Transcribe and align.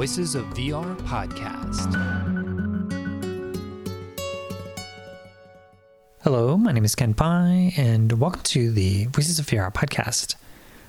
Voices 0.00 0.34
of 0.34 0.46
VR 0.54 0.96
podcast. 1.02 1.92
Hello, 6.22 6.56
my 6.56 6.72
name 6.72 6.86
is 6.86 6.94
Kent 6.94 7.16
Bye, 7.16 7.74
and 7.76 8.10
welcome 8.18 8.40
to 8.44 8.72
the 8.72 9.04
Voices 9.08 9.38
of 9.38 9.44
VR 9.44 9.70
podcast. 9.70 10.36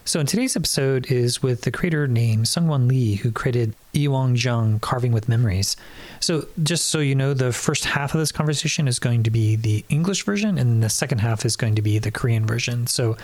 So, 0.07 0.21
in 0.21 0.27
today's 0.27 0.55
episode 0.55 1.11
is 1.11 1.43
with 1.43 1.63
the 1.63 1.73
creator 1.73 2.07
named 2.07 2.45
Sungwon 2.45 2.87
Lee, 2.87 3.17
who 3.17 3.33
created 3.33 3.75
Iwang 3.93 4.41
Jung 4.41 4.79
Carving 4.79 5.11
with 5.11 5.29
Memories. 5.29 5.77
So, 6.21 6.47
just 6.63 6.91
so 6.91 7.01
you 7.01 7.17
know, 7.17 7.35
the 7.35 7.51
first 7.51 7.85
half 7.85 8.15
of 8.15 8.21
this 8.21 8.31
conversation 8.31 8.87
is 8.87 9.01
going 9.01 9.25
to 9.25 9.31
be 9.31 9.57
the 9.57 9.85
English 9.89 10.25
version, 10.25 10.59
and 10.59 10.81
the 10.81 10.91
second 10.91 11.19
half 11.19 11.45
is 11.45 11.57
going 11.57 11.75
to 11.75 11.83
be 11.83 11.99
the 11.99 12.13
Korean 12.13 12.47
version. 12.47 12.87
So, 12.87 13.17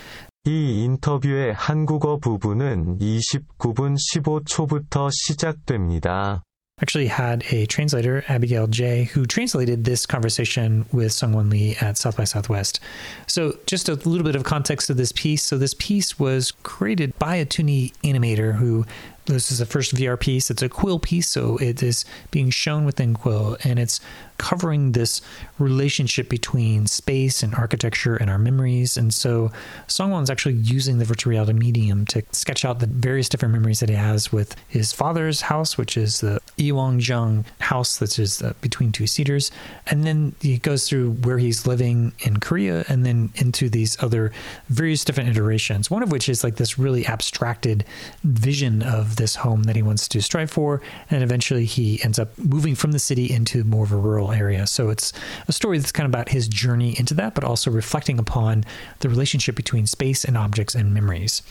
이 0.45 0.83
인터뷰의 0.83 1.55
한국어 1.55 2.19
부분은 2.19 2.99
29분 2.99 3.97
15초부터 3.97 5.09
시작됩니다. 5.13 6.43
actually 6.80 7.08
had 7.08 7.44
a 7.52 7.66
translator, 7.66 8.24
Abigail 8.28 8.68
J, 8.68 9.06
who 9.06 9.26
translated 9.26 9.84
this 9.84 10.06
conversation 10.06 10.86
with 10.92 11.12
Sungwon 11.12 11.50
Lee 11.50 11.76
at 11.82 11.98
South 11.98 12.18
by 12.18 12.24
Southwest. 12.24 12.80
So, 13.26 13.58
just 13.66 13.90
a 13.90 13.96
little 13.96 14.24
bit 14.24 14.36
of 14.36 14.44
context 14.44 14.90
of 14.90 14.98
this 14.98 15.12
piece. 15.12 15.42
So, 15.42 15.58
this 15.58 15.74
piece 15.74 16.20
was 16.20 16.52
created 16.64 17.18
by 17.18 17.38
a 17.38 17.46
2D 17.46 17.94
animator 18.04 18.56
who 18.56 18.86
this 19.26 19.52
is 19.52 19.60
the 19.60 19.66
first 19.66 19.94
VR 19.94 20.20
piece. 20.20 20.50
It's 20.50 20.62
a 20.62 20.70
Quill 20.70 21.00
piece, 21.00 21.28
so 21.28 21.58
it 21.58 21.84
is 21.84 22.06
being 22.32 22.50
shown 22.50 22.86
within 22.86 23.14
Quill, 23.14 23.58
and 23.64 23.78
it's 23.78 24.00
covering 24.38 24.92
this 24.92 25.22
relationship 25.60 26.30
between 26.30 26.88
space 26.88 27.44
and 27.44 27.54
architecture 27.56 28.16
and 28.16 28.30
our 28.30 28.38
memories. 28.38 28.98
And 28.98 29.14
so 29.14 29.52
Sungwon's 29.88 30.30
actually 30.30 30.56
using 30.56 30.98
the 30.98 31.06
virtual 31.06 31.32
reality 31.32 31.54
medium 31.54 32.06
to 32.08 32.24
sketch 32.32 32.64
out 32.66 32.80
the 32.80 32.88
various 32.88 33.30
different 33.30 33.54
memories 33.54 33.80
that 33.80 33.90
he 33.90 33.96
has 33.96 34.32
with 34.32 34.56
his 34.68 34.94
father's 34.94 35.42
house, 35.42 35.78
which 35.78 35.98
is 35.98 36.22
the 36.22 36.40
Iwangjung 36.58 37.46
house, 37.60 37.98
that 37.98 38.20
is 38.20 38.42
uh, 38.42 38.54
between 38.62 38.92
two 38.92 39.08
cedars. 39.08 39.52
And 39.88 40.04
then 40.04 40.36
he 40.42 40.58
goes 40.58 40.88
through 40.88 41.12
where 41.12 41.38
he's 41.38 41.68
living 41.68 42.14
in 42.20 42.40
Korea 42.40 42.86
and 42.88 43.06
then 43.06 43.32
into 43.36 43.70
these 43.70 44.02
other 44.02 44.32
various 44.70 45.04
different 45.04 45.30
iterations, 45.30 45.90
one 45.90 46.04
of 46.04 46.12
which 46.12 46.30
is 46.30 46.44
like 46.44 46.56
this 46.56 46.78
really 46.78 47.06
abstracted 47.06 47.86
vision 48.24 48.82
of 48.84 49.16
this 49.16 49.36
home 49.36 49.64
that 49.64 49.76
he 49.76 49.82
wants 49.82 50.08
to 50.10 50.22
strive 50.22 50.52
for. 50.52 50.82
And 51.10 51.24
eventually 51.24 51.66
he 51.66 52.04
ends 52.04 52.20
up 52.20 52.38
moving 52.38 52.76
from 52.76 52.92
the 52.92 53.00
city 53.00 53.32
into 53.32 53.64
more 53.64 53.84
of 53.84 53.92
a 53.92 53.98
rural 53.98 54.27
area. 54.32 54.68
So 54.68 54.90
it's 54.90 55.14
a 55.48 55.52
story 55.52 55.78
that's 55.78 55.92
kind 55.92 56.06
of 56.06 56.12
about 56.12 56.30
his 56.30 56.48
journey 56.48 56.98
into 56.98 57.14
that, 57.16 57.36
but 57.36 57.44
also 57.44 57.72
reflecting 57.72 58.20
upon 58.20 58.64
the 59.00 59.10
relationship 59.10 59.56
between 59.56 59.88
space 59.88 60.24
and 60.24 60.38
objects 60.38 60.76
and 60.76 60.94
memories. 60.94 61.42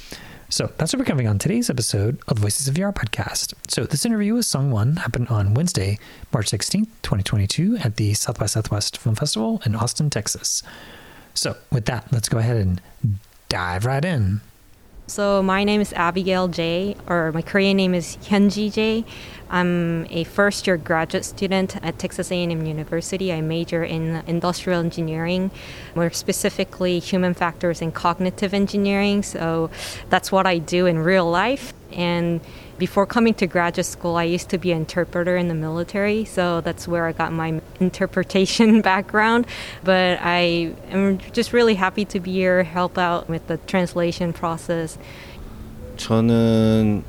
So 0.49 0.73
that's 0.79 0.93
what 0.93 1.01
we're 1.01 1.07
covering 1.07 1.27
on 1.27 1.39
today's 1.39 1.69
episode 1.69 2.21
of 2.29 2.39
Voices 2.39 2.69
of 2.69 2.75
VR 2.75 2.95
podcast. 2.95 3.55
So 3.69 3.85
this 3.85 4.07
interview 4.07 4.35
with 4.35 4.45
Sungwon 4.45 4.99
happened 4.99 5.29
on 5.29 5.55
Wednesday, 5.55 5.99
March 6.33 6.51
16th, 6.51 6.89
2022 7.03 7.79
at 7.83 7.97
the 7.97 8.15
South 8.15 8.39
by 8.39 8.47
Southwest 8.47 8.97
Film 8.97 9.17
Festival 9.17 9.61
in 9.67 9.75
Austin, 9.75 10.09
Texas. 10.09 10.63
So 11.35 11.57
with 11.73 11.87
that, 11.87 12.13
let's 12.13 12.29
go 12.29 12.39
ahead 12.39 12.59
and 12.59 12.81
dive 13.49 13.85
right 13.85 14.05
in. 14.05 14.41
So 15.09 15.41
my 15.41 15.63
name 15.63 15.81
is 15.81 15.93
Abigail 15.93 16.49
J, 16.49 16.97
or 17.07 17.31
my 17.31 17.41
Korean 17.41 17.77
name 17.77 17.95
is 17.95 18.17
Hyunji 18.23 18.73
J. 18.73 19.05
I'm 19.49 20.05
a 20.11 20.25
first-year 20.25 20.79
graduate 20.79 21.25
student 21.25 21.77
at 21.81 21.97
Texas 22.01 22.33
A&M 22.33 22.67
University. 22.67 23.33
I 23.33 23.41
major 23.41 23.85
in 23.85 24.25
industrial 24.27 24.81
engineering, 24.81 25.53
more 25.95 26.11
specifically 26.11 26.99
human 26.99 27.35
factors 27.35 27.81
and 27.81 27.95
cognitive 27.95 28.53
engineering. 28.53 29.23
So 29.23 29.71
that's 30.11 30.33
what 30.33 30.45
I 30.45 30.59
do 30.59 30.87
in 30.87 30.99
real 30.99 31.31
life 31.31 31.73
And 31.96 32.42
before 32.78 33.06
coming 33.06 33.34
to 33.36 33.48
graduate 33.48 33.86
school, 33.86 34.16
I 34.16 34.24
used 34.24 34.50
to 34.50 34.58
be 34.58 34.72
an 34.72 34.80
interpreter 34.80 35.36
in 35.36 35.50
the 35.50 35.54
military, 35.54 36.26
so 36.26 36.62
that's 36.62 36.88
where 36.88 37.06
I 37.06 37.12
got 37.12 37.34
my 37.34 37.62
interpretation 37.80 38.82
background. 38.82 39.46
But 39.84 40.20
I 40.22 40.74
am 40.90 41.20
just 41.34 41.54
really 41.54 41.76
happy 41.76 42.06
to 42.06 42.20
be 42.20 42.32
here, 42.32 42.64
help 42.64 42.98
out 42.98 43.30
with 43.30 43.46
the 43.48 43.58
translation 43.68 44.34
process. 44.34 44.98
저는 45.98 47.04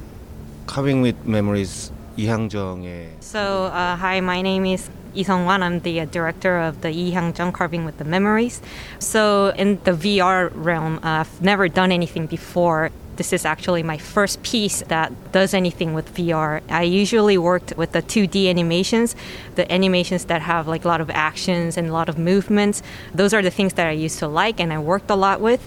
Carving 0.67 1.01
with 1.01 1.17
Memories 1.25 1.93
이향정의 2.17 3.09
So, 3.21 3.65
uh, 3.67 3.97
hi, 3.97 4.21
my 4.21 4.43
name 4.43 4.67
is 4.67 4.91
Lee 5.15 5.23
Sung-wan. 5.23 5.63
I'm 5.63 5.81
the 5.81 6.01
uh, 6.01 6.05
director 6.07 6.59
of 6.59 6.83
the 6.83 6.91
Lee 6.91 7.13
Hyang-jung 7.13 7.53
Carving 7.53 7.85
with 7.85 7.97
the 7.99 8.05
Memories. 8.05 8.61
So, 8.99 9.53
in 9.57 9.81
the 9.85 9.93
VR 9.93 10.51
realm, 10.55 10.99
uh, 10.99 11.25
I've 11.25 11.41
never 11.41 11.69
done 11.69 11.93
anything 11.93 12.27
before. 12.27 12.91
This 13.18 13.34
is 13.34 13.46
actually 13.46 13.84
my 13.84 13.98
first 13.98 14.42
piece 14.44 14.82
that 14.88 15.12
does 15.32 15.54
anything 15.54 15.94
with 15.94 16.14
VR. 16.16 16.62
I 16.70 16.84
usually 16.84 17.38
worked 17.38 17.76
with 17.76 17.92
the 17.92 18.02
2D 18.02 18.50
animations, 18.50 19.16
the 19.56 19.70
animations 19.72 20.26
that 20.26 20.42
have 20.42 20.68
like 20.68 20.86
a 20.86 20.88
lot 20.88 21.02
of 21.02 21.10
actions 21.10 21.78
and 21.78 21.90
a 21.90 21.94
lot 21.94 22.10
of 22.10 22.18
movements. 22.18 22.84
Those 23.14 23.34
are 23.34 23.42
the 23.42 23.52
things 23.52 23.74
that 23.74 23.88
I 23.88 23.92
used 23.92 24.20
to 24.20 24.28
like 24.28 24.60
and 24.60 24.72
I 24.72 24.80
worked 24.80 25.10
a 25.10 25.16
lot 25.16 25.42
with. 25.42 25.62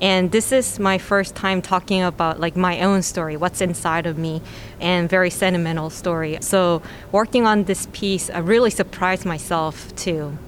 And 0.00 0.30
this 0.30 0.50
is 0.50 0.78
my 0.78 0.96
first 0.96 1.34
time 1.34 1.60
talking 1.60 2.02
about 2.02 2.40
like 2.40 2.56
my 2.56 2.80
own 2.80 3.02
story, 3.02 3.36
what's 3.36 3.60
inside 3.60 4.06
of 4.06 4.16
me, 4.16 4.40
and 4.80 5.08
very 5.08 5.30
sentimental 5.30 5.90
story. 5.90 6.38
So 6.40 6.82
working 7.12 7.46
on 7.46 7.64
this 7.64 7.86
piece, 7.92 8.30
I 8.30 8.38
really 8.38 8.70
surprised 8.70 9.26
myself 9.26 9.94
too. 9.96 10.38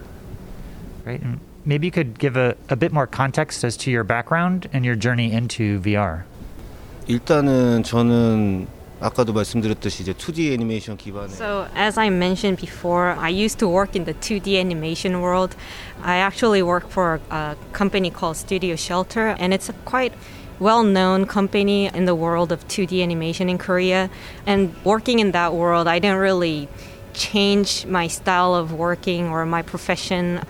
Right. 1.04 1.22
Mm. 1.22 1.38
Maybe 1.64 1.86
you 1.86 1.91
could 1.92 2.18
give 2.18 2.36
a, 2.36 2.56
a 2.68 2.76
bit 2.76 2.92
more 2.92 3.06
context 3.06 3.62
as 3.62 3.76
to 3.78 3.91
your 3.91 4.04
background 4.04 4.68
and 4.72 4.84
your 4.84 4.96
journey 4.96 5.30
into 5.32 5.80
VR. 5.80 6.24
일단은 7.07 7.83
저는 7.83 8.67
아까도 9.00 9.31
말씀드렸듯이 9.31 10.01
이제 10.03 10.13
2D 10.13 10.53
애니메이션 10.53 10.97
기반의 10.97 11.29
So, 11.29 11.67
as 11.75 12.00
I 12.00 12.09
mentioned 12.09 12.59
before, 12.59 13.16
I 13.17 13.29
used 13.29 13.59
to 13.59 13.69
work 13.69 13.95
in 13.95 14.05
the 14.05 14.13
2D 14.13 14.59
animation 14.59 15.22
world. 15.22 15.55
I 16.01 16.17
actually 16.17 16.63
work 16.63 16.89
for 16.89 17.19
a 17.29 17.55
company 17.73 18.09
called 18.09 18.38
Studio 18.38 18.75
Shelter, 18.75 19.35
and 19.39 19.53
it's 19.53 19.69
a 19.69 19.73
quite 19.85 20.13
well 20.59 20.83
known 20.83 21.28
company 21.28 21.91
in 21.94 22.05
the 22.05 22.16
world 22.16 22.51
of 22.51 22.67
2D 22.67 23.03
animation 23.03 23.50
in 23.50 23.59
Korea. 23.59 24.09
And 24.47 24.73
working 24.83 25.19
in 25.19 25.31
that 25.31 25.53
world, 25.53 25.88
I 25.88 26.00
didn't 26.00 26.17
really 26.17 26.67
change 27.13 27.85
my 27.85 28.07
style 28.07 28.55
of 28.55 28.73
working 28.73 29.29
or 29.29 29.45
my 29.45 29.61
profession. 29.61 30.41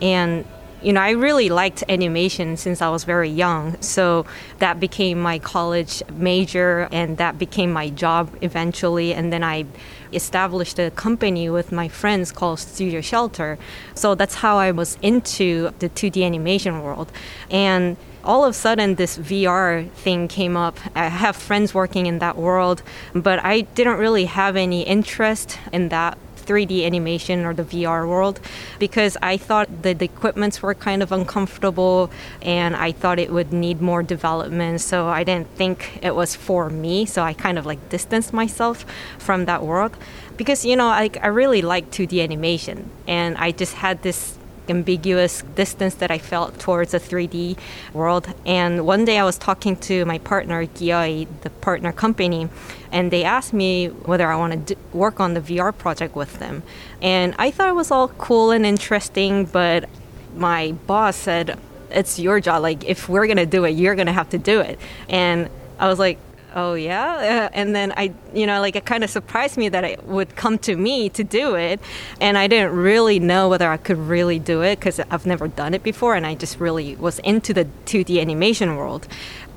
And 0.00 0.44
you 0.81 0.93
know, 0.93 1.01
I 1.01 1.11
really 1.11 1.49
liked 1.49 1.83
animation 1.89 2.57
since 2.57 2.81
I 2.81 2.89
was 2.89 3.03
very 3.03 3.29
young. 3.29 3.79
So 3.81 4.25
that 4.59 4.79
became 4.79 5.19
my 5.19 5.39
college 5.39 6.01
major 6.13 6.87
and 6.91 7.17
that 7.17 7.37
became 7.37 7.71
my 7.71 7.89
job 7.89 8.35
eventually. 8.41 9.13
And 9.13 9.31
then 9.31 9.43
I 9.43 9.65
established 10.13 10.79
a 10.79 10.91
company 10.91 11.49
with 11.49 11.71
my 11.71 11.87
friends 11.87 12.31
called 12.31 12.59
Studio 12.59 13.01
Shelter. 13.01 13.57
So 13.95 14.15
that's 14.15 14.35
how 14.35 14.57
I 14.57 14.71
was 14.71 14.97
into 15.01 15.71
the 15.79 15.89
2D 15.89 16.25
animation 16.25 16.81
world. 16.81 17.11
And 17.49 17.97
all 18.23 18.43
of 18.45 18.51
a 18.51 18.53
sudden 18.53 18.95
this 18.95 19.17
VR 19.17 19.89
thing 19.91 20.27
came 20.27 20.55
up. 20.57 20.77
I 20.95 21.07
have 21.07 21.35
friends 21.35 21.73
working 21.73 22.05
in 22.05 22.19
that 22.19 22.37
world, 22.37 22.83
but 23.13 23.43
I 23.43 23.61
didn't 23.61 23.97
really 23.97 24.25
have 24.25 24.55
any 24.55 24.83
interest 24.83 25.57
in 25.71 25.89
that 25.89 26.17
3D 26.45 26.85
animation 26.85 27.45
or 27.45 27.53
the 27.53 27.63
VR 27.63 28.07
world 28.07 28.39
because 28.79 29.17
I 29.21 29.37
thought 29.37 29.83
that 29.83 29.99
the 29.99 30.05
equipments 30.05 30.61
were 30.61 30.73
kind 30.73 31.03
of 31.03 31.11
uncomfortable 31.11 32.09
and 32.41 32.75
I 32.75 32.91
thought 32.91 33.19
it 33.19 33.31
would 33.31 33.53
need 33.53 33.81
more 33.81 34.03
development. 34.03 34.81
So 34.81 35.07
I 35.07 35.23
didn't 35.23 35.49
think 35.55 35.99
it 36.01 36.15
was 36.15 36.35
for 36.35 36.69
me. 36.69 37.05
So 37.05 37.23
I 37.23 37.33
kind 37.33 37.57
of 37.57 37.65
like 37.65 37.89
distanced 37.89 38.33
myself 38.33 38.85
from 39.17 39.45
that 39.45 39.63
world 39.63 39.95
because, 40.37 40.65
you 40.65 40.75
know, 40.75 40.87
I, 40.87 41.09
I 41.21 41.27
really 41.27 41.61
like 41.61 41.91
2D 41.91 42.23
animation 42.23 42.89
and 43.07 43.37
I 43.37 43.51
just 43.51 43.75
had 43.75 44.01
this 44.01 44.37
ambiguous 44.71 45.43
distance 45.55 45.93
that 45.95 46.09
I 46.09 46.17
felt 46.17 46.59
towards 46.59 46.91
the 46.93 46.99
3D 46.99 47.57
world. 47.93 48.27
And 48.45 48.85
one 48.87 49.05
day 49.05 49.19
I 49.19 49.23
was 49.23 49.37
talking 49.37 49.75
to 49.87 50.05
my 50.05 50.17
partner, 50.17 50.65
Gioi, 50.65 51.27
the 51.41 51.51
partner 51.51 51.91
company, 51.91 52.49
and 52.91 53.11
they 53.11 53.23
asked 53.23 53.53
me 53.53 53.87
whether 54.09 54.27
I 54.27 54.35
want 54.35 54.67
to 54.67 54.75
work 54.93 55.19
on 55.19 55.35
the 55.35 55.41
VR 55.41 55.77
project 55.77 56.15
with 56.15 56.39
them. 56.39 56.63
And 57.01 57.35
I 57.37 57.51
thought 57.51 57.69
it 57.69 57.75
was 57.75 57.91
all 57.91 58.07
cool 58.07 58.51
and 58.51 58.65
interesting, 58.65 59.45
but 59.45 59.87
my 60.35 60.71
boss 60.87 61.15
said, 61.15 61.59
it's 61.91 62.17
your 62.17 62.39
job. 62.39 62.61
Like, 62.63 62.83
if 62.85 63.09
we're 63.09 63.27
going 63.27 63.37
to 63.37 63.45
do 63.45 63.65
it, 63.65 63.71
you're 63.71 63.95
going 63.95 64.07
to 64.07 64.13
have 64.13 64.29
to 64.29 64.37
do 64.37 64.61
it. 64.61 64.79
And 65.09 65.49
I 65.77 65.87
was 65.87 65.99
like, 65.99 66.17
oh 66.55 66.73
yeah? 66.73 67.47
Uh, 67.47 67.49
and 67.53 67.75
then 67.75 67.93
i 67.97 68.13
you 68.33 68.45
know 68.45 68.59
like 68.59 68.75
it 68.75 68.85
kind 68.85 69.03
of 69.03 69.09
surprised 69.09 69.57
me 69.57 69.69
that 69.69 69.83
it 69.83 70.05
would 70.05 70.35
come 70.35 70.57
to 70.57 70.75
me 70.75 71.09
to 71.09 71.23
do 71.23 71.55
it 71.55 71.79
and 72.19 72.37
i 72.37 72.47
didn't 72.47 72.75
really 72.75 73.19
know 73.19 73.49
whether 73.49 73.69
i 73.69 73.77
could 73.77 73.97
really 73.97 74.39
do 74.39 74.61
it 74.61 74.79
because 74.79 74.99
i've 75.11 75.25
never 75.25 75.47
done 75.47 75.73
it 75.73 75.83
before 75.83 76.15
and 76.15 76.25
i 76.25 76.35
just 76.35 76.59
really 76.59 76.95
was 76.95 77.19
into 77.19 77.53
the 77.53 77.65
2d 77.85 78.19
animation 78.19 78.75
world 78.75 79.07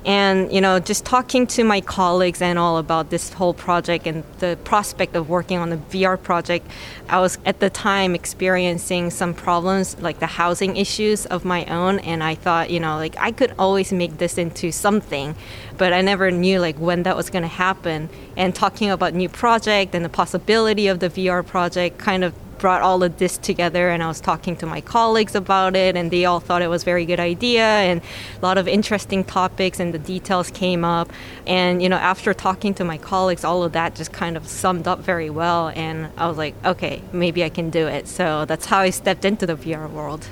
And, 0.05 0.53
you 0.53 0.61
know, 0.61 0.79
just 0.79 1.03
talking 1.03 1.47
to 1.47 1.63
my 1.63 1.81
colleagues 1.81 2.39
and 2.39 2.59
all 2.59 2.77
about 2.77 3.09
this 3.09 3.33
whole 3.33 3.55
project 3.55 4.05
and 4.05 4.23
the 4.37 4.55
prospect 4.63 5.15
of 5.15 5.29
working 5.29 5.57
on 5.57 5.71
the 5.71 5.77
VR 5.77 6.21
project, 6.21 6.67
I 7.09 7.19
was 7.19 7.39
at 7.43 7.59
the 7.59 7.71
time 7.71 8.13
experiencing 8.13 9.09
some 9.09 9.33
problems, 9.33 9.99
like 9.99 10.19
the 10.19 10.27
housing 10.27 10.77
issues 10.77 11.25
of 11.25 11.43
my 11.43 11.65
own. 11.65 11.97
And 11.99 12.23
I 12.23 12.35
thought, 12.35 12.69
you 12.69 12.79
know, 12.79 12.97
like 12.97 13.15
I 13.17 13.31
could 13.31 13.55
always 13.57 13.91
make 13.91 14.19
this 14.19 14.37
into 14.37 14.71
something, 14.71 15.35
but 15.77 15.91
I 15.91 16.01
never 16.01 16.29
knew 16.29 16.59
like 16.59 16.77
when 16.77 17.01
that 17.03 17.15
was 17.15 17.31
going 17.31 17.43
to 17.43 17.47
happen. 17.47 18.09
And 18.37 18.53
talking 18.53 18.91
about 18.91 19.15
new 19.15 19.29
project 19.29 19.95
and 19.95 20.05
the 20.05 20.09
possibility 20.09 20.87
of 20.87 20.99
the 20.99 21.09
VR 21.09 21.43
project 21.43 21.97
kind 21.97 22.23
of 22.23 22.33
brought 22.65 22.81
all 22.81 23.03
of 23.03 23.15
this 23.19 23.37
together 23.37 23.91
and 23.91 24.01
I 24.01 24.07
was 24.07 24.19
talking 24.19 24.55
to 24.55 24.65
my 24.65 24.81
colleagues 24.81 25.35
about 25.35 25.75
it 25.75 25.95
and 25.95 26.09
they 26.09 26.25
all 26.25 26.39
thought 26.39 26.63
it 26.63 26.67
was 26.67 26.81
a 26.81 26.85
very 26.85 27.05
good 27.05 27.19
idea 27.19 27.61
and 27.63 28.01
a 28.01 28.43
lot 28.43 28.57
of 28.57 28.67
interesting 28.67 29.23
topics 29.23 29.79
and 29.79 29.93
the 29.93 29.99
details 29.99 30.49
came 30.49 30.83
up. 30.83 31.13
And 31.45 31.83
you 31.83 31.89
know 31.89 31.97
after 31.97 32.33
talking 32.33 32.73
to 32.73 32.83
my 32.83 32.97
colleagues 32.97 33.43
all 33.43 33.61
of 33.61 33.73
that 33.73 33.93
just 33.93 34.11
kind 34.11 34.35
of 34.35 34.47
summed 34.47 34.87
up 34.87 35.01
very 35.01 35.29
well 35.29 35.69
and 35.75 36.09
I 36.17 36.27
was 36.27 36.39
like 36.39 36.55
okay 36.65 37.03
maybe 37.13 37.43
I 37.43 37.49
can 37.49 37.69
do 37.69 37.85
it. 37.85 38.07
So 38.07 38.45
that's 38.45 38.65
how 38.65 38.79
I 38.79 38.89
stepped 38.89 39.25
into 39.25 39.45
the 39.45 39.55
VR 39.55 39.87
world. 39.87 40.27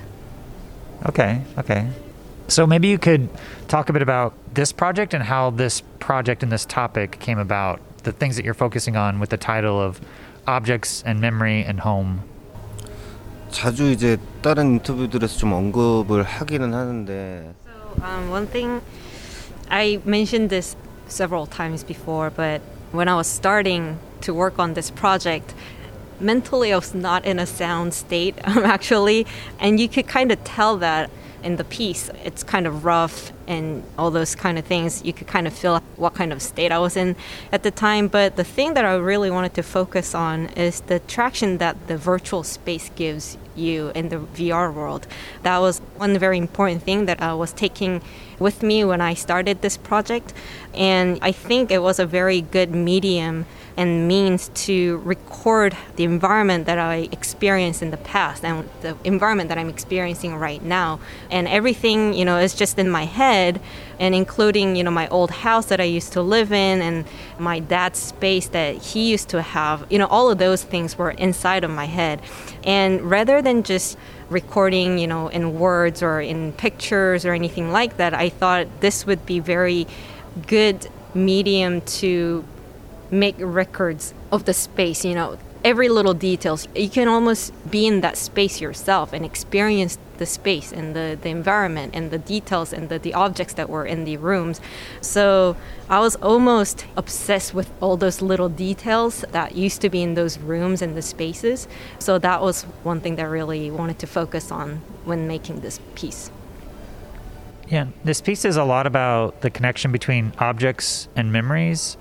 Okay, 1.05 1.43
okay. 1.59 1.87
So 2.47 2.65
maybe 2.65 2.87
you 2.87 2.97
could 2.97 3.29
talk 3.67 3.89
a 3.89 3.93
bit 3.93 4.01
about 4.01 4.33
this 4.55 4.71
project 4.71 5.13
and 5.13 5.23
how 5.23 5.51
this 5.51 5.83
project 5.99 6.41
and 6.41 6.51
this 6.51 6.65
topic 6.65 7.19
came 7.19 7.37
about, 7.37 7.79
the 8.05 8.11
things 8.11 8.37
that 8.37 8.43
you're 8.43 8.55
focusing 8.55 8.97
on 8.97 9.19
with 9.19 9.29
the 9.29 9.37
title 9.37 9.79
of 9.79 10.01
Objects 10.46 11.02
and 11.06 11.20
Memory 11.20 11.64
and 11.64 11.80
Home. 11.82 12.20
자주 13.50 13.90
이제 13.90 14.18
다른 14.42 14.74
인터뷰들에서 14.74 15.38
좀 15.38 15.52
언급을 15.52 16.22
하기는 16.22 16.72
하는데 16.74 17.54
So, 17.64 18.04
um, 18.04 18.30
one 18.30 18.46
thing 18.46 18.80
I 19.70 20.00
mentioned 20.04 20.50
this 20.50 20.76
several 21.08 21.46
times 21.46 21.84
before, 21.84 22.30
but 22.30 22.60
when 22.92 23.08
I 23.08 23.14
was 23.14 23.26
starting 23.26 23.98
to 24.22 24.32
work 24.34 24.58
on 24.58 24.74
this 24.74 24.90
project, 24.90 25.54
mentally 26.20 26.72
I 26.72 26.76
was 26.76 26.94
not 26.94 27.24
in 27.24 27.38
a 27.38 27.46
sound 27.46 27.94
state 27.94 28.34
actually, 28.44 29.26
and 29.60 29.80
you 29.80 29.88
could 29.88 30.06
kind 30.06 30.30
of 30.30 30.42
tell 30.44 30.76
that 30.78 31.10
in 31.43 31.57
the 31.57 31.63
piece. 31.63 32.09
It's 32.23 32.43
kind 32.43 32.65
of 32.65 32.85
rough 32.85 33.31
and 33.47 33.83
all 33.97 34.11
those 34.11 34.35
kind 34.35 34.57
of 34.57 34.65
things. 34.65 35.03
You 35.03 35.13
could 35.13 35.27
kind 35.27 35.47
of 35.47 35.53
feel 35.53 35.79
what 35.97 36.13
kind 36.13 36.31
of 36.31 36.41
state 36.41 36.71
I 36.71 36.79
was 36.79 36.95
in 36.95 37.15
at 37.51 37.63
the 37.63 37.71
time. 37.71 38.07
But 38.07 38.35
the 38.35 38.43
thing 38.43 38.73
that 38.73 38.85
I 38.85 38.95
really 38.95 39.29
wanted 39.29 39.53
to 39.55 39.63
focus 39.63 40.15
on 40.15 40.47
is 40.49 40.81
the 40.81 40.99
traction 40.99 41.57
that 41.57 41.87
the 41.87 41.97
virtual 41.97 42.43
space 42.43 42.89
gives 42.95 43.37
you 43.55 43.91
in 43.93 44.09
the 44.09 44.17
VR 44.17 44.73
world. 44.73 45.05
That 45.43 45.59
was 45.59 45.79
one 45.97 46.17
very 46.17 46.37
important 46.37 46.83
thing 46.83 47.05
that 47.05 47.21
I 47.21 47.33
was 47.33 47.53
taking 47.53 48.01
with 48.39 48.63
me 48.63 48.83
when 48.83 49.01
I 49.01 49.13
started 49.13 49.61
this 49.61 49.77
project. 49.77 50.33
And 50.73 51.19
I 51.21 51.31
think 51.31 51.71
it 51.71 51.81
was 51.81 51.99
a 51.99 52.05
very 52.05 52.41
good 52.41 52.71
medium 52.71 53.45
and 53.75 54.07
means 54.07 54.49
to 54.49 54.97
record 54.99 55.75
the 55.95 56.03
environment 56.03 56.65
that 56.67 56.77
I 56.77 57.09
experienced 57.11 57.81
in 57.81 57.91
the 57.91 57.97
past 57.97 58.45
and 58.45 58.69
the 58.81 58.95
environment 59.03 59.49
that 59.49 59.57
I'm 59.57 59.69
experiencing 59.69 60.35
right 60.35 60.61
now. 60.61 60.99
And 61.31 61.47
everything, 61.47 62.13
you 62.13 62.23
know, 62.23 62.37
is 62.37 62.53
just 62.53 62.77
in 62.77 62.89
my 62.89 63.05
head 63.05 63.59
and 63.99 64.13
including, 64.13 64.75
you 64.75 64.83
know, 64.83 64.91
my 64.91 65.07
old 65.07 65.31
house 65.31 65.67
that 65.67 65.81
I 65.81 65.85
used 65.85 66.13
to 66.13 66.21
live 66.21 66.51
in 66.51 66.81
and 66.81 67.05
my 67.39 67.59
dad's 67.59 67.99
space 67.99 68.47
that 68.49 68.75
he 68.75 69.09
used 69.09 69.29
to 69.29 69.41
have. 69.41 69.85
You 69.89 69.97
know, 69.97 70.07
all 70.07 70.29
of 70.29 70.37
those 70.37 70.63
things 70.63 70.97
were 70.97 71.11
inside 71.11 71.63
of 71.63 71.71
my 71.71 71.85
head. 71.85 72.21
And 72.63 73.01
rather 73.01 73.41
than 73.41 73.63
just 73.63 73.97
recording, 74.29 74.99
you 74.99 75.07
know, 75.07 75.29
in 75.29 75.57
words 75.57 76.03
or 76.03 76.21
in 76.21 76.53
pictures 76.53 77.25
or 77.25 77.33
anything 77.33 77.71
like 77.71 77.97
that, 77.97 78.13
I 78.13 78.29
thought 78.29 78.67
this 78.81 79.05
would 79.05 79.25
be 79.25 79.39
very 79.39 79.87
good 80.47 80.87
medium 81.15 81.81
to 81.81 82.43
make 83.13 83.35
records 83.37 84.13
of 84.31 84.45
the 84.45 84.53
space, 84.53 85.05
you 85.05 85.13
know, 85.13 85.37
every 85.63 85.87
little 85.87 86.13
details. 86.13 86.67
You 86.75 86.89
can 86.89 87.07
almost 87.07 87.53
be 87.69 87.87
in 87.87 88.01
that 88.01 88.17
space 88.17 88.59
yourself 88.59 89.13
and 89.13 89.23
experience 89.23 89.97
the 90.17 90.25
space 90.25 90.71
and 90.71 90.95
the, 90.95 91.17
the 91.21 91.29
environment 91.29 91.93
and 91.95 92.11
the 92.11 92.17
details 92.17 92.73
and 92.73 92.89
the, 92.89 92.99
the 92.99 93.13
objects 93.13 93.53
that 93.53 93.69
were 93.69 93.85
in 93.85 94.03
the 94.03 94.17
rooms. 94.17 94.59
So 95.01 95.55
I 95.89 95.99
was 95.99 96.15
almost 96.17 96.85
obsessed 96.97 97.53
with 97.53 97.71
all 97.81 97.97
those 97.97 98.21
little 98.21 98.49
details 98.49 99.23
that 99.31 99.55
used 99.55 99.81
to 99.81 99.89
be 99.89 100.01
in 100.01 100.15
those 100.15 100.37
rooms 100.37 100.81
and 100.81 100.95
the 100.97 101.01
spaces. 101.01 101.67
So 101.99 102.19
that 102.19 102.41
was 102.41 102.63
one 102.83 102.99
thing 102.99 103.15
that 103.15 103.23
I 103.23 103.29
really 103.29 103.71
wanted 103.71 103.99
to 103.99 104.07
focus 104.07 104.51
on 104.51 104.81
when 105.05 105.27
making 105.27 105.61
this 105.61 105.79
piece. 105.95 106.29
Yeah, 107.69 107.87
this 108.03 108.21
piece 108.21 108.43
is 108.43 108.57
a 108.57 108.63
lot 108.63 108.85
about 108.85 109.41
the 109.41 109.49
connection 109.49 109.91
between 109.91 110.33
objects 110.37 111.07
and 111.15 111.31
memories. 111.31 111.97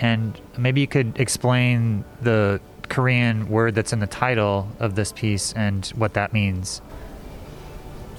And 0.00 0.40
maybe 0.56 0.80
you 0.80 0.86
could 0.86 1.18
explain 1.18 2.04
the 2.22 2.60
Korean 2.88 3.48
word 3.48 3.74
that's 3.74 3.92
in 3.92 3.98
the 3.98 4.06
title 4.06 4.68
of 4.78 4.94
this 4.94 5.12
piece 5.12 5.52
and 5.54 5.86
what 5.96 6.14
that 6.14 6.32
means. 6.32 6.80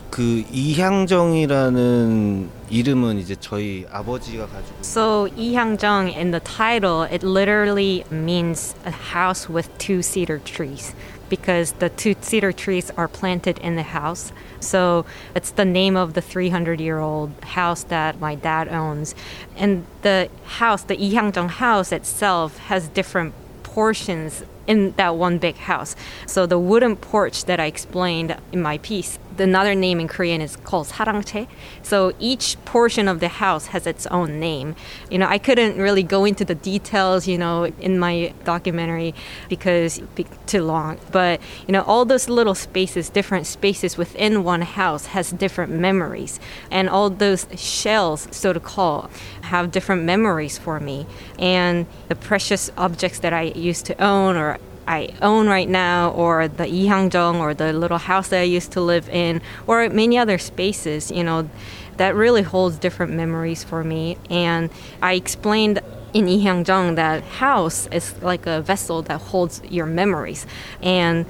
그 0.10 0.44
이향정이라는 0.52 2.50
이름은 2.70 3.20
이제 3.20 3.36
저희 3.40 3.86
아버지가 3.92 4.48
가지고 4.48 4.82
So 4.82 5.28
Ihangjong 5.38 6.16
in 6.16 6.32
the 6.32 6.40
title, 6.40 7.04
it 7.04 7.24
literally 7.24 8.04
means 8.10 8.74
a 8.86 8.92
house 8.92 9.48
with 9.48 9.70
two 9.78 10.02
cedar 10.02 10.40
trees 10.40 10.96
because 11.37 11.73
the 11.73 11.89
two 11.89 12.15
cedar 12.21 12.53
trees 12.53 12.93
are 12.97 13.09
planted 13.09 13.59
in 13.59 13.75
the 13.75 13.83
house. 13.83 14.33
So 14.61 15.05
it's 15.35 15.51
the 15.51 15.65
name 15.65 15.97
of 15.97 16.15
the 16.15 16.21
300 16.21 16.81
year 16.81 17.01
old 17.01 17.33
house 17.43 17.83
that 17.85 18.21
my 18.21 18.37
dad 18.37 18.69
owns. 18.69 19.17
And 19.57 19.85
the 20.03 20.31
house, 20.45 20.85
the 20.85 20.97
Ihyangjeong 20.97 21.51
house 21.51 21.91
itself, 21.91 22.59
has 22.71 22.87
different 22.87 23.35
portions 23.65 24.45
in 24.69 24.93
that 24.93 25.17
one 25.17 25.39
big 25.39 25.57
house. 25.57 25.97
So 26.27 26.47
the 26.47 26.59
wooden 26.59 26.95
porch 26.95 27.47
that 27.47 27.59
I 27.59 27.67
explained 27.67 28.37
in 28.53 28.63
my 28.63 28.79
piece, 28.79 29.19
another 29.39 29.75
name 29.75 30.01
in 30.01 30.09
Korean 30.09 30.41
is 30.41 30.57
called 30.57 30.87
sarangche. 30.89 31.47
So 31.83 32.13
each 32.19 32.57
portion 32.65 33.09
of 33.09 33.21
the 33.21 33.29
house 33.29 33.67
has 33.67 33.87
its 33.87 34.07
own 34.07 34.41
name. 34.41 34.77
You 35.11 35.19
know, 35.19 35.27
I 35.27 35.39
couldn't 35.39 35.79
really 35.79 36.03
go 36.03 36.25
into 36.25 36.45
the 36.45 36.55
details, 36.55 37.27
you 37.27 37.39
know, 37.39 37.65
in 37.81 37.99
my 37.99 38.33
documentary 38.45 39.15
because 39.49 39.99
it'd 39.99 40.15
be 40.15 40.27
too 40.47 40.63
long. 40.63 40.99
But, 41.13 41.41
you 41.67 41.73
know, 41.73 41.83
all 41.83 42.05
those 42.05 42.29
little 42.29 42.55
spaces, 42.55 43.09
different 43.11 43.47
spaces 43.47 43.97
within 43.97 44.45
one 44.45 44.63
house 44.63 45.07
has 45.07 45.31
different 45.31 45.73
memories. 45.73 46.41
And 46.71 46.89
all 46.89 47.11
those 47.11 47.47
shells, 47.57 48.29
so 48.31 48.53
to 48.53 48.61
call, 48.61 49.11
have 49.43 49.71
different 49.71 50.05
memories 50.05 50.59
for 50.59 50.81
me. 50.81 51.07
And 51.39 51.87
the 52.09 52.15
precious 52.15 52.71
objects 52.77 53.19
that 53.21 53.33
I 53.33 53.43
used 53.43 53.87
to 53.87 54.03
own 54.03 54.37
or 54.37 54.59
I 54.87 55.15
own 55.23 55.49
right 55.49 55.69
now, 55.69 56.11
or 56.11 56.49
the 56.49 56.65
Ihyangjeong, 56.65 57.39
or 57.39 57.55
the 57.55 57.73
little 57.73 57.99
house 57.99 58.29
that 58.29 58.41
I 58.41 58.45
used 58.45 58.73
to 58.73 58.81
live 58.81 59.09
in, 59.09 59.41
or 59.67 59.89
many 59.89 60.19
other 60.19 60.39
spaces, 60.39 61.11
you 61.11 61.25
know, 61.25 61.49
that 61.97 62.15
really 62.15 62.43
holds 62.43 62.79
different 62.79 63.13
memories 63.13 63.65
for 63.65 63.85
me. 63.85 64.19
And 64.31 64.71
I 65.01 65.15
explained 65.15 65.81
in 66.13 66.27
Ihyangjeong 66.27 66.97
that 66.97 67.23
house 67.25 67.87
is 67.89 68.15
like 68.23 68.47
a 68.47 68.61
vessel 68.61 69.03
that 69.03 69.21
holds 69.21 69.63
your 69.69 69.87
memories. 69.87 70.47
And 70.83 71.27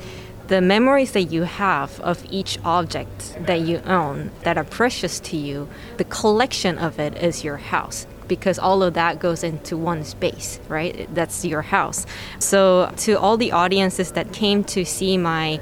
the 0.48 0.60
memories 0.60 1.12
that 1.12 1.24
you 1.24 1.44
have 1.44 1.98
of 2.00 2.22
each 2.30 2.58
object 2.64 3.36
that 3.46 3.60
you 3.60 3.78
own 3.86 4.30
that 4.42 4.58
are 4.58 4.64
precious 4.64 5.18
to 5.20 5.36
you, 5.36 5.68
the 5.96 6.04
collection 6.04 6.76
of 6.78 6.98
it 6.98 7.16
is 7.16 7.44
your 7.44 7.56
house 7.56 8.06
because 8.28 8.58
all 8.58 8.82
of 8.82 8.94
that 8.94 9.18
goes 9.20 9.44
into 9.44 9.76
one 9.76 10.04
space, 10.04 10.60
right? 10.68 11.08
That's 11.14 11.44
your 11.44 11.62
house. 11.62 12.06
So, 12.38 12.92
to 12.98 13.18
all 13.18 13.36
the 13.36 13.52
audiences 13.52 14.12
that 14.12 14.32
came 14.32 14.64
to 14.64 14.84
see 14.84 15.16
my 15.16 15.60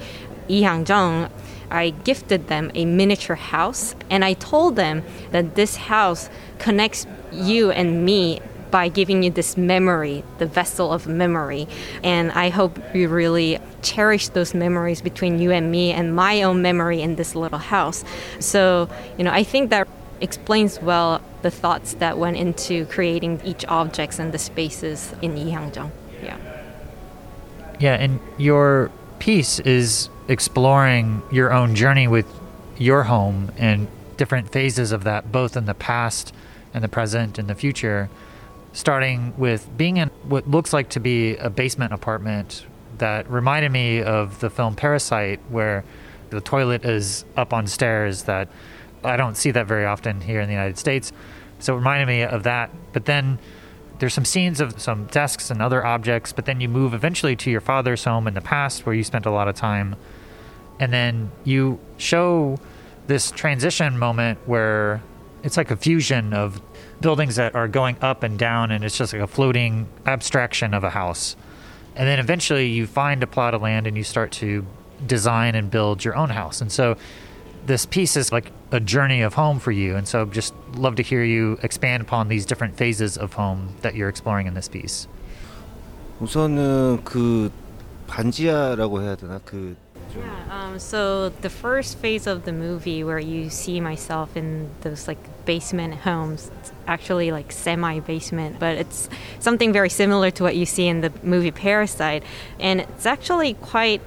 Ihyangjeong, 0.49 1.31
I 1.71 1.91
gifted 1.91 2.49
them 2.49 2.71
a 2.75 2.85
miniature 2.85 3.37
house 3.37 3.95
and 4.11 4.25
I 4.25 4.35
told 4.35 4.77
them 4.77 5.03
that 5.31 5.55
this 5.55 5.77
house 5.77 6.29
connects 6.59 7.07
you 7.33 7.71
and 7.71 8.05
me 8.05 8.41
by 8.71 8.89
giving 8.89 9.23
you 9.23 9.31
this 9.31 9.57
memory, 9.57 10.25
the 10.39 10.47
vessel 10.47 10.93
of 10.93 11.07
memory. 11.07 11.69
And 12.03 12.33
I 12.33 12.49
hope 12.49 12.79
you 12.95 13.09
really 13.09 13.59
cherish 13.83 14.29
those 14.29 14.55
memories 14.55 15.01
between 15.01 15.39
you 15.39 15.53
and 15.53 15.71
me 15.71 15.93
and 15.93 16.17
my 16.17 16.43
own 16.43 16.63
memory 16.63 17.03
in 17.03 17.17
this 17.17 17.35
little 17.35 17.59
house. 17.59 18.03
So, 18.41 18.89
you 19.19 19.25
know, 19.25 19.31
I 19.31 19.45
think 19.45 19.71
that 19.71 19.87
explains 20.23 20.81
well 20.81 21.21
the 21.43 21.51
thoughts 21.51 21.95
that 21.95 22.17
went 22.17 22.37
into 22.37 22.87
creating 22.87 23.41
each 23.45 23.65
objects 23.67 24.19
and 24.19 24.33
the 24.33 24.39
spaces 24.39 25.15
in 25.21 25.35
Ihyangjeong. 25.35 25.91
Yeah. 26.23 26.39
Yeah, 27.81 27.95
and 27.95 28.21
your 28.39 28.91
piece 29.19 29.59
is 29.59 30.09
exploring 30.29 31.23
your 31.33 31.53
own 31.53 31.75
journey 31.75 32.07
with 32.07 32.27
your 32.79 33.03
home 33.05 33.51
and 33.59 33.89
different 34.17 34.53
phases 34.53 34.93
of 34.93 35.05
that, 35.05 35.33
both 35.33 35.57
in 35.57 35.67
the 35.67 35.75
past 35.75 36.33
and 36.73 36.85
the 36.85 36.89
present 36.89 37.39
and 37.39 37.49
the 37.49 37.55
future, 37.55 38.09
starting 38.73 39.35
with 39.37 39.69
being 39.77 39.97
in 39.97 40.09
what 40.23 40.49
looks 40.49 40.73
like 40.73 40.89
to 40.91 41.01
be 41.01 41.37
a 41.37 41.51
basement 41.51 41.93
apartment 41.93 42.65
that 42.99 43.29
reminded 43.29 43.73
me 43.73 44.01
of 44.01 44.39
the 44.39 44.49
film 44.49 44.77
Parasite, 44.77 45.41
where 45.49 45.85
the 46.31 46.41
toilet 46.41 46.85
is 46.85 47.25
up 47.37 47.53
on 47.53 47.67
stairs 47.67 48.23
that 48.25 48.49
I 49.05 49.17
don't 49.17 49.37
see 49.37 49.51
that 49.51 49.67
very 49.67 49.85
often 49.85 50.21
here 50.21 50.41
in 50.41 50.49
the 50.49 50.55
United 50.55 50.79
States. 50.79 51.13
So 51.59 51.75
it 51.75 51.77
reminded 51.77 52.07
me 52.07 52.23
of 52.23 52.43
that. 52.43 52.71
But 52.93 53.05
then 53.05 53.39
there's 53.99 54.15
some 54.15 54.25
scenes 54.25 54.61
of 54.61 54.81
some 54.81 55.07
desks 55.07 55.51
and 55.51 55.63
other 55.63 55.85
objects, 55.85 56.33
but 56.33 56.45
then 56.45 56.61
you 56.61 56.69
move 56.69 56.93
eventually 56.95 57.37
to 57.37 57.51
your 57.51 57.61
father's 57.61 58.05
home 58.05 58.27
in 58.27 58.35
the 58.35 58.41
past 58.41 58.85
where 58.85 58.95
you 58.95 59.05
spent 59.05 59.27
a 59.27 59.31
lot 59.31 59.49
of 59.49 59.55
time. 59.55 59.97
And 60.81 60.93
then 60.93 61.31
you 61.45 61.79
show 61.99 62.59
this 63.07 63.31
transition 63.31 63.99
moment 63.99 64.39
where 64.47 65.03
it's 65.45 65.57
like 65.57 65.71
a 65.71 65.77
fusion 65.77 66.33
of 66.33 66.61
buildings 67.01 67.37
that 67.37 67.55
are 67.55 67.69
going 67.69 67.97
up 68.01 68.23
and 68.23 68.39
down, 68.39 68.71
and 68.71 68.85
it's 68.85 68.97
just 68.97 69.13
like 69.13 69.23
a 69.23 69.27
floating 69.27 69.89
abstraction 70.07 70.73
of 70.75 70.85
a 70.85 70.91
house. 70.91 71.37
And 71.95 72.09
then 72.09 72.19
eventually 72.19 72.69
you 72.69 72.87
find 72.87 73.23
a 73.23 73.27
plot 73.27 73.55
of 73.55 73.63
land 73.63 73.87
and 73.87 73.97
you 73.97 74.05
start 74.05 74.33
to 74.33 74.65
design 75.07 75.55
and 75.55 75.71
build 75.71 76.05
your 76.05 76.17
own 76.17 76.31
house. 76.31 76.61
And 76.61 76.73
so 76.73 76.97
this 77.67 77.87
piece 77.87 78.17
is 78.17 78.33
like 78.33 78.51
a 78.72 78.80
journey 78.80 79.22
of 79.22 79.34
home 79.34 79.60
for 79.60 79.72
you. 79.72 79.96
And 79.96 80.08
so 80.08 80.26
just 80.26 80.54
love 80.76 80.96
to 80.96 81.04
hear 81.04 81.24
you 81.24 81.58
expand 81.64 82.02
upon 82.02 82.28
these 82.28 82.46
different 82.46 82.78
phases 82.78 83.18
of 83.18 83.34
home 83.34 83.76
that 83.82 83.96
you're 83.96 84.10
exploring 84.10 84.48
in 84.48 84.54
this 84.54 84.68
piece. 84.68 85.08
우선은 86.20 87.04
그 87.04 87.52
반지하라고 88.08 89.02
해야 89.02 89.16
되나 89.16 89.40
그 89.46 89.76
Yeah. 90.16 90.24
Um, 90.50 90.80
so 90.80 91.30
the 91.42 91.50
first 91.50 91.98
phase 91.98 92.28
of 92.28 92.46
the 92.46 92.54
movie, 92.54 93.04
where 93.04 93.20
you 93.20 93.50
see 93.50 93.80
myself 93.80 94.36
in 94.38 94.70
those 94.82 95.08
like 95.08 95.20
basement 95.46 95.94
homes, 95.96 96.50
it's 96.60 96.72
actually 96.88 97.32
like 97.32 97.52
semi-basement, 97.52 98.58
but 98.58 98.78
it's 98.78 99.10
something 99.40 99.74
very 99.74 99.90
similar 99.90 100.32
to 100.32 100.44
what 100.44 100.56
you 100.56 100.66
see 100.66 100.88
in 100.88 101.02
the 101.02 101.12
movie 101.24 101.52
Parasite, 101.52 102.24
and 102.60 102.82
it's 102.82 103.06
actually 103.06 103.56
quite 103.56 104.02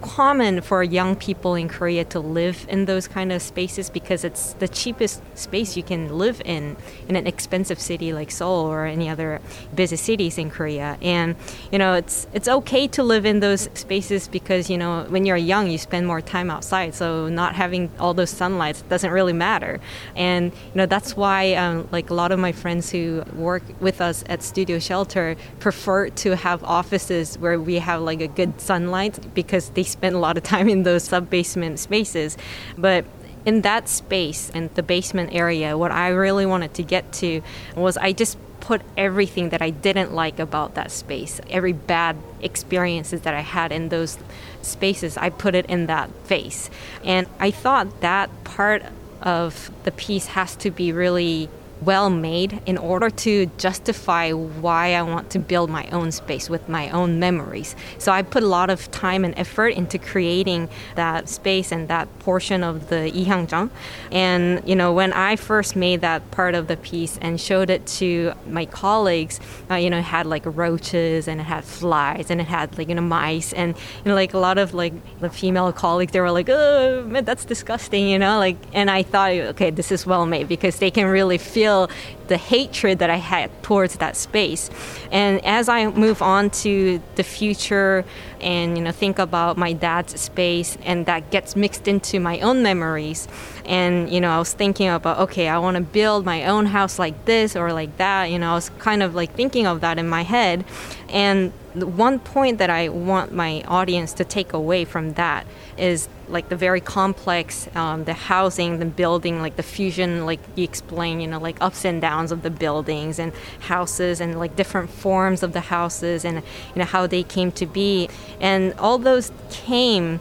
common 0.00 0.60
for 0.60 0.82
young 0.82 1.16
people 1.16 1.54
in 1.54 1.68
Korea 1.68 2.04
to 2.06 2.20
live 2.20 2.66
in 2.68 2.86
those 2.86 3.06
kind 3.06 3.32
of 3.32 3.42
spaces 3.42 3.90
because 3.90 4.24
it's 4.24 4.54
the 4.54 4.68
cheapest 4.68 5.22
space 5.36 5.76
you 5.76 5.82
can 5.82 6.18
live 6.18 6.40
in 6.44 6.76
in 7.08 7.16
an 7.16 7.26
expensive 7.26 7.80
city 7.80 8.12
like 8.12 8.30
Seoul 8.30 8.66
or 8.66 8.86
any 8.86 9.08
other 9.08 9.40
busy 9.74 9.96
cities 9.96 10.38
in 10.38 10.50
Korea. 10.50 10.98
And 11.02 11.36
you 11.70 11.78
know, 11.78 11.94
it's 11.94 12.26
it's 12.32 12.48
okay 12.48 12.88
to 12.88 13.02
live 13.02 13.26
in 13.26 13.40
those 13.40 13.68
spaces 13.74 14.28
because 14.28 14.70
you 14.70 14.78
know 14.78 15.04
when 15.08 15.26
you're 15.26 15.36
young, 15.36 15.70
you 15.70 15.78
spend 15.78 16.06
more 16.06 16.20
time 16.20 16.50
outside, 16.50 16.94
so 16.94 17.28
not 17.28 17.54
having 17.54 17.90
all 17.98 18.14
those 18.14 18.30
sunlights 18.30 18.82
doesn't 18.82 19.10
really 19.10 19.32
matter. 19.32 19.80
And 20.16 20.52
you 20.52 20.76
know 20.76 20.86
that's 20.86 21.16
why 21.16 21.54
um, 21.54 21.88
like 21.92 22.10
a 22.10 22.14
lot 22.14 22.32
of 22.32 22.38
my 22.38 22.52
friends 22.52 22.90
who 22.90 23.22
work 23.34 23.62
with 23.80 24.00
us 24.00 24.24
at 24.28 24.42
Studio 24.42 24.78
Shelter 24.78 25.36
prefer 25.58 26.08
to 26.08 26.36
have 26.36 26.64
offices 26.64 27.38
where 27.38 27.60
we 27.60 27.76
have 27.76 28.00
like 28.00 28.20
a 28.20 28.28
good 28.28 28.60
sunlight 28.60 29.34
because 29.34 29.70
they 29.70 29.82
spend 29.90 30.14
a 30.14 30.18
lot 30.18 30.36
of 30.36 30.42
time 30.42 30.68
in 30.68 30.82
those 30.82 31.04
sub 31.04 31.30
basement 31.30 31.78
spaces. 31.78 32.36
But 32.76 33.04
in 33.44 33.62
that 33.62 33.88
space 33.88 34.50
and 34.54 34.72
the 34.74 34.82
basement 34.82 35.30
area, 35.32 35.76
what 35.76 35.90
I 35.90 36.08
really 36.08 36.46
wanted 36.46 36.74
to 36.74 36.82
get 36.82 37.12
to 37.14 37.42
was 37.74 37.96
I 37.96 38.12
just 38.12 38.36
put 38.60 38.82
everything 38.96 39.48
that 39.48 39.62
I 39.62 39.70
didn't 39.70 40.12
like 40.12 40.38
about 40.38 40.74
that 40.74 40.90
space, 40.90 41.40
every 41.48 41.72
bad 41.72 42.16
experiences 42.40 43.22
that 43.22 43.34
I 43.34 43.40
had 43.40 43.72
in 43.72 43.88
those 43.88 44.18
spaces, 44.62 45.16
I 45.16 45.30
put 45.30 45.54
it 45.54 45.66
in 45.66 45.86
that 45.86 46.10
face. 46.24 46.70
And 47.02 47.26
I 47.38 47.50
thought 47.50 48.02
that 48.02 48.28
part 48.44 48.84
of 49.22 49.70
the 49.84 49.90
piece 49.90 50.26
has 50.26 50.56
to 50.56 50.70
be 50.70 50.92
really 50.92 51.48
well 51.82 52.10
made 52.10 52.60
in 52.66 52.76
order 52.76 53.08
to 53.10 53.46
justify 53.58 54.32
why 54.32 54.94
I 54.94 55.02
want 55.02 55.30
to 55.30 55.38
build 55.38 55.70
my 55.70 55.88
own 55.90 56.12
space 56.12 56.50
with 56.50 56.68
my 56.68 56.90
own 56.90 57.18
memories. 57.18 57.74
So 57.98 58.12
I 58.12 58.22
put 58.22 58.42
a 58.42 58.46
lot 58.46 58.70
of 58.70 58.90
time 58.90 59.24
and 59.24 59.34
effort 59.38 59.68
into 59.68 59.98
creating 59.98 60.68
that 60.96 61.28
space 61.28 61.72
and 61.72 61.88
that 61.88 62.06
portion 62.20 62.62
of 62.62 62.88
the 62.88 63.10
Ihyangjeong. 63.14 63.70
And 64.12 64.62
you 64.68 64.76
know, 64.76 64.92
when 64.92 65.12
I 65.12 65.36
first 65.36 65.76
made 65.76 66.00
that 66.02 66.30
part 66.30 66.54
of 66.54 66.66
the 66.66 66.76
piece 66.76 67.18
and 67.18 67.40
showed 67.40 67.70
it 67.70 67.86
to 67.98 68.32
my 68.46 68.66
colleagues, 68.66 69.40
uh, 69.70 69.76
you 69.76 69.88
know, 69.90 69.98
it 69.98 70.02
had 70.02 70.26
like 70.26 70.44
roaches 70.44 71.28
and 71.28 71.40
it 71.40 71.44
had 71.44 71.64
flies 71.64 72.30
and 72.30 72.40
it 72.40 72.46
had 72.46 72.76
like 72.76 72.88
you 72.88 72.94
know 72.94 73.02
mice 73.02 73.52
and 73.52 73.76
you 74.04 74.08
know 74.08 74.14
like 74.14 74.34
a 74.34 74.38
lot 74.38 74.58
of 74.58 74.74
like 74.74 74.92
the 75.20 75.30
female 75.30 75.72
colleagues 75.72 76.12
they 76.12 76.20
were 76.20 76.30
like, 76.30 76.48
oh 76.50 77.04
man, 77.04 77.24
that's 77.24 77.44
disgusting, 77.44 78.08
you 78.08 78.18
know, 78.18 78.38
like 78.38 78.56
and 78.74 78.90
I 78.90 79.02
thought 79.02 79.32
okay, 79.32 79.70
this 79.70 79.90
is 79.92 80.04
well 80.06 80.26
made 80.26 80.48
because 80.48 80.78
they 80.78 80.90
can 80.90 81.06
really 81.06 81.38
feel 81.38 81.69
feel 81.70 81.90
the 82.28 82.36
hatred 82.36 82.98
that 83.00 83.10
I 83.10 83.16
had 83.16 83.50
towards 83.62 83.96
that 83.96 84.16
space. 84.16 84.70
And 85.10 85.44
as 85.44 85.68
I 85.68 85.86
move 85.88 86.22
on 86.22 86.50
to 86.62 87.02
the 87.16 87.24
future 87.24 88.04
and 88.40 88.78
you 88.78 88.82
know 88.84 88.92
think 88.92 89.18
about 89.18 89.56
my 89.56 89.72
dad's 89.72 90.18
space 90.20 90.78
and 90.84 91.06
that 91.06 91.30
gets 91.30 91.56
mixed 91.56 91.86
into 91.88 92.20
my 92.20 92.40
own 92.40 92.62
memories 92.62 93.28
and 93.66 94.10
you 94.10 94.20
know 94.22 94.30
I 94.30 94.38
was 94.38 94.52
thinking 94.54 94.88
about 94.88 95.18
okay, 95.26 95.48
I 95.48 95.58
want 95.58 95.76
to 95.76 95.82
build 95.82 96.24
my 96.24 96.40
own 96.44 96.66
house 96.66 96.98
like 96.98 97.16
this 97.24 97.56
or 97.56 97.72
like 97.72 97.96
that, 97.96 98.30
you 98.30 98.38
know, 98.38 98.52
I 98.52 98.54
was 98.54 98.70
kind 98.78 99.02
of 99.02 99.14
like 99.14 99.30
thinking 99.34 99.66
of 99.66 99.80
that 99.80 99.98
in 99.98 100.08
my 100.08 100.22
head. 100.22 100.64
And 101.08 101.52
the 101.74 101.86
one 101.86 102.18
point 102.18 102.58
that 102.58 102.70
I 102.70 102.88
want 102.88 103.32
my 103.32 103.62
audience 103.78 104.12
to 104.14 104.24
take 104.24 104.52
away 104.52 104.84
from 104.84 105.14
that 105.14 105.46
is 105.76 106.08
like 106.30 106.48
the 106.48 106.56
very 106.56 106.80
complex, 106.80 107.68
um, 107.74 108.04
the 108.04 108.14
housing, 108.14 108.78
the 108.78 108.86
building, 108.86 109.40
like 109.40 109.56
the 109.56 109.62
fusion, 109.62 110.26
like 110.26 110.40
you 110.54 110.64
explain, 110.64 111.20
you 111.20 111.26
know, 111.26 111.38
like 111.38 111.60
ups 111.60 111.84
and 111.84 112.00
downs 112.00 112.32
of 112.32 112.42
the 112.42 112.50
buildings 112.50 113.18
and 113.18 113.32
houses 113.60 114.20
and 114.20 114.38
like 114.38 114.56
different 114.56 114.90
forms 114.90 115.42
of 115.42 115.52
the 115.52 115.60
houses 115.60 116.24
and, 116.24 116.36
you 116.36 116.78
know, 116.78 116.84
how 116.84 117.06
they 117.06 117.22
came 117.22 117.52
to 117.52 117.66
be. 117.66 118.08
And 118.40 118.72
all 118.74 118.98
those 118.98 119.32
came. 119.50 120.20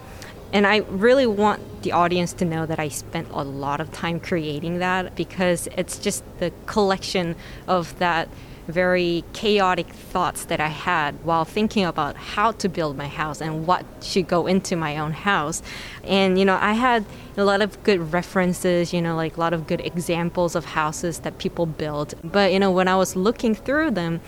And 0.51 0.65
I 0.65 0.77
really 0.77 1.27
want 1.27 1.83
the 1.83 1.91
audience 1.91 2.33
to 2.33 2.45
know 2.45 2.65
that 2.65 2.79
I 2.79 2.89
spent 2.89 3.27
a 3.31 3.43
lot 3.43 3.79
of 3.79 3.91
time 3.91 4.19
creating 4.19 4.79
that 4.79 5.15
because 5.15 5.67
it's 5.77 5.99
just 5.99 6.23
the 6.39 6.51
collection 6.65 7.35
of 7.67 7.97
that 7.99 8.27
very 8.69 9.23
chaotic 9.33 9.88
thoughts 9.88 10.45
that 10.45 10.59
I 10.59 10.67
had 10.67 11.15
while 11.25 11.43
thinking 11.43 11.85
about 11.85 12.15
how 12.15 12.51
to 12.53 12.69
build 12.69 12.95
my 12.95 13.07
house 13.07 13.41
and 13.41 13.65
what 13.65 13.85
should 14.01 14.27
go 14.27 14.47
into 14.47 14.75
my 14.75 14.97
own 14.97 15.11
house. 15.11 15.61
And, 16.03 16.38
you 16.38 16.45
know, 16.45 16.57
I 16.61 16.73
had 16.73 17.05
a 17.35 17.43
lot 17.43 17.61
of 17.61 17.81
good 17.83 18.13
references, 18.13 18.93
you 18.93 19.01
know, 19.01 19.15
like 19.15 19.38
a 19.38 19.39
lot 19.39 19.53
of 19.53 19.67
good 19.67 19.81
examples 19.81 20.55
of 20.55 20.65
houses 20.65 21.19
that 21.19 21.38
people 21.38 21.65
build. 21.65 22.13
But, 22.23 22.53
you 22.53 22.59
know, 22.59 22.71
when 22.71 22.88
I 22.88 22.95
was 22.95 23.15
looking 23.15 23.55
through 23.55 23.91
them, 23.91 24.21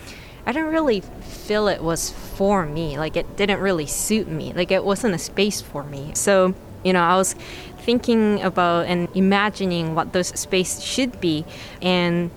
I 0.44 0.52
didn't 0.52 0.70
really 0.70 1.00
feel 1.00 1.68
it 1.68 1.82
was 1.82 2.10
for 2.10 2.66
me. 2.66 2.98
Like, 2.98 3.16
it 3.16 3.36
didn't 3.36 3.60
really 3.60 3.86
suit 3.86 4.26
me. 4.26 4.52
Like, 4.52 4.72
it 4.72 4.84
wasn't 4.84 5.14
a 5.14 5.18
space 5.18 5.60
for 5.60 5.84
me. 5.84 6.10
So, 6.14 6.54
you 6.82 6.92
know, 6.92 7.00
I 7.00 7.16
was 7.16 7.34
thinking 7.78 8.42
about 8.42 8.86
and 8.86 9.08
imagining 9.14 9.94
what 9.94 10.12
those 10.12 10.28
space 10.28 10.80
should 10.80 11.20
be. 11.20 11.44
And, 11.80 12.32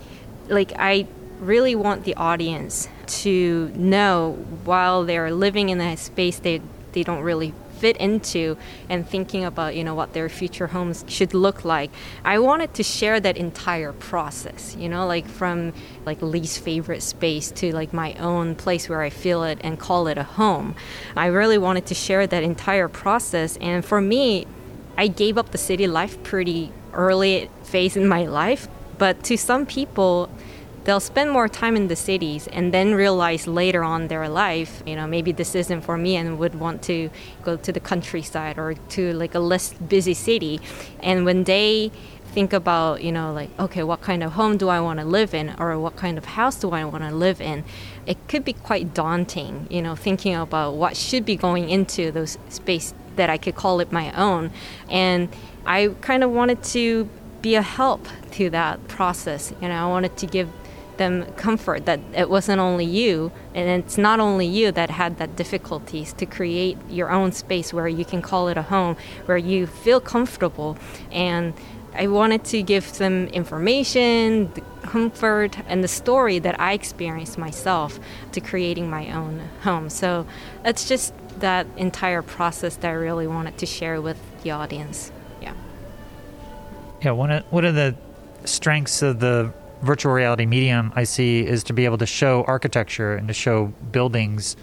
like, 0.49 0.73
I 0.77 1.07
really 1.45 1.75
want 1.75 2.03
the 2.03 2.15
audience 2.15 2.89
to 3.07 3.71
know 3.75 4.33
while 4.63 5.03
they're 5.03 5.31
living 5.31 5.69
in 5.69 5.79
a 5.79 5.95
space 5.95 6.39
they, 6.39 6.61
they 6.93 7.03
don't 7.03 7.21
really 7.21 7.53
fit 7.77 7.97
into 7.97 8.57
and 8.89 9.07
thinking 9.07 9.43
about 9.43 9.75
you 9.75 9.83
know 9.83 9.93
what 9.93 10.13
their 10.13 10.29
future 10.29 10.67
homes 10.67 11.03
should 11.07 11.33
look 11.33 11.65
like 11.65 11.91
i 12.23 12.39
wanted 12.39 12.73
to 12.73 12.81
share 12.81 13.19
that 13.19 13.35
entire 13.35 13.91
process 13.91 14.75
you 14.77 14.87
know 14.87 15.05
like 15.05 15.27
from 15.27 15.73
like 16.05 16.21
least 16.21 16.59
favorite 16.59 17.03
space 17.03 17.51
to 17.51 17.73
like 17.73 17.91
my 17.93 18.13
own 18.13 18.55
place 18.55 18.87
where 18.87 19.01
i 19.01 19.09
feel 19.09 19.43
it 19.43 19.59
and 19.61 19.77
call 19.79 20.07
it 20.07 20.17
a 20.17 20.23
home. 20.23 20.75
I 21.15 21.27
really 21.27 21.57
wanted 21.57 21.85
to 21.87 21.93
share 21.93 22.25
that 22.27 22.43
entire 22.43 22.87
process 22.87 23.57
and 23.57 23.83
for 23.83 23.99
me 23.99 24.47
i 24.97 25.07
gave 25.07 25.37
up 25.37 25.51
the 25.51 25.57
city 25.57 25.87
life 25.87 26.21
pretty 26.23 26.71
early 26.93 27.49
phase 27.63 27.97
in 27.97 28.07
my 28.07 28.25
life 28.25 28.67
but 28.97 29.21
to 29.25 29.37
some 29.37 29.65
people 29.65 30.29
they'll 30.85 30.99
spend 30.99 31.31
more 31.31 31.47
time 31.47 31.75
in 31.75 31.87
the 31.87 31.95
cities 31.95 32.47
and 32.47 32.73
then 32.73 32.93
realize 32.93 33.47
later 33.47 33.83
on 33.83 34.07
their 34.07 34.29
life, 34.29 34.81
you 34.85 34.95
know, 34.95 35.05
maybe 35.05 35.31
this 35.31 35.55
isn't 35.55 35.81
for 35.81 35.97
me 35.97 36.15
and 36.15 36.39
would 36.39 36.55
want 36.55 36.81
to 36.83 37.09
go 37.43 37.57
to 37.57 37.71
the 37.71 37.79
countryside 37.79 38.57
or 38.57 38.75
to 38.89 39.11
like 39.13 39.35
a 39.35 39.39
less 39.39 39.73
busy 39.73 40.13
city. 40.13 40.61
And 41.01 41.25
when 41.25 41.43
they 41.43 41.91
think 42.35 42.53
about, 42.53 43.03
you 43.03 43.11
know, 43.11 43.33
like, 43.33 43.49
okay, 43.59 43.81
what 43.81 44.01
kind 44.01 44.21
of 44.21 44.33
home 44.33 44.57
do 44.57 44.69
I 44.69 44.79
want 44.79 44.99
to 44.99 45.05
live 45.05 45.33
in 45.33 45.55
or 45.57 45.79
what 45.79 45.95
kind 45.95 46.17
of 46.17 46.25
house 46.25 46.55
do 46.55 46.69
I 46.71 46.85
want 46.85 47.03
to 47.03 47.11
live 47.11 47.41
in? 47.41 47.63
It 48.05 48.17
could 48.27 48.45
be 48.45 48.53
quite 48.53 48.93
daunting, 48.93 49.67
you 49.71 49.81
know, 49.81 49.95
thinking 49.95 50.35
about 50.35 50.75
what 50.75 50.95
should 50.95 51.25
be 51.25 51.35
going 51.35 51.69
into 51.69 52.11
those 52.11 52.37
space 52.49 52.93
that 53.15 53.29
I 53.29 53.37
could 53.37 53.55
call 53.55 53.79
it 53.79 53.91
my 53.91 54.11
own. 54.11 54.51
And 54.89 55.29
I 55.65 55.95
kind 56.01 56.23
of 56.23 56.29
wanted 56.29 56.63
to 56.75 57.09
be 57.41 57.55
a 57.55 57.61
help 57.61 58.07
to 58.31 58.49
that 58.51 58.87
process. 58.87 59.53
You 59.61 59.69
know, 59.69 59.75
I 59.75 59.87
wanted 59.87 60.17
to 60.17 60.27
give 60.27 60.49
them 60.97 61.25
comfort 61.33 61.85
that 61.85 61.99
it 62.13 62.29
wasn't 62.29 62.59
only 62.59 62.85
you 62.85 63.31
and 63.53 63.83
it's 63.83 63.97
not 63.97 64.19
only 64.19 64.45
you 64.45 64.71
that 64.71 64.89
had 64.89 65.17
that 65.17 65.35
difficulties 65.35 66.13
to 66.13 66.25
create 66.25 66.77
your 66.89 67.09
own 67.09 67.31
space 67.31 67.73
where 67.73 67.87
you 67.87 68.05
can 68.05 68.21
call 68.21 68.47
it 68.47 68.57
a 68.57 68.63
home 68.63 68.95
where 69.25 69.37
you 69.37 69.67
feel 69.67 69.99
comfortable 69.99 70.77
and 71.11 71.53
I 71.97 72.07
wanted 72.07 72.43
to 72.45 72.61
give 72.61 72.97
them 72.97 73.27
information, 73.27 74.51
the 74.53 74.61
comfort, 74.83 75.57
and 75.67 75.83
the 75.83 75.87
story 75.87 76.39
that 76.39 76.59
I 76.59 76.73
experienced 76.73 77.37
myself 77.37 77.99
to 78.33 78.41
creating 78.41 78.89
my 78.89 79.11
own 79.11 79.39
home. 79.61 79.89
So 79.89 80.27
it's 80.65 80.87
just 80.87 81.13
that 81.39 81.67
entire 81.77 82.21
process 82.21 82.75
that 82.77 82.89
I 82.89 82.93
really 82.93 83.27
wanted 83.27 83.57
to 83.59 83.65
share 83.65 84.01
with 84.01 84.17
the 84.43 84.51
audience. 84.51 85.11
Yeah. 85.41 85.53
Yeah, 87.01 87.11
one 87.11 87.31
of, 87.31 87.43
one 87.51 87.65
of 87.65 87.75
the 87.75 87.95
strengths 88.43 89.01
of 89.01 89.19
the 89.19 89.53
virtual 89.81 90.13
reality 90.13 90.45
medium 90.45 90.91
I 90.95 91.03
see 91.03 91.45
is 91.45 91.63
to 91.65 91.73
be 91.73 91.85
able 91.85 91.97
to 91.99 92.05
show 92.05 92.43
architecture 92.47 93.15
and 93.15 93.27
to 93.27 93.33
show 93.33 93.67
buildings. 93.91 94.55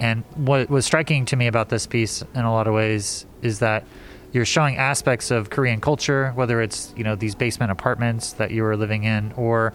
And 0.00 0.24
what 0.36 0.70
was 0.70 0.86
striking 0.86 1.24
to 1.26 1.36
me 1.36 1.46
about 1.46 1.68
this 1.68 1.86
piece 1.86 2.22
in 2.34 2.44
a 2.44 2.52
lot 2.52 2.66
of 2.66 2.74
ways 2.74 3.26
is 3.42 3.58
that 3.60 3.84
you're 4.32 4.44
showing 4.44 4.76
aspects 4.76 5.30
of 5.30 5.50
Korean 5.50 5.80
culture, 5.80 6.32
whether 6.34 6.60
it's 6.60 6.92
you 6.96 7.04
know 7.04 7.14
these 7.14 7.34
basement 7.34 7.72
apartments 7.72 8.34
that 8.34 8.50
you 8.50 8.62
were 8.62 8.76
living 8.76 9.04
in, 9.04 9.32
or 9.32 9.72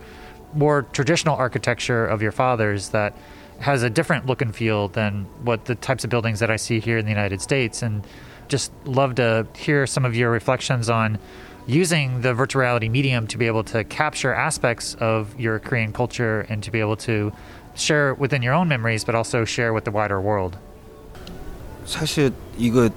more 0.54 0.84
traditional 0.84 1.36
architecture 1.36 2.06
of 2.06 2.22
your 2.22 2.32
father's 2.32 2.90
that 2.90 3.18
has 3.60 3.82
a 3.84 3.90
different 3.90 4.26
look 4.26 4.42
and 4.42 4.56
feel 4.56 4.90
than 4.90 5.24
what 5.44 5.66
the 5.66 5.76
types 5.76 6.04
of 6.04 6.10
buildings 6.10 6.40
that 6.40 6.52
I 6.52 6.58
see 6.58 6.80
here 6.80 6.98
in 6.98 7.06
the 7.06 7.12
United 7.12 7.42
States. 7.42 7.82
And 7.82 8.06
just 8.48 8.72
love 8.86 9.16
to 9.16 9.48
hear 9.56 9.88
some 9.88 10.06
of 10.06 10.16
your 10.16 10.30
reflections 10.30 10.90
on 10.90 11.18
using 11.67 12.23
the 12.23 12.33
virtual 12.33 12.63
reality 12.63 12.89
medium 12.89 13.27
to 13.29 13.39
be 13.39 13.47
able 13.47 13.63
to 13.63 13.85
capture 13.85 14.33
aspects 14.33 14.95
of 15.01 15.39
your 15.39 15.59
Korean 15.59 15.93
culture 15.93 16.47
and 16.49 16.63
to 16.63 16.71
be 16.71 16.81
able 16.81 16.97
to 16.97 17.33
share 17.75 18.15
within 18.15 18.43
your 18.43 18.55
own 18.55 18.69
memories, 18.69 19.05
but 19.05 19.15
also 19.15 19.45
share 19.45 19.73
with 19.73 19.85
the 19.85 19.91
wider 19.91 20.21
world. 20.21 20.57
사실 21.85 22.33
이거 22.59 22.91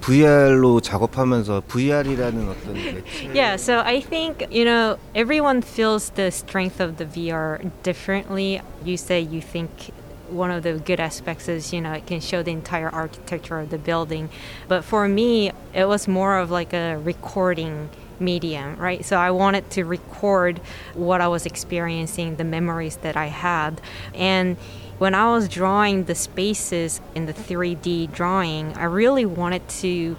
VR로 0.00 0.82
작업하면서 0.82 1.62
VR이라는 1.66 2.48
어떤 2.48 2.74
매체 2.74 3.34
Yeah, 3.34 3.56
so 3.56 3.80
I 3.80 4.00
think, 4.00 4.46
you 4.50 4.64
know, 4.66 4.98
everyone 5.14 5.62
feels 5.62 6.10
the 6.10 6.30
strength 6.30 6.78
of 6.78 6.98
the 6.98 7.06
VR 7.06 7.70
differently. 7.82 8.60
You 8.84 8.98
say 8.98 9.20
you 9.20 9.40
think 9.40 9.92
one 10.28 10.50
of 10.50 10.62
the 10.62 10.74
good 10.74 11.00
aspects 11.00 11.48
is, 11.48 11.72
you 11.72 11.80
know, 11.80 11.92
it 11.92 12.06
can 12.06 12.20
show 12.20 12.42
the 12.42 12.52
entire 12.52 12.90
architecture 12.90 13.60
of 13.60 13.70
the 13.70 13.78
building. 13.78 14.28
But 14.68 14.84
for 14.84 15.08
me, 15.08 15.52
it 15.72 15.86
was 15.86 16.06
more 16.06 16.36
of 16.36 16.50
like 16.50 16.74
a 16.74 16.98
recording 16.98 17.88
medium, 18.19 18.75
right? 18.77 19.03
So 19.03 19.17
I 19.17 19.31
wanted 19.31 19.69
to 19.71 19.83
record 19.83 20.59
what 20.93 21.21
I 21.21 21.27
was 21.27 21.45
experiencing, 21.45 22.35
the 22.35 22.43
memories 22.43 22.97
that 22.97 23.15
I 23.15 23.27
had. 23.27 23.81
And 24.13 24.57
when 24.97 25.15
I 25.15 25.31
was 25.31 25.47
drawing 25.47 26.05
the 26.05 26.15
spaces 26.15 26.99
in 27.15 27.25
the 27.25 27.33
3D 27.33 28.11
drawing, 28.11 28.75
I 28.77 28.83
really 28.83 29.25
wanted 29.25 29.67
to 29.69 30.17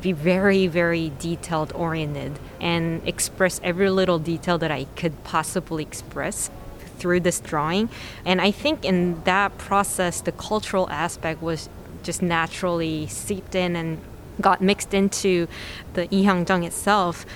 be 0.00 0.12
very, 0.12 0.66
very 0.66 1.12
detailed 1.18 1.72
oriented 1.74 2.38
and 2.60 3.06
express 3.06 3.60
every 3.62 3.90
little 3.90 4.18
detail 4.18 4.58
that 4.58 4.70
I 4.70 4.84
could 4.96 5.24
possibly 5.24 5.82
express 5.82 6.50
through 6.98 7.20
this 7.20 7.40
drawing. 7.40 7.88
And 8.24 8.40
I 8.40 8.50
think 8.50 8.84
in 8.84 9.22
that 9.24 9.56
process, 9.58 10.20
the 10.20 10.32
cultural 10.32 10.88
aspect 10.90 11.42
was 11.42 11.68
just 12.02 12.22
naturally 12.22 13.06
seeped 13.06 13.54
in 13.54 13.76
and 13.76 14.00
got 14.40 14.60
mixed 14.60 14.94
into 14.94 15.46
the 15.94 16.08
Ihyangjeong 16.08 16.64
itself. 16.64 17.26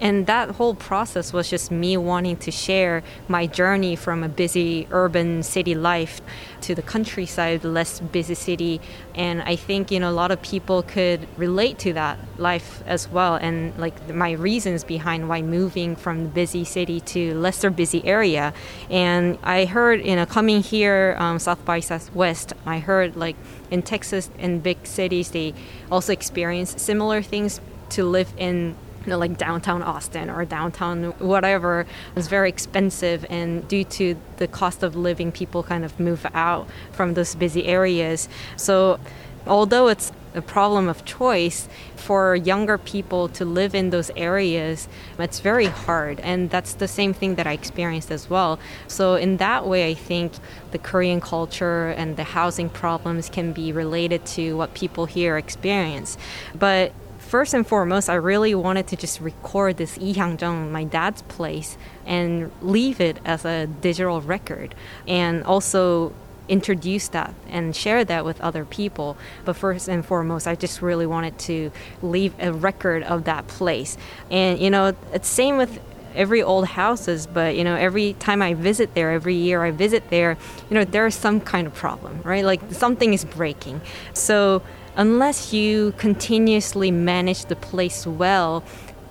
And 0.00 0.26
that 0.26 0.52
whole 0.52 0.74
process 0.74 1.32
was 1.32 1.48
just 1.48 1.70
me 1.70 1.96
wanting 1.96 2.36
to 2.38 2.50
share 2.50 3.02
my 3.28 3.46
journey 3.46 3.96
from 3.96 4.22
a 4.22 4.28
busy 4.28 4.86
urban 4.90 5.42
city 5.42 5.74
life 5.74 6.20
to 6.62 6.74
the 6.74 6.82
countryside, 6.82 7.64
less 7.64 8.00
busy 8.00 8.34
city. 8.34 8.80
And 9.14 9.42
I 9.42 9.56
think, 9.56 9.90
you 9.90 10.00
know, 10.00 10.10
a 10.10 10.12
lot 10.12 10.30
of 10.30 10.42
people 10.42 10.82
could 10.82 11.26
relate 11.38 11.78
to 11.80 11.92
that 11.94 12.18
life 12.38 12.82
as 12.86 13.08
well. 13.08 13.36
And 13.36 13.76
like 13.78 14.14
my 14.14 14.32
reasons 14.32 14.84
behind 14.84 15.28
why 15.28 15.42
moving 15.42 15.96
from 15.96 16.24
the 16.24 16.28
busy 16.28 16.64
city 16.64 17.00
to 17.00 17.34
lesser 17.34 17.70
busy 17.70 18.04
area. 18.04 18.52
And 18.90 19.38
I 19.42 19.64
heard, 19.64 20.04
you 20.04 20.16
know, 20.16 20.26
coming 20.26 20.62
here, 20.62 21.16
um, 21.18 21.38
South 21.38 21.64
by 21.64 21.80
Southwest, 21.80 22.52
I 22.66 22.80
heard 22.80 23.16
like 23.16 23.36
in 23.70 23.82
Texas 23.82 24.30
and 24.38 24.62
big 24.62 24.86
cities, 24.86 25.30
they 25.30 25.54
also 25.90 26.12
experience 26.12 26.80
similar 26.80 27.22
things 27.22 27.60
to 27.90 28.04
live 28.04 28.32
in 28.36 28.76
you 29.06 29.10
know, 29.10 29.18
like 29.18 29.38
downtown 29.38 29.82
Austin 29.82 30.28
or 30.28 30.44
downtown 30.44 31.12
whatever 31.18 31.86
was 32.14 32.26
very 32.26 32.48
expensive, 32.48 33.24
and 33.30 33.66
due 33.68 33.84
to 33.84 34.16
the 34.38 34.48
cost 34.48 34.82
of 34.82 34.96
living, 34.96 35.30
people 35.30 35.62
kind 35.62 35.84
of 35.84 35.98
move 36.00 36.26
out 36.34 36.68
from 36.90 37.14
those 37.14 37.36
busy 37.36 37.66
areas. 37.66 38.28
So, 38.56 38.98
although 39.46 39.86
it's 39.86 40.10
a 40.34 40.42
problem 40.42 40.88
of 40.88 41.04
choice 41.04 41.68
for 41.94 42.34
younger 42.34 42.76
people 42.76 43.28
to 43.28 43.44
live 43.44 43.74
in 43.74 43.90
those 43.90 44.10
areas, 44.16 44.88
it's 45.20 45.38
very 45.38 45.66
hard, 45.66 46.18
and 46.20 46.50
that's 46.50 46.74
the 46.74 46.88
same 46.88 47.14
thing 47.14 47.36
that 47.36 47.46
I 47.46 47.52
experienced 47.52 48.10
as 48.10 48.28
well. 48.28 48.58
So, 48.88 49.14
in 49.14 49.36
that 49.36 49.68
way, 49.68 49.88
I 49.88 49.94
think 49.94 50.32
the 50.72 50.78
Korean 50.78 51.20
culture 51.20 51.90
and 51.90 52.16
the 52.16 52.24
housing 52.24 52.68
problems 52.68 53.28
can 53.28 53.52
be 53.52 53.70
related 53.70 54.26
to 54.26 54.56
what 54.56 54.74
people 54.74 55.06
here 55.06 55.38
experience, 55.38 56.18
but 56.56 56.92
first 57.26 57.54
and 57.54 57.66
foremost, 57.66 58.08
I 58.08 58.14
really 58.14 58.54
wanted 58.54 58.86
to 58.88 58.96
just 58.96 59.20
record 59.20 59.76
this 59.76 59.98
Lee 59.98 60.14
Hyang-jung, 60.14 60.72
my 60.72 60.84
dad's 60.84 61.22
place, 61.22 61.76
and 62.06 62.50
leave 62.62 63.00
it 63.00 63.18
as 63.24 63.44
a 63.44 63.66
digital 63.66 64.20
record, 64.20 64.74
and 65.06 65.42
also 65.44 66.12
introduce 66.48 67.08
that 67.08 67.34
and 67.48 67.74
share 67.74 68.04
that 68.04 68.24
with 68.24 68.40
other 68.40 68.64
people. 68.64 69.16
But 69.44 69.56
first 69.56 69.88
and 69.88 70.06
foremost, 70.06 70.46
I 70.46 70.54
just 70.54 70.80
really 70.80 71.06
wanted 71.06 71.38
to 71.40 71.72
leave 72.02 72.32
a 72.38 72.52
record 72.52 73.02
of 73.02 73.24
that 73.24 73.48
place. 73.48 73.98
And 74.30 74.60
you 74.60 74.70
know, 74.70 74.94
it's 75.12 75.28
same 75.28 75.56
with 75.56 75.80
every 76.14 76.42
old 76.42 76.66
houses 76.66 77.26
but 77.26 77.54
you 77.56 77.62
know 77.62 77.76
every 77.76 78.14
time 78.14 78.40
i 78.40 78.54
visit 78.54 78.94
there 78.94 79.12
every 79.12 79.34
year 79.34 79.62
i 79.62 79.70
visit 79.70 80.08
there 80.08 80.38
you 80.70 80.74
know 80.74 80.82
there's 80.82 81.14
some 81.14 81.38
kind 81.38 81.66
of 81.66 81.74
problem 81.74 82.22
right 82.22 82.42
like 82.42 82.60
something 82.70 83.12
is 83.12 83.22
breaking 83.22 83.78
so 84.14 84.62
unless 84.96 85.52
you 85.52 85.92
continuously 85.98 86.90
manage 86.90 87.46
the 87.46 87.56
place 87.56 88.06
well, 88.06 88.64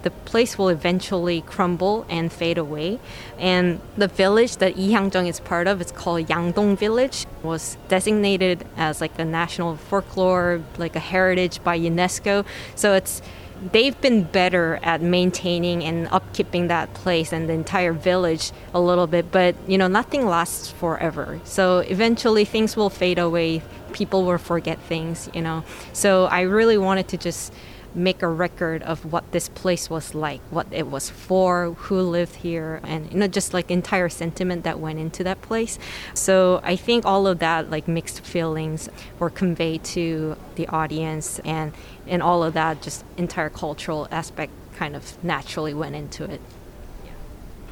the 0.05 0.11
place 0.11 0.55
will 0.55 0.69
eventually 0.69 1.41
crumble 1.41 2.05
and 2.09 2.31
fade 2.31 2.59
away. 2.59 2.99
And 3.39 3.81
the 3.97 4.07
village 4.07 4.57
that 4.57 4.75
Ihyangjeong 4.75 5.27
is 5.27 5.39
part 5.39 5.65
of, 5.65 5.81
it's 5.81 5.91
called 5.91 6.27
Yangdong 6.27 6.77
Village, 6.77 7.25
was 7.41 7.77
designated 7.87 8.67
as 8.77 9.01
like 9.01 9.17
a 9.17 9.25
national 9.25 9.77
folklore, 9.77 10.61
like 10.77 10.95
a 10.95 10.99
heritage 10.99 11.63
by 11.63 11.79
UNESCO. 11.79 12.45
So 12.75 12.93
it's 12.93 13.23
they've 13.71 13.99
been 14.01 14.23
better 14.23 14.79
at 14.83 15.01
maintaining 15.01 15.83
and 15.83 16.07
upkeeping 16.07 16.67
that 16.67 16.93
place 16.93 17.33
and 17.33 17.49
the 17.49 17.53
entire 17.53 17.93
village 17.93 18.51
a 18.73 18.79
little 18.79 19.07
bit 19.07 19.31
but 19.31 19.55
you 19.67 19.77
know 19.77 19.87
nothing 19.87 20.25
lasts 20.25 20.69
forever 20.69 21.39
so 21.43 21.79
eventually 21.79 22.45
things 22.45 22.75
will 22.75 22.89
fade 22.89 23.19
away 23.19 23.61
people 23.95 24.25
will 24.25 24.37
forget 24.37 24.77
things, 24.81 25.29
you 25.33 25.41
know. 25.41 25.63
So 25.93 26.25
I 26.25 26.41
really 26.41 26.77
wanted 26.77 27.07
to 27.09 27.17
just 27.17 27.53
make 27.95 28.21
a 28.21 28.27
record 28.27 28.83
of 28.83 29.11
what 29.11 29.31
this 29.31 29.49
place 29.49 29.89
was 29.89 30.13
like, 30.13 30.41
what 30.49 30.67
it 30.71 30.87
was 30.87 31.09
for, 31.09 31.73
who 31.73 32.01
lived 32.01 32.35
here, 32.35 32.81
and 32.83 33.11
you 33.11 33.17
know, 33.17 33.27
just 33.27 33.53
like 33.53 33.71
entire 33.71 34.09
sentiment 34.09 34.63
that 34.63 34.79
went 34.79 34.99
into 34.99 35.23
that 35.23 35.41
place. 35.41 35.79
So 36.13 36.61
I 36.63 36.75
think 36.75 37.05
all 37.05 37.27
of 37.27 37.39
that, 37.39 37.69
like 37.69 37.87
mixed 37.87 38.21
feelings, 38.21 38.89
were 39.19 39.29
conveyed 39.29 39.83
to 39.85 40.37
the 40.55 40.67
audience, 40.67 41.39
and 41.39 41.73
and 42.07 42.21
all 42.21 42.43
of 42.43 42.53
that, 42.53 42.81
just 42.81 43.03
entire 43.17 43.49
cultural 43.49 44.07
aspect, 44.11 44.51
kind 44.75 44.95
of 44.95 45.23
naturally 45.23 45.73
went 45.73 45.95
into 45.95 46.23
it. 46.25 46.41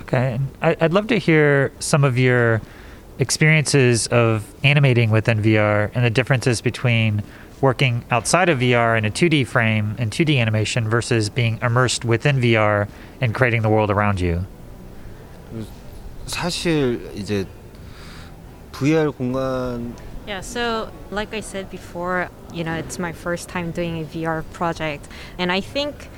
Okay, 0.01 0.39
I'd 0.62 0.93
love 0.93 1.07
to 1.07 1.17
hear 1.17 1.71
some 1.79 2.03
of 2.03 2.17
your 2.17 2.62
experiences 3.19 4.07
of 4.07 4.53
animating 4.63 5.12
within 5.12 5.41
VR 5.41 5.91
and 5.93 6.03
the 6.03 6.09
differences 6.09 6.62
between 6.62 7.23
working 7.62 8.04
outside 8.11 8.48
of 8.48 8.61
VR 8.61 8.96
in 8.96 9.04
a 9.04 9.11
2D 9.11 9.46
frame 9.46 9.96
and 9.98 10.11
2D 10.11 10.38
animation 10.38 10.88
versus 10.88 11.28
being 11.28 11.58
immersed 11.62 12.04
within 12.04 12.40
VR 12.40 12.88
and 13.20 13.34
creating 13.34 13.62
the 13.62 13.68
world 13.68 13.90
around 13.90 14.20
you. 14.20 14.46
사실 16.26 17.00
이제 17.16 17.46
VR 18.72 19.11
공간 19.11 19.94
Yeah, 20.26 20.42
so 20.42 20.90
like 21.11 21.32
I 21.32 21.40
said 21.40 21.70
before, 21.70 22.28
you 22.52 22.62
know, 22.62 22.74
it's 22.74 22.98
my 22.98 23.12
first 23.12 23.48
time 23.48 23.70
doing 23.70 24.02
a 24.02 24.04
VR 24.04 24.44
project, 24.52 25.08
and 25.38 25.50
I 25.50 25.62
think 25.62 26.11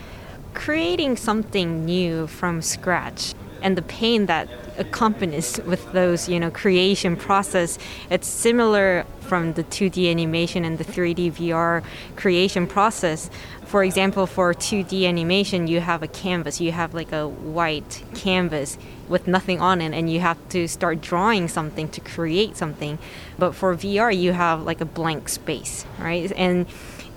creating 0.53 1.17
something 1.17 1.85
new 1.85 2.27
from 2.27 2.61
scratch 2.61 3.35
and 3.66 3.76
the 3.76 3.82
pain 3.82 4.28
that 4.28 4.48
accompanies 4.78 5.60
with 5.66 5.92
those 5.92 6.30
you 6.30 6.40
know 6.40 6.52
creation 6.52 7.16
process. 7.16 7.80
It's 8.12 8.28
similar 8.28 9.06
from 9.22 9.54
the 9.54 9.64
2d 9.64 10.10
animation 10.12 10.64
and 10.64 10.78
the 10.78 10.84
3d 10.86 11.34
vr 11.34 11.84
creation 12.16 12.68
process. 12.68 13.30
For 13.66 13.84
example 13.84 14.28
for 14.28 14.54
2d 14.54 15.08
animation 15.08 15.68
you 15.68 15.80
have 15.80 16.04
a 16.04 16.08
canvas. 16.08 16.62
You 16.62 16.74
have 16.74 16.94
like 16.94 17.12
a 17.12 17.28
white 17.28 18.04
canvas 18.14 18.78
with 19.10 19.28
nothing 19.28 19.60
on 19.60 19.82
it 19.82 19.94
and 19.94 20.12
you 20.14 20.20
have 20.20 20.38
to 20.50 20.68
start 20.68 21.02
drawing 21.02 21.48
something 21.48 21.90
to 21.90 22.02
create 22.02 22.56
something. 22.56 23.00
But 23.40 23.56
for 23.56 23.76
vr 23.76 24.16
you 24.16 24.34
have 24.34 24.62
like 24.62 24.80
a 24.80 24.90
blank 25.00 25.28
space 25.28 25.86
right? 25.98 26.32
And 26.36 26.68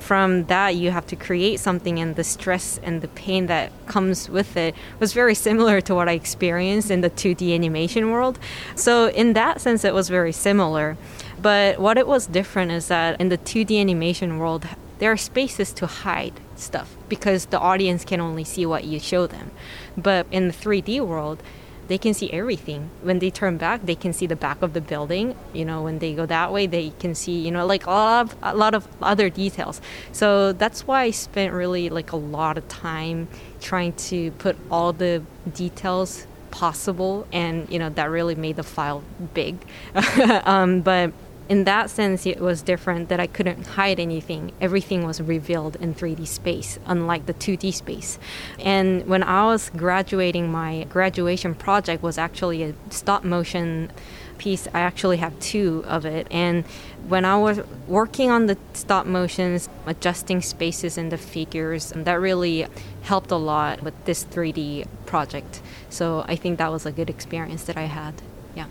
from 0.09 0.45
that 0.45 0.75
you 0.75 0.91
have 0.91 1.07
to 1.07 1.15
create 1.15 1.61
something 1.61 1.99
and 1.99 2.17
the 2.17 2.25
stress 2.25 2.81
and 2.83 3.03
the 3.03 3.09
pain 3.09 3.45
that 3.45 3.71
comes 3.85 4.31
with 4.31 4.57
it 4.57 4.75
was 4.99 5.13
very 5.13 5.35
similar 5.35 5.83
to 5.83 5.95
what 5.95 6.09
I 6.09 6.13
experienced 6.13 6.91
in 6.91 7.03
the 7.03 7.11
2D 7.11 7.55
animation 7.55 8.11
world. 8.11 8.39
So 8.75 9.11
in 9.11 9.35
that 9.35 9.61
sense 9.61 9.85
it 9.85 9.93
was 9.93 10.09
very 10.09 10.33
similar. 10.33 10.97
But 11.43 11.79
what 11.79 11.99
it 11.99 12.07
was 12.07 12.27
different 12.27 12.71
is 12.71 12.89
that 12.89 13.21
in 13.21 13.29
the 13.29 13.37
2D 13.37 13.79
animation 13.79 14.39
world 14.39 14.67
there 14.99 15.13
are 15.13 15.19
spaces 15.19 15.75
to 15.75 15.87
hide 15.87 16.41
stuff 16.57 16.97
because 17.11 17.45
the 17.45 17.61
audience 17.61 18.03
can 18.07 18.19
only 18.19 18.45
see 18.45 18.65
what 18.65 18.85
you 18.85 18.99
show 18.99 19.27
them. 19.27 19.51
But 19.95 20.27
in 20.31 20.49
the 20.49 20.55
3D 20.55 21.07
world 21.07 21.43
they 21.89 21.99
can 21.99 22.15
see 22.15 22.31
everything. 22.31 22.91
When 23.03 23.19
they 23.19 23.31
turn 23.31 23.57
back, 23.57 23.85
they 23.85 23.95
can 23.95 24.13
see 24.13 24.27
the 24.27 24.37
back 24.37 24.63
of 24.63 24.75
the 24.75 24.81
building. 24.81 25.35
You 25.53 25.65
know, 25.65 25.83
when 25.83 25.99
they 25.99 26.15
go 26.15 26.27
that 26.27 26.53
way, 26.53 26.67
they 26.67 26.91
can 26.99 27.15
see, 27.15 27.39
you 27.39 27.51
know, 27.51 27.67
like 27.67 27.87
a 27.87 27.91
lot 27.91 28.27
of, 28.27 28.37
a 28.43 28.55
lot 28.55 28.75
of 28.75 28.87
other 29.03 29.31
details. 29.31 29.81
So 30.13 30.53
that's 30.53 30.87
why 30.87 31.03
I 31.03 31.11
spent 31.11 31.53
really 31.53 31.89
like 31.89 32.13
a 32.13 32.17
lot 32.17 32.59
of 32.59 32.69
time 32.69 33.29
trying 33.61 33.95
to 33.95 34.31
put 34.33 34.57
all 34.71 34.93
the 34.93 35.23
details 35.53 36.27
possible 36.51 37.27
and 37.31 37.69
you 37.71 37.79
know 37.79 37.91
that 37.91 38.09
really 38.11 38.35
made 38.35 38.57
the 38.57 38.63
file 38.63 39.03
big 39.35 39.59
um, 40.45 40.81
but 40.81 41.13
in 41.49 41.65
that 41.65 41.89
sense, 41.89 42.27
it 42.27 42.41
was 42.41 42.61
different 42.61 43.09
that 43.09 43.21
I 43.21 43.27
couldn't 43.27 43.67
hide 43.67 43.99
anything. 43.99 44.53
Everything 44.61 45.07
was 45.07 45.21
revealed 45.21 45.77
in 45.77 45.95
3D 45.95 46.27
space, 46.27 46.79
unlike 46.87 47.25
the 47.27 47.35
2D 47.35 47.73
space. 47.73 48.19
And 48.59 49.07
when 49.07 49.23
I 49.23 49.47
was 49.47 49.71
graduating, 49.71 50.53
my 50.53 50.85
graduation 50.91 51.55
project 51.55 52.03
was 52.03 52.19
actually 52.19 52.63
a 52.63 52.75
stop 52.91 53.25
motion 53.25 53.91
piece. 54.37 54.69
I 54.75 54.81
actually 54.81 55.17
have 55.17 55.39
two 55.41 55.85
of 55.87 56.05
it. 56.05 56.27
And 56.31 56.65
when 57.09 57.25
I 57.25 57.39
was 57.39 57.61
working 57.87 58.31
on 58.31 58.47
the 58.47 58.59
stop 58.75 59.07
motions, 59.07 59.71
adjusting 59.87 60.43
spaces 60.43 60.99
and 60.99 61.11
the 61.11 61.19
figures, 61.19 61.91
and 61.91 62.05
that 62.05 62.21
really 62.21 62.67
helped 63.03 63.31
a 63.31 63.37
lot 63.37 63.83
with 63.83 63.95
this 64.05 64.23
3D 64.25 64.87
project. 65.07 65.63
So 65.89 66.25
I 66.29 66.37
think 66.37 66.59
that 66.59 66.71
was 66.71 66.85
a 66.85 66.93
good 66.93 67.09
experience 67.09 67.65
that 67.65 67.79
I 67.79 67.85
had. 67.85 68.21
Yeah. 68.55 68.67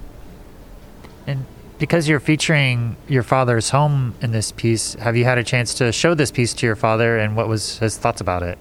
And 1.26 1.46
because 1.79 2.09
you're 2.09 2.21
featuring 2.21 2.97
your 3.09 3.25
father's 3.25 3.71
home 3.71 4.15
in 4.21 4.31
this 4.31 4.53
piece, 4.53 4.95
have 4.95 5.17
you 5.17 5.25
had 5.25 5.39
a 5.39 5.43
chance 5.43 5.75
to 5.75 5.91
show 5.91 6.15
this 6.15 6.31
piece 6.31 6.55
to 6.55 6.67
your 6.67 6.77
father 6.77 7.19
and 7.19 7.35
what 7.35 7.49
was 7.49 7.79
his 7.79 7.99
thoughts 7.99 8.21
about 8.21 8.45
it? 8.45 8.57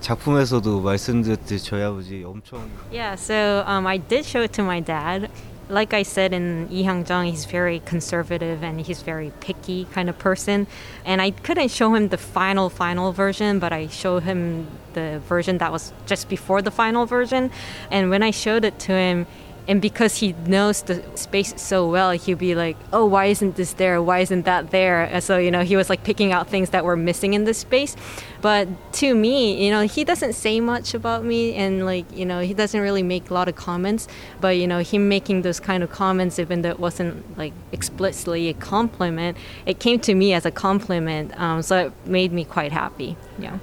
작품에서도 0.00 0.80
말씀드렸듯이 0.80 1.64
저희 1.64 1.82
아버지 1.82 2.24
엄청 2.24 2.68
Yeah, 2.92 3.14
so 3.14 3.64
um, 3.66 3.86
I 3.86 3.96
did 3.96 4.24
show 4.24 4.42
it 4.42 4.52
to 4.54 4.62
my 4.62 4.80
dad. 4.80 5.30
Like 5.68 5.94
I 5.94 6.02
said 6.02 6.32
in 6.32 6.68
Lee 6.70 6.84
Hyung-jung, 6.84 7.26
he's 7.26 7.44
very 7.44 7.80
conservative 7.84 8.62
and 8.62 8.80
he's 8.80 9.02
very 9.02 9.32
picky 9.40 9.86
kind 9.92 10.08
of 10.08 10.16
person. 10.18 10.66
And 11.04 11.20
I 11.22 11.30
couldn't 11.30 11.70
show 11.70 11.94
him 11.94 12.08
the 12.08 12.18
final, 12.18 12.70
final 12.70 13.10
version, 13.10 13.58
but 13.58 13.72
I 13.72 13.88
showed 13.88 14.22
him 14.22 14.68
the 14.94 15.20
version 15.28 15.58
that 15.58 15.72
was 15.72 15.92
just 16.06 16.28
before 16.28 16.62
the 16.62 16.70
final 16.70 17.06
version. 17.06 17.50
And 17.90 18.10
when 18.10 18.22
I 18.22 18.30
showed 18.30 18.64
it 18.64 18.78
to 18.86 18.92
him, 18.92 19.26
and 19.67 19.81
because 19.81 20.17
he 20.17 20.33
knows 20.45 20.81
the 20.83 21.03
space 21.15 21.53
so 21.57 21.89
well 21.89 22.11
he'll 22.11 22.37
be 22.37 22.55
like 22.55 22.77
oh 22.93 23.05
why 23.05 23.25
isn't 23.25 23.55
this 23.55 23.73
there? 23.73 24.01
Why 24.01 24.19
isn't 24.19 24.43
that 24.45 24.71
there? 24.71 25.03
And 25.03 25.23
so 25.23 25.37
you 25.37 25.51
know 25.51 25.63
he 25.63 25.75
was 25.75 25.89
like 25.89 26.03
picking 26.03 26.31
out 26.31 26.47
things 26.47 26.69
that 26.71 26.83
were 26.85 26.95
missing 26.95 27.33
in 27.33 27.43
this 27.43 27.59
space. 27.59 27.95
But 28.41 28.67
to 28.93 29.13
me 29.15 29.65
you 29.65 29.71
know 29.71 29.81
he 29.81 30.03
doesn't 30.03 30.33
say 30.33 30.59
much 30.59 30.93
about 30.93 31.23
me 31.23 31.53
and 31.53 31.85
like 31.85 32.05
you 32.11 32.25
know 32.25 32.41
he 32.41 32.53
doesn't 32.53 32.79
really 32.79 33.03
make 33.03 33.29
a 33.29 33.33
lot 33.33 33.47
of 33.47 33.55
comments. 33.55 34.07
But 34.39 34.57
you 34.57 34.67
know 34.67 34.79
him 34.79 35.09
making 35.09 35.43
those 35.43 35.59
kind 35.59 35.83
of 35.83 35.91
comments 35.91 36.39
even 36.39 36.61
though 36.61 36.69
it 36.69 36.79
wasn't 36.79 37.37
like 37.37 37.53
explicitly 37.71 38.49
a 38.49 38.53
compliment 38.53 39.37
it 39.65 39.79
came 39.79 39.99
to 39.99 40.13
me 40.15 40.33
as 40.33 40.45
a 40.45 40.51
compliment 40.51 41.39
um, 41.39 41.61
so 41.61 41.87
it 41.87 41.93
made 42.05 42.31
me 42.31 42.43
quite 42.45 42.71
happy 42.71 43.15
yeah. 43.39 43.57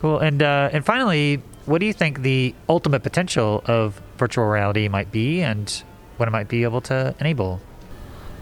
Cool. 0.00 0.18
And 0.18 0.42
uh, 0.42 0.70
and 0.72 0.84
finally, 0.84 1.42
what 1.66 1.78
do 1.78 1.86
you 1.86 1.92
think 1.92 2.22
the 2.22 2.54
ultimate 2.68 3.02
potential 3.02 3.62
of 3.66 4.00
virtual 4.17 4.45
reality 4.45 4.87
might 4.87 5.11
be, 5.11 5.41
and 5.41 5.83
what 6.17 6.27
it 6.27 6.31
might 6.31 6.47
be 6.47 6.63
able 6.63 6.81
to 6.81 7.15
enable? 7.19 7.59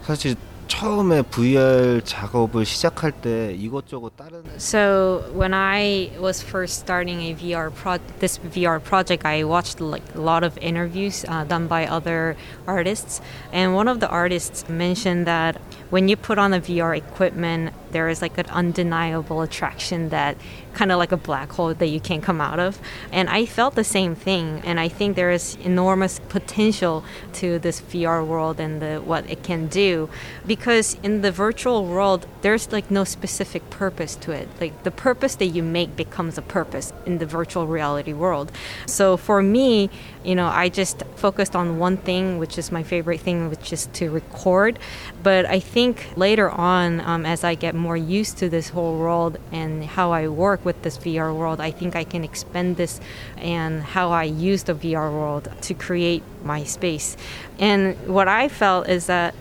사실 0.06 0.36
처음에 0.72 1.22
VR 1.22 2.00
작업을 2.02 2.64
시작할 2.64 3.12
때 3.12 3.52
이것저것 3.52 4.16
다른 4.16 4.42
So 4.56 5.22
when 5.34 5.52
I 5.52 6.10
was 6.18 6.42
first 6.42 6.78
starting 6.78 7.20
a 7.20 7.34
VR 7.34 7.70
pro 7.70 7.98
this 8.20 8.38
VR 8.38 8.82
project, 8.82 9.26
I 9.26 9.44
watched 9.44 9.80
like 9.80 10.02
a 10.14 10.20
lot 10.20 10.42
of 10.42 10.56
interviews 10.58 11.26
uh, 11.28 11.44
done 11.44 11.66
by 11.68 11.86
other 11.86 12.36
artists, 12.66 13.20
and 13.52 13.74
one 13.74 13.86
of 13.86 14.00
the 14.00 14.08
artists 14.08 14.66
mentioned 14.68 15.26
that 15.26 15.60
when 15.90 16.08
you 16.08 16.16
put 16.16 16.38
on 16.38 16.52
the 16.52 16.60
VR 16.60 16.96
equipment, 16.96 17.74
there 17.91 18.09
is 18.09 18.21
like 18.21 18.37
an 18.37 18.47
undeniable 18.47 19.41
attraction 19.41 20.09
that 20.09 20.37
kind 20.73 20.91
of 20.91 20.99
like 20.99 21.11
a 21.11 21.17
black 21.17 21.51
hole 21.51 21.73
that 21.73 21.87
you 21.87 21.99
can't 21.99 22.21
come 22.23 22.39
out 22.39 22.59
of. 22.59 22.79
And 23.11 23.29
I 23.29 23.45
felt 23.45 23.75
the 23.75 23.83
same 23.83 24.15
thing, 24.15 24.61
and 24.63 24.79
I 24.79 24.87
think 24.87 25.15
there 25.15 25.31
is 25.31 25.55
enormous 25.63 26.19
potential 26.29 27.03
to 27.33 27.57
this 27.59 27.81
VR 27.81 28.25
world 28.25 28.59
and 28.59 28.81
the, 28.81 28.97
what 28.97 29.29
it 29.29 29.43
can 29.43 29.67
do, 29.67 30.09
because 30.45 30.97
in 31.01 31.21
the 31.21 31.31
virtual 31.31 31.85
world, 31.85 32.27
there's 32.41 32.71
like 32.71 32.91
no 32.91 33.03
specific 33.03 33.69
purpose 33.69 34.15
to 34.17 34.31
it. 34.31 34.47
Like 34.61 34.83
the 34.83 34.91
purpose 34.91 35.35
that 35.35 35.47
you 35.47 35.63
make 35.63 35.95
becomes 35.95 36.37
a 36.37 36.41
purpose 36.41 36.93
in 37.05 37.17
the 37.17 37.25
virtual 37.25 37.65
reality 37.65 38.13
world. 38.13 38.51
So 38.85 39.17
for 39.17 39.41
me, 39.41 39.89
you 40.27 40.35
know, 40.35 40.47
I 40.47 40.67
just 40.67 41.03
focused 41.15 41.55
on 41.55 41.79
one 41.79 41.95
thing, 41.95 42.37
which 42.37 42.57
is 42.57 42.69
my 42.69 42.83
favorite 42.83 43.21
thing, 43.21 43.49
which 43.49 43.71
is 43.71 43.85
to 43.93 44.11
record. 44.11 44.77
But 45.23 45.45
I 45.45 45.61
think 45.61 46.09
later 46.17 46.49
on, 46.49 46.99
um, 46.99 47.25
as 47.25 47.45
I 47.45 47.55
get 47.55 47.73
more 47.73 47.95
used 47.95 48.37
to 48.39 48.49
this 48.49 48.67
whole 48.67 48.97
world 48.99 49.37
and 49.53 49.85
how 49.85 50.11
I 50.11 50.27
work 50.27 50.65
with 50.65 50.81
this 50.81 50.97
VR 50.97 51.33
world, 51.33 51.61
I 51.61 51.71
think 51.71 51.95
I 51.95 52.03
can 52.03 52.25
expand 52.25 52.75
this 52.75 52.99
and 53.37 53.81
how 53.81 54.11
I 54.11 54.25
use 54.25 54.63
the 54.63 54.75
VR 54.75 55.09
world 55.09 55.49
to 55.61 55.73
create 55.73 56.23
my 56.43 56.65
space. 56.65 57.15
And 57.57 57.95
what 58.05 58.27
I 58.27 58.49
felt 58.49 58.89
is 58.89 59.05
that 59.05 59.33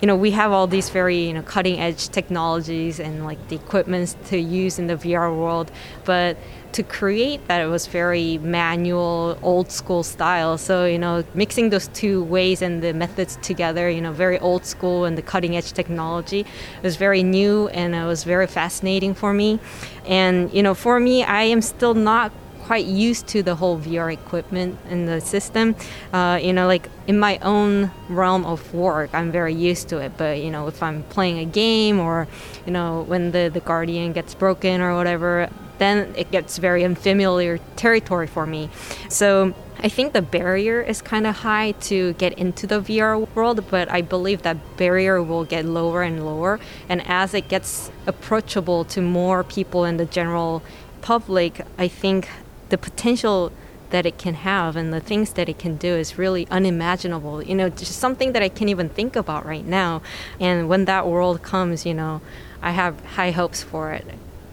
you 0.00 0.06
know 0.06 0.16
we 0.16 0.30
have 0.30 0.50
all 0.50 0.66
these 0.66 0.88
very 0.88 1.26
you 1.26 1.34
know 1.34 1.42
cutting 1.42 1.78
edge 1.78 2.08
technologies 2.08 2.98
and 2.98 3.24
like 3.24 3.48
the 3.48 3.56
equipments 3.56 4.16
to 4.28 4.38
use 4.38 4.78
in 4.78 4.86
the 4.86 4.96
VR 4.96 5.30
world 5.36 5.70
but 6.06 6.38
to 6.72 6.82
create 6.82 7.46
that 7.48 7.60
it 7.60 7.66
was 7.66 7.86
very 7.86 8.38
manual 8.38 9.38
old 9.42 9.70
school 9.70 10.02
style 10.02 10.56
so 10.56 10.84
you 10.84 10.98
know 10.98 11.24
mixing 11.34 11.70
those 11.70 11.88
two 11.88 12.22
ways 12.24 12.62
and 12.62 12.82
the 12.82 12.92
methods 12.92 13.38
together 13.42 13.90
you 13.90 14.00
know 14.00 14.12
very 14.12 14.38
old 14.38 14.64
school 14.64 15.04
and 15.04 15.18
the 15.18 15.22
cutting 15.22 15.56
edge 15.56 15.72
technology 15.72 16.46
was 16.82 16.96
very 16.96 17.22
new 17.22 17.68
and 17.68 17.94
it 17.94 18.04
was 18.04 18.24
very 18.24 18.46
fascinating 18.46 19.14
for 19.14 19.32
me 19.32 19.58
and 20.06 20.52
you 20.52 20.62
know 20.62 20.74
for 20.74 21.00
me 21.00 21.22
I 21.22 21.42
am 21.42 21.62
still 21.62 21.94
not 21.94 22.32
quite 22.70 22.86
used 22.86 23.26
to 23.26 23.42
the 23.42 23.56
whole 23.56 23.80
VR 23.80 24.12
equipment 24.12 24.78
and 24.88 25.08
the 25.08 25.20
system. 25.20 25.74
Uh, 26.12 26.38
you 26.40 26.52
know, 26.52 26.68
like 26.68 26.88
in 27.08 27.18
my 27.18 27.36
own 27.42 27.90
realm 28.08 28.46
of 28.46 28.72
work, 28.72 29.10
I'm 29.12 29.32
very 29.32 29.52
used 29.52 29.88
to 29.88 29.98
it. 29.98 30.12
But 30.16 30.38
you 30.38 30.52
know, 30.52 30.68
if 30.68 30.80
I'm 30.80 31.02
playing 31.02 31.40
a 31.40 31.44
game 31.44 31.98
or 31.98 32.28
you 32.66 32.72
know 32.72 33.02
when 33.08 33.32
the 33.32 33.50
the 33.52 33.58
Guardian 33.58 34.12
gets 34.12 34.36
broken 34.36 34.80
or 34.80 34.94
whatever, 34.94 35.50
then 35.80 36.14
it 36.16 36.30
gets 36.30 36.58
very 36.58 36.84
unfamiliar 36.84 37.58
territory 37.74 38.28
for 38.28 38.46
me. 38.46 38.70
So. 39.08 39.54
I 39.82 39.88
think 39.88 40.12
the 40.12 40.20
barrier 40.20 40.82
is 40.82 41.00
kind 41.00 41.26
of 41.26 41.36
high 41.36 41.72
to 41.88 42.12
get 42.24 42.34
into 42.34 42.66
the 42.66 42.82
VR 42.82 43.26
world, 43.34 43.64
but 43.70 43.90
I 43.90 44.02
believe 44.02 44.42
that 44.42 44.76
barrier 44.76 45.22
will 45.22 45.46
get 45.46 45.64
lower 45.64 46.02
and 46.02 46.22
lower. 46.22 46.60
And 46.86 47.00
as 47.08 47.32
it 47.32 47.48
gets 47.48 47.90
approachable 48.06 48.84
to 48.84 49.00
more 49.00 49.42
people 49.42 49.86
in 49.86 49.96
the 49.96 50.04
general 50.04 50.62
public, 51.00 51.62
I 51.78 51.88
think 51.88 52.28
the 52.68 52.76
potential 52.76 53.52
that 53.88 54.04
it 54.04 54.18
can 54.18 54.34
have 54.34 54.76
and 54.76 54.92
the 54.92 55.00
things 55.00 55.32
that 55.32 55.48
it 55.48 55.58
can 55.58 55.76
do 55.76 55.94
is 55.94 56.18
really 56.18 56.46
unimaginable. 56.50 57.42
You 57.42 57.54
know, 57.54 57.70
just 57.70 57.92
something 57.92 58.32
that 58.32 58.42
I 58.42 58.50
can't 58.50 58.70
even 58.70 58.90
think 58.90 59.16
about 59.16 59.46
right 59.46 59.64
now. 59.64 60.02
And 60.38 60.68
when 60.68 60.84
that 60.84 61.06
world 61.06 61.42
comes, 61.42 61.86
you 61.86 61.94
know, 61.94 62.20
I 62.60 62.72
have 62.72 63.02
high 63.16 63.30
hopes 63.30 63.62
for 63.62 63.92
it. 63.92 64.06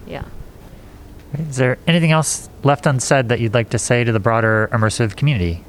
Yeah. 0.06 0.24
Is 1.49 1.57
there 1.57 1.79
anything 1.87 2.13
else 2.13 2.49
left 2.63 2.87
unsaid 2.87 3.29
that 3.31 3.41
you'd 3.41 3.55
like 3.55 3.71
to 3.71 3.79
say 3.79 4.05
to 4.05 4.13
the 4.13 4.21
broader 4.21 4.69
immersive 4.73 5.17
community? 5.17 5.65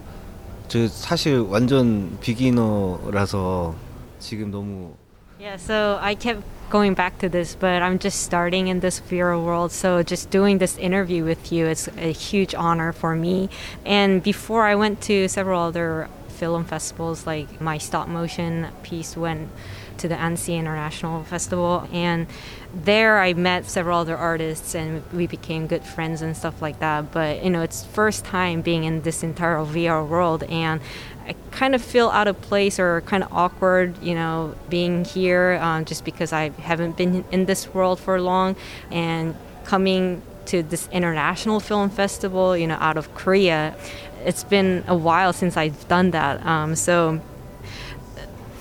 저 0.67 0.87
사실 0.87 1.39
완전 1.39 2.17
비기너라서 2.19 3.75
지금 4.19 4.51
너무 4.51 4.95
Yeah, 5.39 5.57
so 5.57 5.99
I 6.01 6.15
kept 6.15 6.41
going 6.69 6.93
back 6.93 7.19
to 7.19 7.27
this, 7.27 7.53
but 7.53 7.81
I'm 7.81 7.99
just 7.99 8.23
starting 8.23 8.69
in 8.69 8.79
this 8.79 9.01
VR 9.01 9.35
world. 9.43 9.71
So 9.73 10.01
just 10.01 10.29
doing 10.29 10.59
this 10.59 10.77
interview 10.77 11.25
with 11.25 11.51
you 11.51 11.67
is 11.67 11.89
a 11.97 12.13
huge 12.13 12.55
honor 12.55 12.93
for 12.93 13.13
me. 13.13 13.49
And 13.85 14.23
before 14.23 14.63
I 14.63 14.75
went 14.75 15.01
to 15.01 15.27
several 15.27 15.61
other 15.61 16.07
film 16.29 16.63
festivals, 16.63 17.27
like 17.27 17.59
my 17.59 17.77
stop 17.77 18.07
motion 18.07 18.67
piece 18.83 19.17
went 19.17 19.49
to 19.98 20.08
the 20.08 20.16
Annecy 20.16 20.56
International 20.56 21.24
Festival, 21.24 21.88
and 21.92 22.26
there 22.74 23.20
I 23.20 23.34
met 23.34 23.66
several 23.66 23.98
other 23.98 24.16
artists, 24.16 24.74
and 24.74 25.02
we 25.12 25.26
became 25.26 25.66
good 25.66 25.84
friends 25.84 26.22
and 26.22 26.36
stuff 26.36 26.60
like 26.60 26.80
that. 26.80 27.12
But 27.12 27.44
you 27.44 27.50
know, 27.50 27.62
it's 27.62 27.84
first 27.84 28.24
time 28.24 28.62
being 28.62 28.84
in 28.84 29.02
this 29.02 29.22
entire 29.22 29.58
VR 29.58 30.06
world, 30.06 30.42
and 30.44 30.80
I 31.26 31.34
kind 31.50 31.74
of 31.74 31.82
feel 31.82 32.08
out 32.08 32.26
of 32.26 32.40
place 32.40 32.78
or 32.78 33.02
kind 33.02 33.22
of 33.22 33.32
awkward, 33.32 34.02
you 34.02 34.14
know, 34.14 34.54
being 34.70 35.04
here 35.04 35.58
um, 35.60 35.84
just 35.84 36.04
because 36.04 36.32
I 36.32 36.48
haven't 36.50 36.96
been 36.96 37.24
in 37.30 37.44
this 37.44 37.72
world 37.74 38.00
for 38.00 38.18
long 38.20 38.56
and 38.90 39.36
coming 39.64 40.22
to 40.46 40.62
this 40.62 40.88
international 40.90 41.60
film 41.60 41.90
festival, 41.90 42.56
you 42.56 42.66
know, 42.66 42.78
out 42.80 42.96
of 42.96 43.14
Korea. 43.14 43.76
It's 44.24 44.42
been 44.42 44.82
a 44.88 44.96
while 44.96 45.34
since 45.34 45.58
I've 45.58 45.86
done 45.88 46.12
that. 46.12 46.44
Um, 46.46 46.74
so 46.74 47.20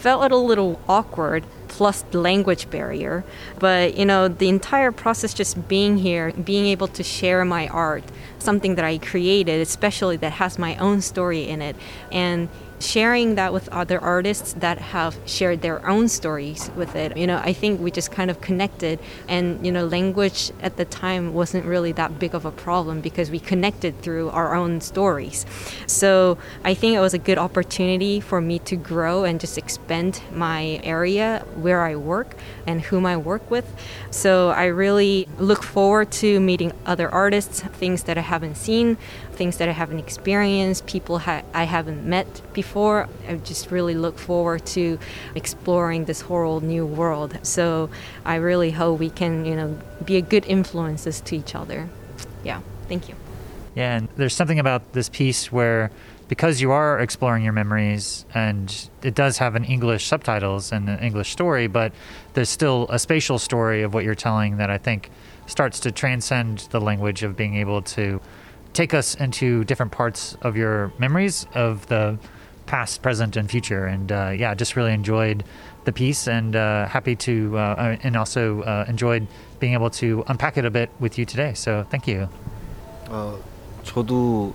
felt 0.07 0.31
a 0.31 0.37
little 0.37 0.79
awkward. 0.87 1.43
plus 1.77 2.03
language 2.11 2.69
barrier. 2.69 3.23
But, 3.59 3.95
you 3.97 4.05
know, 4.05 4.27
the 4.27 4.49
entire 4.49 4.91
process 4.91 5.33
just 5.33 5.67
being 5.67 5.97
here, 5.97 6.31
being 6.31 6.65
able 6.67 6.87
to 6.87 7.03
share 7.03 7.45
my 7.45 7.67
art, 7.67 8.03
something 8.39 8.75
that 8.75 8.85
I 8.85 8.97
created, 8.97 9.61
especially 9.61 10.17
that 10.17 10.33
has 10.33 10.57
my 10.57 10.75
own 10.77 11.01
story 11.01 11.47
in 11.47 11.61
it, 11.61 11.75
and 12.11 12.49
sharing 12.79 13.35
that 13.35 13.53
with 13.53 13.67
other 13.69 13.99
artists 13.99 14.53
that 14.53 14.77
have 14.77 15.17
shared 15.25 15.61
their 15.61 15.85
own 15.87 16.07
stories 16.07 16.69
with 16.75 16.95
it. 16.95 17.17
You 17.17 17.27
know, 17.27 17.37
I 17.37 17.53
think 17.53 17.81
we 17.81 17.91
just 17.91 18.11
kind 18.11 18.29
of 18.29 18.39
connected 18.41 18.99
and, 19.27 19.65
you 19.65 19.71
know, 19.71 19.85
language 19.85 20.51
at 20.61 20.77
the 20.77 20.85
time 20.85 21.33
wasn't 21.33 21.65
really 21.65 21.91
that 21.93 22.19
big 22.19 22.35
of 22.35 22.45
a 22.45 22.51
problem 22.51 23.01
because 23.01 23.31
we 23.31 23.39
connected 23.39 23.99
through 24.01 24.29
our 24.29 24.53
own 24.53 24.81
stories. 24.81 25.45
So 25.87 26.37
I 26.63 26.73
think 26.73 26.95
it 26.95 26.99
was 26.99 27.13
a 27.13 27.19
good 27.19 27.37
opportunity 27.37 28.19
for 28.19 28.41
me 28.41 28.59
to 28.59 28.75
grow 28.75 29.23
and 29.23 29.39
just 29.39 29.57
expand 29.57 30.21
my 30.31 30.79
area 30.83 31.43
where 31.55 31.83
I 31.83 31.95
work 31.95 32.35
and 32.67 32.81
whom 32.81 33.05
I 33.05 33.17
work 33.17 33.49
with. 33.49 33.65
So 34.11 34.49
I 34.49 34.65
really 34.65 35.27
look 35.39 35.63
forward 35.63 36.11
to 36.11 36.39
meeting 36.39 36.73
other 36.85 37.09
artists, 37.09 37.61
things 37.61 38.03
that 38.03 38.17
I 38.17 38.21
haven't 38.21 38.55
seen, 38.55 38.97
things 39.31 39.57
that 39.57 39.69
I 39.69 39.71
haven't 39.71 39.99
experienced, 39.99 40.85
people 40.85 41.19
ha- 41.19 41.43
I 41.53 41.63
haven't 41.63 42.05
met 42.05 42.41
before. 42.53 42.66
I 42.75 43.39
just 43.43 43.71
really 43.71 43.95
look 43.95 44.17
forward 44.19 44.65
to 44.67 44.99
exploring 45.35 46.05
this 46.05 46.21
whole 46.21 46.59
new 46.59 46.85
world. 46.85 47.37
So 47.43 47.89
I 48.25 48.35
really 48.35 48.71
hope 48.71 48.99
we 48.99 49.09
can, 49.09 49.45
you 49.45 49.55
know, 49.55 49.77
be 50.05 50.17
a 50.17 50.21
good 50.21 50.45
influences 50.45 51.21
to 51.21 51.35
each 51.35 51.55
other. 51.55 51.89
Yeah, 52.43 52.61
thank 52.87 53.09
you. 53.09 53.15
Yeah, 53.75 53.97
and 53.97 54.09
there's 54.17 54.33
something 54.33 54.59
about 54.59 54.93
this 54.93 55.09
piece 55.09 55.51
where 55.51 55.91
because 56.27 56.59
you 56.59 56.71
are 56.71 56.99
exploring 56.99 57.43
your 57.43 57.53
memories 57.53 58.25
and 58.33 58.89
it 59.01 59.15
does 59.15 59.37
have 59.37 59.55
an 59.55 59.63
English 59.63 60.05
subtitles 60.05 60.71
and 60.71 60.89
an 60.89 60.99
English 60.99 61.31
story, 61.31 61.67
but 61.67 61.93
there's 62.33 62.49
still 62.49 62.87
a 62.89 62.99
spatial 62.99 63.39
story 63.39 63.81
of 63.83 63.93
what 63.93 64.03
you're 64.03 64.15
telling 64.15 64.57
that 64.57 64.69
I 64.69 64.77
think 64.77 65.09
starts 65.45 65.79
to 65.81 65.91
transcend 65.91 66.67
the 66.71 66.81
language 66.81 67.23
of 67.23 67.37
being 67.37 67.55
able 67.55 67.81
to 67.81 68.19
take 68.73 68.93
us 68.93 69.15
into 69.15 69.63
different 69.63 69.91
parts 69.91 70.37
of 70.41 70.57
your 70.57 70.91
memories 70.99 71.45
of 71.53 71.87
the 71.87 72.17
past, 72.66 73.02
present, 73.02 73.36
and 73.36 73.50
future. 73.50 73.86
And 73.86 74.10
uh, 74.10 74.32
yeah, 74.36 74.54
just 74.54 74.76
really 74.76 74.92
enjoyed 74.92 75.44
the 75.84 75.92
piece 75.92 76.28
and 76.28 76.54
uh, 76.54 76.86
happy 76.86 77.16
to, 77.16 77.58
uh, 77.58 77.96
and 78.02 78.16
also 78.16 78.62
uh, 78.62 78.84
enjoyed 78.88 79.26
being 79.58 79.74
able 79.74 79.90
to 79.90 80.24
unpack 80.28 80.56
it 80.56 80.64
a 80.64 80.70
bit 80.70 80.90
with 81.00 81.18
you 81.18 81.24
today. 81.24 81.54
So 81.54 81.84
thank 81.90 82.06
you. 82.06 82.28
어, 83.08 83.38
저도 83.84 84.54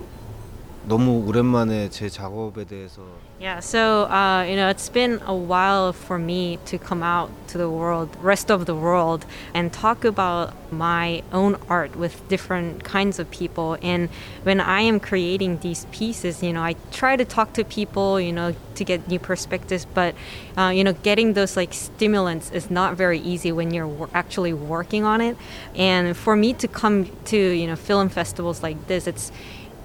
너무 0.88 1.24
오랜만에 1.26 1.90
제 1.90 2.08
작업에 2.08 2.64
대해서 2.64 3.02
yeah, 3.43 3.59
so 3.59 4.03
uh, 4.05 4.43
you 4.43 4.55
know, 4.55 4.69
it's 4.69 4.87
been 4.87 5.21
a 5.25 5.35
while 5.35 5.91
for 5.91 6.17
me 6.17 6.59
to 6.67 6.77
come 6.77 7.03
out 7.03 7.29
to 7.49 7.57
the 7.57 7.69
world, 7.69 8.15
rest 8.21 8.49
of 8.49 8.65
the 8.65 8.73
world, 8.73 9.25
and 9.53 9.73
talk 9.73 10.05
about 10.05 10.53
my 10.71 11.23
own 11.33 11.57
art 11.67 11.97
with 11.97 12.25
different 12.29 12.85
kinds 12.85 13.19
of 13.19 13.29
people. 13.31 13.77
And 13.81 14.07
when 14.43 14.61
I 14.61 14.79
am 14.79 15.01
creating 15.01 15.57
these 15.57 15.85
pieces, 15.91 16.41
you 16.41 16.53
know, 16.53 16.63
I 16.63 16.77
try 16.93 17.17
to 17.17 17.25
talk 17.25 17.51
to 17.55 17.65
people, 17.65 18.17
you 18.17 18.31
know, 18.31 18.55
to 18.75 18.83
get 18.85 19.09
new 19.09 19.19
perspectives. 19.19 19.85
But 19.93 20.15
uh, 20.57 20.69
you 20.69 20.85
know, 20.85 20.93
getting 20.93 21.33
those 21.33 21.57
like 21.57 21.73
stimulants 21.73 22.49
is 22.51 22.71
not 22.71 22.95
very 22.95 23.19
easy 23.19 23.51
when 23.51 23.73
you're 23.73 23.87
wor- 23.87 24.09
actually 24.13 24.53
working 24.53 25.03
on 25.03 25.19
it. 25.19 25.35
And 25.75 26.15
for 26.15 26.37
me 26.37 26.53
to 26.53 26.67
come 26.69 27.11
to 27.25 27.37
you 27.37 27.67
know 27.67 27.75
film 27.75 28.07
festivals 28.07 28.63
like 28.63 28.87
this, 28.87 29.05
it's 29.05 29.33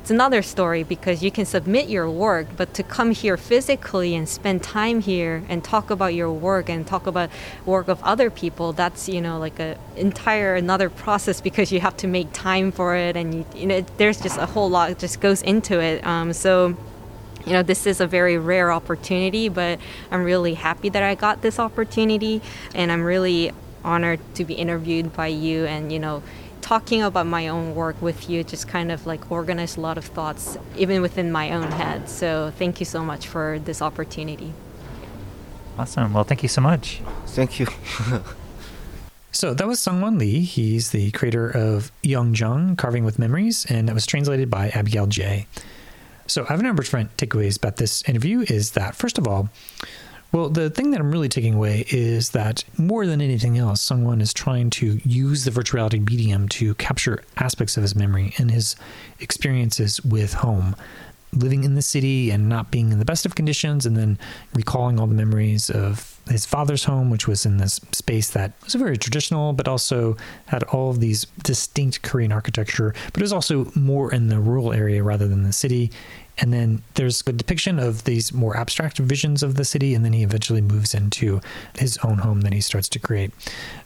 it's 0.08 0.10
another 0.10 0.40
story 0.40 0.84
because 0.84 1.22
you 1.22 1.30
can 1.30 1.44
submit 1.44 1.90
your 1.90 2.08
work, 2.08 2.46
but 2.56 2.72
to 2.72 2.82
come 2.82 3.10
here 3.10 3.36
physically 3.36 4.14
and 4.14 4.26
spend 4.26 4.62
time 4.62 5.02
here 5.02 5.44
and 5.50 5.62
talk 5.62 5.90
about 5.90 6.14
your 6.14 6.32
work 6.32 6.70
and 6.70 6.86
talk 6.86 7.06
about 7.06 7.28
work 7.66 7.88
of 7.88 8.02
other 8.02 8.30
people, 8.30 8.72
that's 8.72 9.06
you 9.06 9.20
know 9.20 9.38
like 9.38 9.60
a 9.60 9.76
entire 9.96 10.54
another 10.54 10.88
process 10.88 11.42
because 11.42 11.70
you 11.70 11.80
have 11.80 11.94
to 11.98 12.06
make 12.06 12.32
time 12.32 12.72
for 12.72 12.96
it, 12.96 13.18
and 13.18 13.34
you, 13.34 13.44
you 13.54 13.66
know 13.66 13.82
there's 13.98 14.18
just 14.18 14.38
a 14.38 14.46
whole 14.46 14.70
lot 14.70 14.98
just 14.98 15.20
goes 15.20 15.42
into 15.42 15.78
it. 15.78 16.02
Um, 16.06 16.32
so 16.32 16.74
you 17.44 17.52
know 17.52 17.62
this 17.62 17.86
is 17.86 18.00
a 18.00 18.06
very 18.06 18.36
rare 18.36 18.72
opportunity 18.72 19.48
but 19.48 19.78
i'm 20.10 20.24
really 20.24 20.54
happy 20.54 20.88
that 20.88 21.04
i 21.04 21.14
got 21.14 21.40
this 21.40 21.58
opportunity 21.58 22.42
and 22.74 22.90
i'm 22.92 23.02
really 23.02 23.52
honored 23.84 24.18
to 24.34 24.44
be 24.44 24.54
interviewed 24.54 25.14
by 25.14 25.28
you 25.28 25.64
and 25.64 25.92
you 25.92 25.98
know 25.98 26.20
talking 26.68 27.00
about 27.02 27.26
my 27.26 27.48
own 27.48 27.74
work 27.74 27.96
with 28.02 28.28
you 28.28 28.44
just 28.44 28.68
kind 28.68 28.92
of 28.92 29.06
like 29.06 29.22
organized 29.30 29.78
a 29.78 29.80
lot 29.80 29.96
of 29.96 30.04
thoughts 30.04 30.58
even 30.76 31.00
within 31.00 31.32
my 31.32 31.50
own 31.50 31.70
head 31.82 32.08
so 32.08 32.52
thank 32.58 32.78
you 32.78 32.84
so 32.84 33.02
much 33.02 33.26
for 33.26 33.58
this 33.64 33.80
opportunity 33.80 34.52
Awesome. 35.78 36.12
Well, 36.12 36.24
thank 36.24 36.42
you 36.42 36.48
so 36.48 36.60
much. 36.60 37.00
Thank 37.26 37.60
you. 37.60 37.66
So 39.30 39.52
that 39.52 39.68
was 39.68 39.78
Sungwon 39.78 40.18
Lee. 40.18 40.40
He's 40.40 40.90
the 40.90 41.10
creator 41.10 41.48
of 41.50 41.92
Youngjung, 42.02 42.78
Carving 42.78 43.04
with 43.04 43.18
Memories, 43.18 43.66
and 43.68 43.86
that 43.86 43.94
was 43.94 44.06
translated 44.06 44.50
by 44.50 44.70
Abigail 44.70 45.06
J. 45.06 45.46
So 46.26 46.44
I 46.44 46.48
have 46.48 46.60
a 46.60 46.62
number 46.62 46.80
of 46.80 46.86
different 46.86 47.14
takeaways 47.18 47.58
about 47.58 47.76
this 47.76 48.02
interview 48.08 48.46
is 48.48 48.70
that, 48.72 48.96
first 48.96 49.18
of 49.18 49.28
all, 49.28 49.50
well, 50.32 50.50
the 50.50 50.68
thing 50.68 50.90
that 50.90 51.00
I'm 51.00 51.10
really 51.10 51.28
taking 51.28 51.54
away 51.54 51.86
is 51.88 52.30
that 52.30 52.62
more 52.76 53.06
than 53.06 53.20
anything 53.20 53.56
else, 53.56 53.86
Sungwon 53.86 54.20
is 54.20 54.34
trying 54.34 54.68
to 54.70 55.00
use 55.04 55.44
the 55.44 55.50
virtual 55.50 55.78
reality 55.78 56.00
medium 56.00 56.48
to 56.50 56.74
capture 56.74 57.22
aspects 57.38 57.76
of 57.76 57.82
his 57.82 57.94
memory 57.94 58.34
and 58.36 58.50
his 58.50 58.76
experiences 59.20 60.02
with 60.04 60.34
home. 60.34 60.76
Living 61.32 61.64
in 61.64 61.74
the 61.74 61.82
city 61.82 62.30
and 62.30 62.48
not 62.48 62.70
being 62.70 62.90
in 62.90 62.98
the 62.98 63.04
best 63.04 63.26
of 63.26 63.34
conditions, 63.34 63.84
and 63.84 63.96
then 63.96 64.18
recalling 64.54 64.98
all 64.98 65.06
the 65.06 65.14
memories 65.14 65.68
of 65.68 66.18
his 66.30 66.46
father's 66.46 66.84
home, 66.84 67.10
which 67.10 67.28
was 67.28 67.44
in 67.44 67.58
this 67.58 67.80
space 67.92 68.30
that 68.30 68.52
was 68.64 68.74
very 68.74 68.96
traditional, 68.96 69.52
but 69.52 69.68
also 69.68 70.16
had 70.46 70.62
all 70.64 70.88
of 70.90 71.00
these 71.00 71.26
distinct 71.42 72.02
Korean 72.02 72.32
architecture, 72.32 72.94
but 73.12 73.20
it 73.20 73.24
was 73.24 73.32
also 73.32 73.70
more 73.74 74.12
in 74.12 74.28
the 74.28 74.38
rural 74.38 74.72
area 74.72 75.02
rather 75.02 75.28
than 75.28 75.42
the 75.42 75.52
city. 75.52 75.90
And 76.40 76.52
then 76.52 76.82
there's 76.94 77.22
a 77.26 77.32
depiction 77.32 77.78
of 77.78 78.04
these 78.04 78.32
more 78.32 78.56
abstract 78.56 78.98
visions 78.98 79.42
of 79.42 79.56
the 79.56 79.64
city, 79.64 79.94
and 79.94 80.04
then 80.04 80.12
he 80.12 80.22
eventually 80.22 80.60
moves 80.60 80.94
into 80.94 81.40
his 81.76 81.98
own 81.98 82.18
home 82.18 82.42
that 82.42 82.52
he 82.52 82.60
starts 82.60 82.88
to 82.90 82.98
create. 82.98 83.32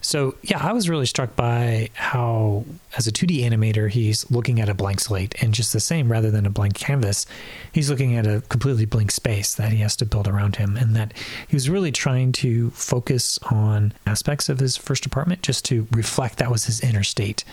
So, 0.00 0.34
yeah, 0.42 0.58
I 0.58 0.72
was 0.72 0.88
really 0.88 1.06
struck 1.06 1.34
by 1.34 1.90
how, 1.94 2.64
as 2.96 3.06
a 3.06 3.12
2D 3.12 3.42
animator, 3.42 3.88
he's 3.88 4.30
looking 4.30 4.60
at 4.60 4.68
a 4.68 4.74
blank 4.74 5.00
slate, 5.00 5.34
and 5.42 5.54
just 5.54 5.72
the 5.72 5.80
same, 5.80 6.12
rather 6.12 6.30
than 6.30 6.44
a 6.44 6.50
blank 6.50 6.74
canvas, 6.74 7.26
he's 7.72 7.88
looking 7.88 8.16
at 8.16 8.26
a 8.26 8.42
completely 8.48 8.84
blank 8.84 9.10
space 9.10 9.54
that 9.54 9.72
he 9.72 9.78
has 9.78 9.96
to 9.96 10.04
build 10.04 10.28
around 10.28 10.56
him, 10.56 10.76
and 10.76 10.94
that 10.94 11.12
he 11.48 11.56
was 11.56 11.70
really 11.70 11.92
trying 11.92 12.32
to 12.32 12.70
focus 12.70 13.38
on 13.50 13.92
aspects 14.06 14.48
of 14.48 14.58
his 14.58 14.76
first 14.76 15.06
apartment 15.06 15.42
just 15.42 15.64
to 15.64 15.86
reflect 15.92 16.38
that 16.38 16.50
was 16.50 16.66
his 16.66 16.80
inner 16.80 17.02
state. 17.02 17.44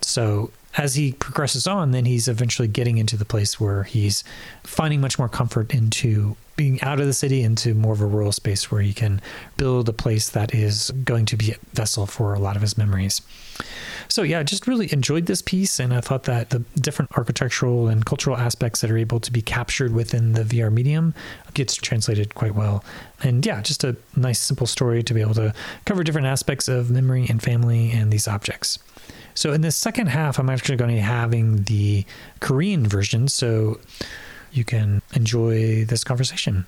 So 0.00 0.50
as 0.78 0.94
he 0.94 1.12
progresses 1.12 1.66
on, 1.66 1.90
then 1.90 2.04
he's 2.04 2.28
eventually 2.28 2.68
getting 2.68 2.98
into 2.98 3.16
the 3.16 3.24
place 3.24 3.60
where 3.60 3.82
he's 3.82 4.22
finding 4.62 5.00
much 5.00 5.18
more 5.18 5.28
comfort 5.28 5.74
into 5.74 6.36
being 6.56 6.80
out 6.82 6.98
of 6.98 7.06
the 7.06 7.12
city 7.12 7.42
into 7.42 7.72
more 7.72 7.92
of 7.92 8.00
a 8.00 8.06
rural 8.06 8.32
space 8.32 8.68
where 8.70 8.80
he 8.80 8.92
can 8.92 9.20
build 9.56 9.88
a 9.88 9.92
place 9.92 10.28
that 10.28 10.52
is 10.52 10.90
going 11.04 11.24
to 11.24 11.36
be 11.36 11.52
a 11.52 11.56
vessel 11.72 12.04
for 12.04 12.34
a 12.34 12.38
lot 12.40 12.56
of 12.56 12.62
his 12.62 12.76
memories. 12.76 13.22
So 14.08 14.22
yeah, 14.22 14.40
I 14.40 14.42
just 14.42 14.66
really 14.66 14.92
enjoyed 14.92 15.26
this 15.26 15.40
piece, 15.40 15.78
and 15.78 15.94
I 15.94 16.00
thought 16.00 16.24
that 16.24 16.50
the 16.50 16.60
different 16.80 17.16
architectural 17.16 17.88
and 17.88 18.04
cultural 18.04 18.36
aspects 18.36 18.80
that 18.80 18.90
are 18.90 18.98
able 18.98 19.20
to 19.20 19.32
be 19.32 19.42
captured 19.42 19.92
within 19.92 20.32
the 20.32 20.42
VR 20.42 20.72
medium 20.72 21.14
gets 21.54 21.76
translated 21.76 22.34
quite 22.34 22.54
well. 22.54 22.82
And 23.22 23.44
yeah, 23.44 23.60
just 23.60 23.84
a 23.84 23.96
nice 24.16 24.40
simple 24.40 24.66
story 24.66 25.02
to 25.02 25.14
be 25.14 25.20
able 25.20 25.34
to 25.34 25.54
cover 25.84 26.02
different 26.02 26.26
aspects 26.26 26.68
of 26.68 26.90
memory 26.90 27.26
and 27.28 27.42
family 27.42 27.92
and 27.92 28.10
these 28.12 28.26
objects. 28.26 28.78
So 29.38 29.52
in 29.52 29.60
the 29.60 29.70
second 29.70 30.08
half, 30.08 30.40
I'm 30.40 30.50
actually 30.50 30.74
going 30.74 30.90
to 30.90 30.96
be 30.96 31.00
having 31.00 31.62
the 31.62 32.04
Korean 32.40 32.84
version, 32.84 33.28
so 33.28 33.78
you 34.50 34.64
can 34.64 35.00
enjoy 35.14 35.84
this 35.84 36.02
conversation. 36.02 36.66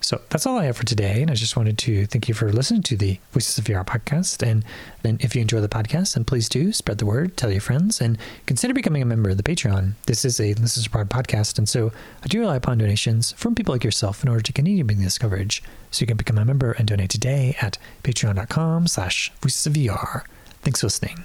So 0.00 0.20
that's 0.28 0.46
all 0.46 0.56
I 0.56 0.66
have 0.66 0.76
for 0.76 0.86
today. 0.86 1.20
And 1.20 1.32
I 1.32 1.34
just 1.34 1.56
wanted 1.56 1.78
to 1.78 2.06
thank 2.06 2.28
you 2.28 2.34
for 2.34 2.52
listening 2.52 2.84
to 2.84 2.96
the 2.96 3.18
Voices 3.32 3.58
of 3.58 3.64
VR 3.64 3.84
podcast. 3.84 4.40
And 4.46 4.64
then 5.02 5.18
if 5.20 5.34
you 5.34 5.42
enjoy 5.42 5.60
the 5.60 5.68
podcast, 5.68 6.14
then 6.14 6.24
please 6.24 6.48
do 6.48 6.72
spread 6.72 6.98
the 6.98 7.06
word, 7.06 7.36
tell 7.36 7.50
your 7.50 7.60
friends, 7.60 8.00
and 8.00 8.16
consider 8.46 8.72
becoming 8.72 9.02
a 9.02 9.04
member 9.04 9.30
of 9.30 9.36
the 9.36 9.42
Patreon. 9.42 9.94
This 10.06 10.24
is 10.24 10.38
a 10.38 10.52
This 10.52 10.76
is 10.76 10.86
Abroad 10.86 11.10
podcast. 11.10 11.58
And 11.58 11.68
so 11.68 11.90
I 12.22 12.28
do 12.28 12.38
rely 12.38 12.54
upon 12.54 12.78
donations 12.78 13.32
from 13.32 13.56
people 13.56 13.74
like 13.74 13.82
yourself 13.82 14.22
in 14.22 14.28
order 14.28 14.42
to 14.42 14.52
continue 14.52 14.84
bringing 14.84 15.02
this 15.02 15.18
coverage. 15.18 15.60
So 15.90 16.02
you 16.02 16.06
can 16.06 16.16
become 16.16 16.38
a 16.38 16.44
member 16.44 16.70
and 16.70 16.86
donate 16.86 17.10
today 17.10 17.56
at 17.60 17.78
patreon.com 18.04 18.86
slash 18.86 19.32
voices 19.42 19.66
of 19.66 19.72
VR. 19.72 20.22
Thanks 20.62 20.80
for 20.80 20.86
listening. 20.86 21.24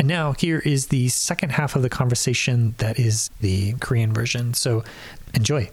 And 0.00 0.08
now 0.08 0.32
here 0.32 0.60
is 0.64 0.86
the 0.86 1.08
second 1.08 1.52
half 1.52 1.76
of 1.76 1.82
the 1.82 1.90
conversation 1.90 2.74
that 2.78 2.98
is 2.98 3.28
the 3.42 3.74
Korean 3.80 4.14
version. 4.14 4.54
So 4.54 4.82
enjoy. 5.34 5.68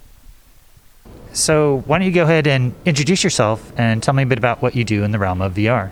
So, 1.31 1.83
why 1.85 1.99
don't 1.99 2.07
you 2.07 2.11
go 2.11 2.23
ahead 2.23 2.45
and 2.45 2.73
introduce 2.83 3.23
yourself 3.23 3.71
and 3.77 4.03
tell 4.03 4.13
me 4.13 4.23
a 4.23 4.25
bit 4.25 4.37
about 4.37 4.61
what 4.61 4.75
you 4.75 4.83
do 4.83 5.05
in 5.05 5.11
the 5.11 5.17
realm 5.17 5.41
of 5.41 5.53
VR? 5.53 5.91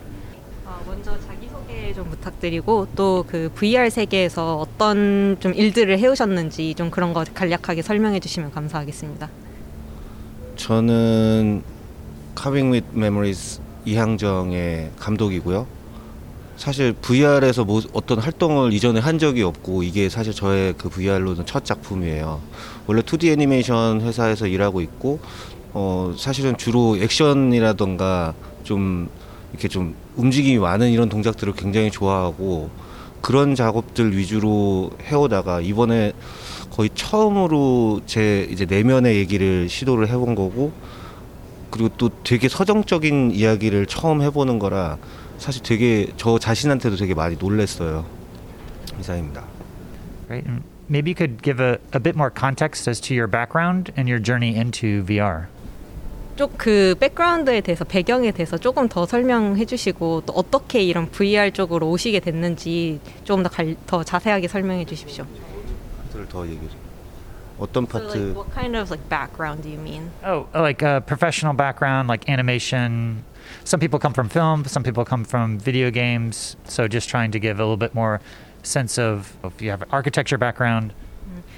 어, 0.66 0.84
먼저 0.84 1.16
자기소개 1.18 1.94
좀 1.94 2.10
부탁드리고 2.10 2.88
또 2.94 3.24
그 3.26 3.50
VR 3.54 3.88
세계에서 3.88 4.58
어떤 4.58 5.38
좀 5.40 5.54
일들을 5.54 5.98
해오셨는지 5.98 6.74
좀 6.74 6.90
그런 6.90 7.14
거 7.14 7.24
간략하게 7.24 7.80
설명해 7.80 8.20
주시면 8.20 8.50
감사하겠습니다. 8.50 9.30
저는 10.56 11.62
Carving 12.36 12.70
with 12.70 12.86
Memories 12.94 13.62
이항정의 13.86 14.90
감독이고요. 14.98 15.75
사실 16.56 16.94
VR에서 16.94 17.64
뭐 17.64 17.82
어떤 17.92 18.18
활동을 18.18 18.72
이전에 18.72 18.98
한 18.98 19.18
적이 19.18 19.42
없고 19.42 19.82
이게 19.82 20.08
사실 20.08 20.32
저의 20.32 20.74
그 20.78 20.88
VR로는 20.88 21.44
첫 21.44 21.64
작품이에요. 21.64 22.40
원래 22.86 23.02
2D 23.02 23.30
애니메이션 23.32 24.00
회사에서 24.00 24.46
일하고 24.46 24.80
있고 24.80 25.20
어 25.74 26.14
사실은 26.16 26.56
주로 26.56 26.96
액션이라던가 26.96 28.34
좀 28.64 29.08
이렇게 29.52 29.68
좀 29.68 29.94
움직임이 30.16 30.58
많은 30.58 30.90
이런 30.90 31.10
동작들을 31.10 31.52
굉장히 31.52 31.90
좋아하고 31.90 32.70
그런 33.20 33.54
작업들 33.54 34.16
위주로 34.16 34.90
해오다가 35.02 35.60
이번에 35.60 36.12
거의 36.70 36.88
처음으로 36.94 38.00
제 38.06 38.48
이제 38.50 38.64
내면의 38.64 39.16
얘기를 39.16 39.68
시도를 39.68 40.08
해본 40.08 40.34
거고 40.34 40.72
그리고 41.70 41.90
또 41.98 42.10
되게 42.24 42.48
서정적인 42.48 43.32
이야기를 43.32 43.86
처음 43.86 44.22
해보는 44.22 44.58
거라 44.58 44.96
사실 45.38 45.62
되게 45.62 46.08
저 46.16 46.38
자신한테도 46.38 46.96
되게 46.96 47.14
많이 47.14 47.36
놀랬어요. 47.36 48.04
이상입니다. 49.00 49.44
Right. 50.28 50.48
And 50.48 50.64
maybe 50.88 51.10
you 51.10 51.14
could 51.14 51.42
give 51.42 51.60
a, 51.62 51.76
a 51.94 52.00
bit 52.00 52.16
more 52.16 52.30
context 52.30 52.88
as 52.88 53.00
to 53.02 53.14
your 53.14 53.28
background 53.30 53.92
and 53.96 54.08
your 54.10 54.22
journey 54.22 54.56
into 54.56 55.04
VR. 55.04 55.46
쪽그 56.36 56.96
백그라운드에 57.00 57.62
대해서 57.62 57.84
배경에 57.84 58.30
대해서 58.30 58.58
조금 58.58 58.88
더 58.88 59.06
설명해 59.06 59.64
주시고 59.64 60.24
또 60.26 60.32
어떻게 60.34 60.82
이런 60.82 61.10
VR 61.10 61.50
쪽으로 61.50 61.88
오시게 61.90 62.20
됐는지 62.20 63.00
조금 63.24 63.42
더, 63.42 63.48
갈, 63.48 63.74
더 63.86 64.04
자세하게 64.04 64.48
설명해 64.48 64.84
주십시오. 64.84 65.24
파트를 66.04 66.28
더 66.28 66.44
얘기해. 66.46 66.68
줘. 66.68 66.76
어떤 67.58 67.86
So, 67.86 67.98
like, 67.98 68.12
파트? 68.12 68.34
what 68.36 68.52
kind 68.52 68.76
of 68.76 68.90
like 68.90 69.08
background 69.08 69.62
do 69.62 69.70
you 69.70 69.80
mean? 69.80 70.10
Oh, 70.22 70.46
like 70.54 70.82
a 70.82 71.00
professional 71.00 71.56
background, 71.56 72.06
like 72.06 72.28
animation. 72.28 73.24
Some 73.64 73.80
people 73.80 73.98
come 73.98 74.12
from 74.12 74.28
film, 74.28 74.64
some 74.64 74.82
people 74.82 75.04
come 75.04 75.24
from 75.24 75.58
video 75.58 75.90
games. 75.90 76.56
So 76.64 76.88
just 76.88 77.08
trying 77.08 77.32
to 77.32 77.38
give 77.38 77.58
a 77.60 77.64
little 77.64 77.76
bit 77.76 77.94
more 77.94 78.20
sense 78.62 78.98
of 78.98 79.32
if 79.44 79.62
you 79.62 79.70
have 79.70 79.82
an 79.82 79.88
architecture 79.92 80.38
background. 80.38 80.92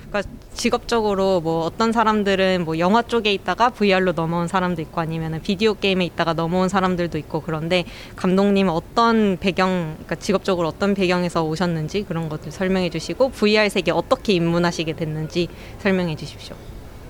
그러니까 0.09 0.31
직업적으로 0.55 1.41
뭐 1.41 1.65
어떤 1.65 1.93
사람들은 1.93 2.65
뭐 2.65 2.79
영화 2.79 3.03
쪽에 3.03 3.33
있다가 3.35 3.71
VR로 3.71 4.13
넘어온 4.13 4.49
사람도 4.49 4.81
있고 4.83 5.01
아니면은 5.01 5.43
비디오 5.43 5.75
게임에 5.75 6.07
있다가 6.07 6.33
넘어온 6.33 6.69
사람들도 6.69 7.19
있고 7.19 7.43
그런데 7.43 7.85
감독님은 8.17 8.73
어떤 8.73 9.37
배경, 9.39 9.95
그러니까 9.95 10.15
직업적으로 10.17 10.69
어떤 10.69 10.95
배경에서 10.95 11.45
오셨는지 11.45 12.05
그런 12.05 12.29
것들 12.29 12.51
설명해 12.51 12.91
주시고 12.91 13.31
VR 13.31 13.69
세계 13.69 13.91
어떻게 13.91 14.33
입문하시게 14.33 14.95
됐는지 14.95 15.49
설명해 15.81 16.17
주십시오. 16.17 16.57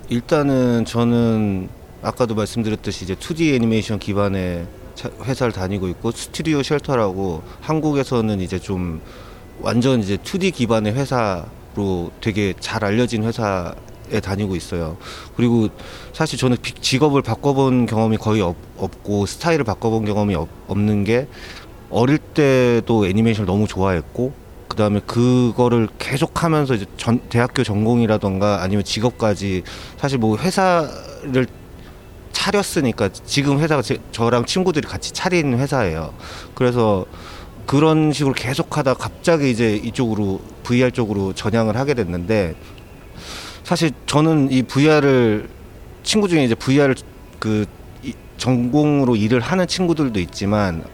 일단은 0.09 0.85
저는 0.85 1.69
아까도 2.03 2.35
말씀드렸듯이 2.35 3.05
이제 3.05 3.15
2D 3.15 3.55
애니메이션 3.55 3.99
기반의 3.99 4.67
차- 4.95 5.11
회사를 5.25 5.53
다니고 5.53 5.89
있고 5.89 6.11
스튜디오 6.13 6.63
쉘터라고 6.63 7.43
한국에서는 7.61 8.41
이제 8.41 8.59
좀 8.59 9.01
완전 9.61 10.01
이제 10.01 10.17
2D 10.17 10.55
기반의 10.55 10.95
회사로 10.95 12.11
되게 12.21 12.55
잘 12.61 12.85
알려진 12.85 13.25
회사에 13.25 14.21
다니고 14.23 14.55
있어요. 14.57 14.97
그리고 15.37 15.69
사실 16.13 16.39
저는 16.39 16.57
비- 16.63 16.75
직업을 16.75 17.23
바꿔본 17.23 17.87
경험이 17.87 18.17
거의 18.17 18.41
없, 18.43 18.57
없고 18.77 19.27
스타일을 19.27 19.65
바꿔본 19.65 20.05
경험이 20.05 20.35
없, 20.37 20.49
없는 20.69 21.05
게 21.05 21.27
어릴 21.91 22.19
때도 22.19 23.07
애니메이션을 23.07 23.47
너무 23.47 23.67
좋아했고 23.67 24.33
그 24.69 24.77
다음에 24.77 25.01
그거를 25.01 25.89
계속 25.99 26.45
하면서 26.45 26.75
이제 26.75 26.85
전, 26.97 27.19
대학교 27.31 27.65
전공이라던가 27.65 28.63
아니면 28.63 28.85
직업까지 28.85 29.63
사실 29.97 30.19
뭐 30.19 30.37
회사를 30.37 31.47
차렸으니까 32.39 33.09
지금 33.27 33.59
회사가 33.59 33.83
제, 33.83 33.99
저랑 34.13 34.45
친구들이 34.45 34.87
같이 34.87 35.13
차린 35.13 35.59
회사예요. 35.59 36.15
그래서 36.55 37.05
그런 37.67 38.13
식으로 38.13 38.33
계속 38.33 38.79
하다 38.79 38.95
갑자기 38.95 39.51
이제 39.51 39.75
이쪽으로 39.77 40.41
VR 40.63 40.93
쪽으로 40.93 41.33
전향을 41.33 41.77
하게 41.77 41.95
됐는데 41.95 42.55
사실 43.65 43.91
저는 44.07 44.51
이 44.53 44.63
VR을 44.63 45.49
친구 46.05 46.29
중에 46.29 46.45
이제 46.45 46.55
VR을 46.55 46.95
그 47.41 47.67
이- 48.03 48.15
전공으로 48.39 49.17
일을 49.17 49.41
하는 49.41 49.67
친구들도 49.67 50.19
있지만 50.21 50.85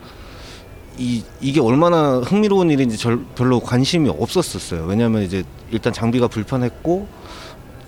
이 0.97 1.23
이게 1.41 1.61
얼마나 1.61 2.19
흥미로운 2.21 2.71
일인지 2.71 2.97
절, 2.97 3.21
별로 3.37 3.61
관심이 3.61 4.09
없었었어요. 4.09 4.87
왜냐하면 4.87 5.23
이제 5.23 5.45
일단 5.71 5.93
장비가 5.93 6.27
불편했고 6.29 7.07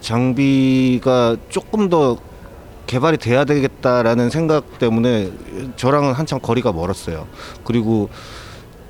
장비가 0.00 1.36
조금 1.48 1.88
더 1.88 2.18
개발이 2.86 3.18
돼야 3.18 3.44
되겠다라는 3.44 4.30
생각 4.30 4.78
때문에 4.78 5.30
저랑은 5.76 6.12
한참 6.12 6.38
거리가 6.40 6.72
멀었어요. 6.72 7.26
그리고 7.64 8.08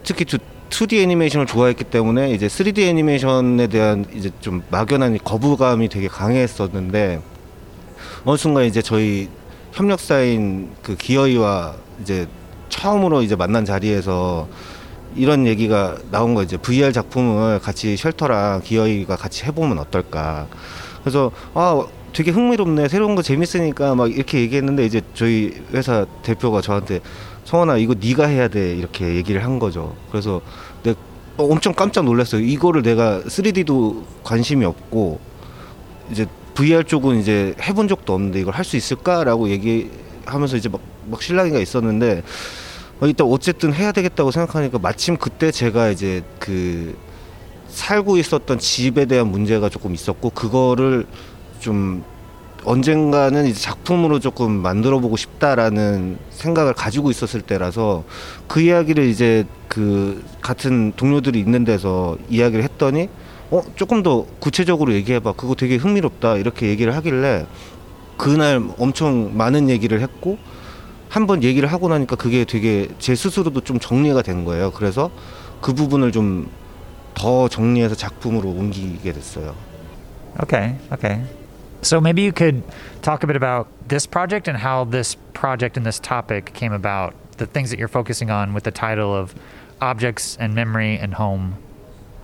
특히 0.05 0.25
2D 0.25 1.03
애니메이션을 1.03 1.47
좋아했기 1.47 1.85
때문에 1.85 2.33
이제 2.33 2.47
3D 2.47 2.81
애니메이션에 2.81 3.67
대한 3.69 4.05
이제 4.15 4.31
좀 4.41 4.63
막연한 4.71 5.19
거부감이 5.25 5.89
되게 5.89 6.09
강했었는데 6.09 7.23
어느 8.25 8.37
순간 8.37 8.65
이제 8.65 8.83
저희 8.83 9.29
협력사인 9.73 10.73
그 10.83 10.97
기어이와 10.97 11.75
이제 12.01 12.27
처음으로 12.69 13.23
이제 13.23 13.37
만난 13.37 13.65
자리에서 13.65 14.49
이런 15.15 15.47
얘기가 15.47 15.97
나온 16.11 16.35
거 16.35 16.43
이제 16.43 16.57
VR 16.57 16.93
작품을 16.93 17.59
같이 17.61 17.97
쉘터랑 17.97 18.61
기어이가 18.63 19.17
같이 19.17 19.45
해보면 19.45 19.79
어떨까. 19.79 20.47
그래서 21.03 21.31
아 21.55 21.87
되게 22.17 22.31
흥미롭네 22.31 22.89
새로운 22.89 23.15
거 23.15 23.21
재밌으니까 23.21 23.95
막 23.95 24.11
이렇게 24.11 24.41
얘기했는데 24.41 24.87
이제 24.87 25.03
저희 25.13 25.53
회사 25.75 26.07
대표가 26.23 26.63
저한테 26.63 27.01
성원아 27.45 27.77
이거 27.77 27.95
네가 27.95 28.27
해야 28.27 28.49
돼 28.49 28.75
이렇게 28.75 29.17
얘기를 29.17 29.45
한 29.45 29.59
거죠. 29.59 29.95
그래서 30.11 30.41
내가 30.83 30.99
엄청 31.37 31.75
깜짝 31.75 32.07
놀랐어요. 32.07 32.41
이거를 32.41 32.81
내가 32.81 33.21
3D도 33.21 34.03
관심이 34.23 34.65
없고 34.65 35.21
이제 36.11 36.25
VR 36.55 36.85
쪽은 36.85 37.21
이제 37.21 37.55
해본 37.61 37.87
적도 37.87 38.15
없는데 38.15 38.41
이걸 38.41 38.55
할 38.55 38.65
수 38.65 38.79
있을까라고 38.79 39.51
얘기하면서 39.51 40.57
이제 40.57 40.71
막, 40.71 40.81
막 41.11 41.21
실랑이가 41.21 41.59
있었는데 41.59 42.23
어, 43.01 43.07
일단 43.07 43.27
어쨌든 43.27 43.75
해야 43.75 43.93
되겠다고 43.93 44.31
생각하니까 44.31 44.79
마침 44.79 45.19
그때 45.19 45.51
제가 45.51 45.91
이제 45.91 46.23
그 46.39 46.97
살고 47.69 48.17
있었던 48.17 48.59
집에 48.59 49.05
대한 49.05 49.27
문제가 49.27 49.69
조금 49.69 49.93
있었고 49.93 50.31
그거를 50.31 51.05
좀 51.67 52.05
언젠가는 52.65 53.45
이제 53.47 53.61
작품으로 53.61 54.21
조금 54.21 54.53
만들어 54.53 55.01
보고 55.01 55.17
싶다라는 55.17 56.17
생각을 56.31 56.75
가지고 56.75 57.11
있었을 57.11 57.41
때라서 57.43 58.05
그 58.47 58.61
이야기를 58.61 59.05
이제 59.09 59.45
그 59.67 60.25
같은 60.41 60.93
동료들이 60.95 61.41
있는 61.41 61.65
데서 61.65 62.19
이야기를 62.31 62.63
했더니 62.63 63.09
어 63.51 63.63
조금 63.75 64.05
더 64.05 64.27
구체적으로 64.39 64.93
얘기해 64.95 65.19
봐 65.19 65.33
그거 65.33 65.57
되게 65.57 65.75
흥미롭다 65.75 66.37
이렇게 66.37 66.69
얘기를 66.69 66.95
하길래 66.95 67.47
그날 68.17 68.63
엄청 68.79 69.37
많은 69.37 69.69
얘기를 69.69 70.01
했고 70.01 70.39
한 71.09 71.27
번 71.27 71.43
얘기를 71.43 71.73
하고 71.73 71.89
나니까 71.89 72.15
그게 72.15 72.45
되게 72.45 72.89
제 73.01 73.17
스스로도 73.17 73.63
좀 73.63 73.81
정리가 73.81 74.23
된 74.23 74.45
거예요 74.45 74.71
그래서 74.71 75.11
그 75.61 75.75
부분을 75.75 76.13
좀 76.13 76.49
더 77.17 77.49
정리해서 77.49 77.95
작품으로 77.95 78.51
옮기게 78.51 79.11
됐어요. 79.11 79.55
Okay, 80.43 80.77
okay. 80.93 81.25
So 81.87 82.01
maybe 82.01 82.23
you 82.23 82.33
could 82.33 82.65
talk 83.01 83.23
a 83.23 83.29
bit 83.29 83.37
about 83.37 83.69
this 83.87 84.07
project 84.07 84.49
and 84.49 84.59
how 84.59 84.83
this 84.83 85.15
project 85.35 85.77
and 85.77 85.87
this 85.87 86.01
topic 86.01 86.53
came 86.53 86.73
about, 86.73 87.15
the 87.37 87.47
things 87.47 87.71
that 87.71 87.79
you're 87.79 87.87
focusing 87.87 88.29
on 88.29 88.55
with 88.55 88.65
the 88.65 88.73
title 88.73 89.15
of 89.15 89.37
Objects 89.81 90.37
and 90.41 90.53
Memory 90.53 90.99
and 90.99 91.15
Home. 91.15 91.55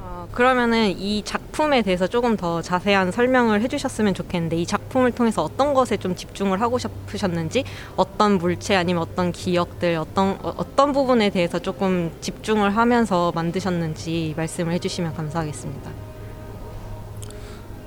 어, 0.01 0.27
그러면은 0.33 0.91
이 0.99 1.23
작품에 1.23 1.83
대해서 1.83 2.09
조금 2.09 2.37
더 2.37 2.61
자세한 2.61 3.13
설명을 3.13 3.63
해주셨으면 3.63 4.15
좋겠는데 4.15 4.57
이 4.57 4.67
작품을 4.67 5.13
통해서 5.13 5.45
어떤 5.45 5.75
것에 5.75 5.97
좀 5.97 6.17
집중을 6.17 6.61
하고 6.61 6.79
싶으셨는지 6.79 7.63
어떤 7.95 8.39
물체 8.39 8.75
아니면 8.75 9.03
어떤 9.03 9.31
기억들 9.31 9.95
어떤 9.95 10.41
어, 10.43 10.55
어떤 10.57 10.93
부분에 10.93 11.31
대해서 11.31 11.61
조금 11.61 12.11
집중을 12.21 12.77
하면서 12.77 13.31
만드셨는지 13.33 14.35
말씀을 14.37 14.73
해주시면 14.73 15.15
감사하겠습니다. 15.15 16.02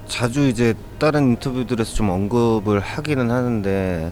자주 0.08 0.48
이제 0.48 0.74
다른 1.00 1.32
인터뷰들에서 1.32 1.94
좀 1.96 2.10
언급을 2.10 2.80
하기는 2.80 3.30
하는데 3.32 4.12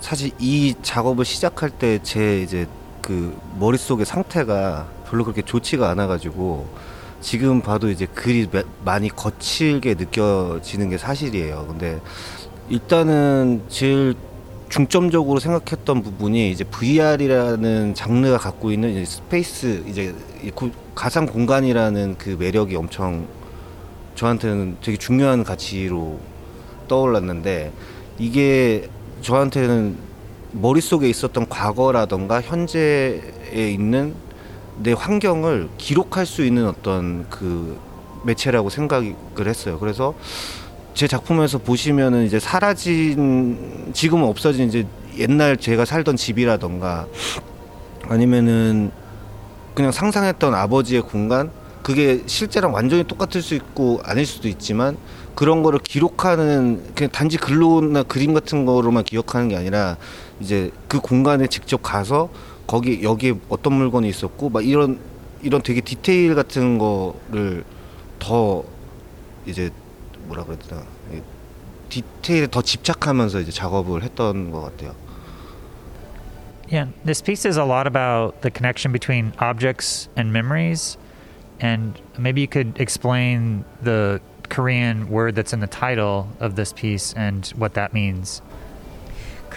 사실 0.00 0.30
이 0.38 0.74
작업을 0.82 1.24
시작할 1.24 1.70
때 1.70 1.98
제 2.02 2.42
이제 2.42 2.66
그 3.02 3.36
머릿속의 3.58 4.06
상태가 4.06 4.86
별로 5.08 5.24
그렇게 5.24 5.42
좋지가 5.42 5.90
않아 5.90 6.06
가지고 6.06 6.68
지금 7.20 7.60
봐도 7.60 7.90
이제 7.90 8.06
글이 8.06 8.48
매- 8.50 8.62
많이 8.84 9.08
거칠게 9.08 9.94
느껴지는 9.94 10.90
게 10.90 10.98
사실이에요. 10.98 11.66
근데 11.68 12.00
일단은 12.68 13.62
제일 13.68 14.14
중점적으로 14.68 15.40
생각했던 15.40 16.02
부분이 16.02 16.50
이제 16.52 16.62
VR이라는 16.64 17.94
장르가 17.94 18.38
갖고 18.38 18.70
있는 18.70 18.90
이제 18.90 19.04
스페이스 19.04 19.84
이제 19.88 20.14
가상 20.94 21.26
공간이라는 21.26 22.16
그 22.18 22.36
매력이 22.38 22.76
엄청 22.76 23.26
저한테는 24.14 24.76
되게 24.82 24.96
중요한 24.96 25.44
가치로 25.44 26.18
떠올랐는데 26.88 27.72
이게 28.18 28.88
저한테는 29.22 29.96
머릿속에 30.52 31.08
있었던 31.08 31.48
과거라던가 31.48 32.40
현재에 32.40 33.20
있는 33.54 34.14
내 34.78 34.92
환경을 34.92 35.68
기록할 35.78 36.26
수 36.26 36.44
있는 36.44 36.66
어떤 36.66 37.28
그 37.28 37.78
매체라고 38.24 38.70
생각을 38.70 39.14
했어요. 39.46 39.78
그래서 39.78 40.14
제 40.94 41.06
작품에서 41.06 41.58
보시면은 41.58 42.24
이제 42.24 42.40
사라진 42.40 43.90
지금은 43.92 44.26
없어진 44.26 44.68
이제 44.68 44.86
옛날 45.18 45.56
제가 45.56 45.84
살던 45.84 46.16
집이라던가 46.16 47.06
아니면은 48.08 48.90
그냥 49.74 49.92
상상했던 49.92 50.54
아버지의 50.54 51.02
공간 51.02 51.50
그게 51.90 52.22
실제랑 52.24 52.72
완전히 52.72 53.02
똑같을 53.02 53.42
수 53.42 53.56
있고 53.56 54.00
아닐 54.04 54.24
수도 54.24 54.46
있지만 54.46 54.96
그런 55.34 55.64
거를 55.64 55.80
기록하는 55.80 56.94
그냥 56.94 57.10
단지 57.10 57.36
글로나 57.36 58.04
그림 58.04 58.32
같은 58.32 58.64
거로만 58.64 59.02
기억하는 59.02 59.48
게 59.48 59.56
아니라 59.56 59.96
이제 60.38 60.70
그 60.86 61.00
공간에 61.00 61.48
직접 61.48 61.82
가서 61.82 62.28
거기 62.68 63.02
여기에 63.02 63.34
어떤 63.48 63.72
물건이 63.72 64.08
있었고 64.08 64.50
막 64.50 64.64
이런 64.64 65.00
이런 65.42 65.62
되게 65.62 65.80
디테일 65.80 66.36
같은 66.36 66.78
거를 66.78 67.64
더 68.20 68.62
이제 69.44 69.70
뭐라 70.28 70.44
그래야 70.44 70.60
되나 70.60 70.82
이 71.12 71.20
디테일에 71.88 72.46
더 72.52 72.62
집착하면서 72.62 73.40
이제 73.40 73.50
작업을 73.50 74.04
했던 74.04 74.52
것 74.52 74.60
같아요. 74.60 74.94
Yeah, 76.70 76.92
this 77.04 77.20
piece 77.20 77.44
is 77.44 77.58
a 77.58 77.64
lot 77.64 77.88
about 77.88 78.42
the 78.42 78.50
connection 78.52 78.92
between 78.92 79.32
objects 79.40 80.08
and 80.16 80.30
memories. 80.32 80.96
And 81.60 82.00
maybe 82.18 82.40
you 82.40 82.48
could 82.48 82.80
explain 82.80 83.64
the 83.82 84.20
Korean 84.48 85.08
word 85.08 85.34
that's 85.36 85.52
in 85.52 85.60
the 85.60 85.66
title 85.66 86.28
of 86.40 86.56
this 86.56 86.72
piece 86.72 87.12
and 87.14 87.46
what 87.48 87.74
that 87.74 87.92
means. 87.92 88.42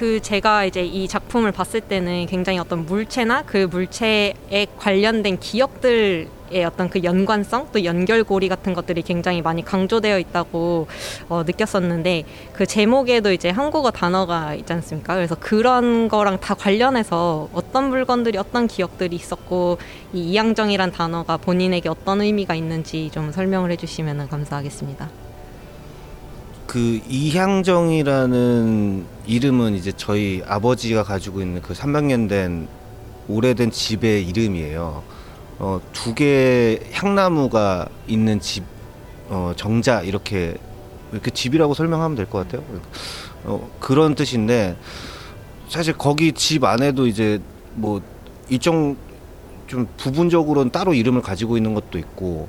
그 0.03 0.19
제가 0.19 0.65
이제 0.65 0.83
이 0.83 1.07
작품을 1.07 1.53
봤을 1.53 1.79
때는 1.79 2.25
굉장히 2.25 2.59
어떤 2.59 2.85
물체나 2.85 3.43
그 3.43 3.69
물체에 3.71 4.67
관련된 4.77 5.39
기억들 5.39 6.27
의 6.51 6.65
어떤 6.65 6.89
그 6.89 7.03
연관성 7.03 7.69
또 7.71 7.85
연결고리 7.85 8.49
같은 8.49 8.73
것들이 8.73 9.01
굉장히 9.01 9.41
많이 9.41 9.63
강조되어 9.63 10.19
있다고 10.19 10.87
어, 11.29 11.43
느꼈었는데 11.43 12.25
그 12.51 12.65
제목에도 12.65 13.31
이제 13.31 13.49
한국어 13.49 13.91
단어가 13.91 14.53
있지 14.53 14.73
않습니까? 14.73 15.15
그래서 15.15 15.35
그런 15.39 16.09
거랑 16.09 16.41
다 16.41 16.53
관련해서 16.53 17.47
어떤 17.53 17.89
물건들이 17.89 18.37
어떤 18.37 18.67
기억들이 18.67 19.15
있었고 19.15 19.77
이 20.11 20.19
이양정이란 20.31 20.91
단어가 20.91 21.37
본인에게 21.37 21.87
어떤 21.87 22.21
의미가 22.21 22.55
있는지 22.55 23.09
좀 23.11 23.31
설명을 23.31 23.71
해주시면 23.71 24.27
감사하겠습니다. 24.27 25.32
그 26.67 27.01
이향정이라는 27.07 29.05
이름은 29.25 29.75
이제 29.75 29.91
저희 29.95 30.41
아버지가 30.47 31.03
가지고 31.03 31.41
있는 31.41 31.61
그 31.61 31.73
300년 31.73 32.29
된 32.29 32.67
오래된 33.27 33.71
집의 33.71 34.27
이름이에요. 34.27 35.03
어, 35.59 35.79
두 35.93 36.13
개의 36.15 36.79
향나무가 36.91 37.87
있는 38.07 38.39
집, 38.39 38.63
어, 39.29 39.53
정자 39.55 40.01
이렇게 40.01 40.55
이렇게 41.11 41.29
집이라고 41.31 41.73
설명하면 41.73 42.15
될 42.15 42.25
것 42.25 42.39
같아요. 42.47 42.63
어, 43.43 43.69
그런 43.79 44.15
뜻인데 44.15 44.75
사실 45.69 45.93
거기 45.93 46.31
집 46.33 46.63
안에도 46.63 47.07
이제 47.07 47.39
뭐 47.75 48.01
일정 48.49 48.97
좀 49.67 49.87
부분적으로는 49.97 50.71
따로 50.71 50.93
이름을 50.93 51.21
가지고 51.21 51.57
있는 51.57 51.73
것도 51.73 51.97
있고 51.97 52.47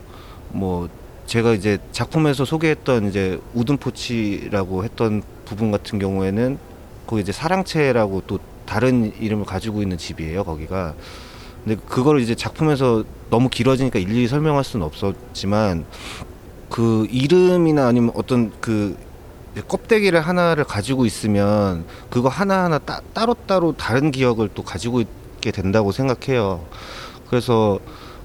뭐 0.50 0.88
제가 1.26 1.52
이제 1.52 1.78
작품에서 1.92 2.44
소개했던 2.44 3.08
이제 3.08 3.40
우든포치라고 3.54 4.84
했던 4.84 5.22
부분 5.44 5.70
같은 5.70 5.98
경우에는 5.98 6.58
거기 7.06 7.22
이제 7.22 7.32
사랑채라고 7.32 8.22
또 8.26 8.38
다른 8.66 9.12
이름을 9.20 9.44
가지고 9.44 9.82
있는 9.82 9.98
집이에요 9.98 10.44
거기가. 10.44 10.94
근데 11.64 11.80
그거를 11.88 12.20
이제 12.20 12.34
작품에서 12.34 13.04
너무 13.30 13.48
길어지니까 13.48 13.98
일일이 13.98 14.28
설명할 14.28 14.64
수는 14.64 14.84
없었지만 14.86 15.86
그 16.68 17.06
이름이나 17.10 17.86
아니면 17.86 18.10
어떤 18.14 18.52
그 18.60 18.96
껍데기를 19.68 20.20
하나를 20.20 20.64
가지고 20.64 21.06
있으면 21.06 21.84
그거 22.10 22.28
하나하나 22.28 22.78
따, 22.78 23.00
따로따로 23.12 23.72
다른 23.72 24.10
기억을 24.10 24.50
또 24.54 24.62
가지고 24.62 25.00
있게 25.00 25.52
된다고 25.52 25.92
생각해요. 25.92 26.64
그래서 27.28 27.78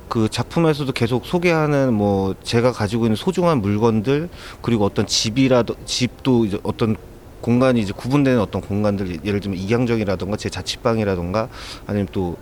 그 0.09 0.27
작품에서도 0.29 0.91
계속 0.91 1.25
소개하는 1.25 1.93
뭐 1.93 2.35
제가 2.43 2.71
가지고 2.71 3.05
있는 3.05 3.15
소중한 3.15 3.61
물건들 3.61 4.29
그리고 4.61 4.85
어떤 4.85 5.07
집이라도 5.07 5.75
집도 5.85 6.45
이제 6.45 6.59
어떤 6.63 6.95
공간이 7.41 7.79
이제 7.79 7.93
구분되는 7.95 8.39
어떤 8.41 8.61
공간들 8.61 9.23
예를 9.23 9.39
들면 9.39 9.57
이양정이라던가 9.57 10.35
제 10.35 10.49
자취방이라던가 10.49 11.47
아니면 11.87 12.07
또 12.11 12.37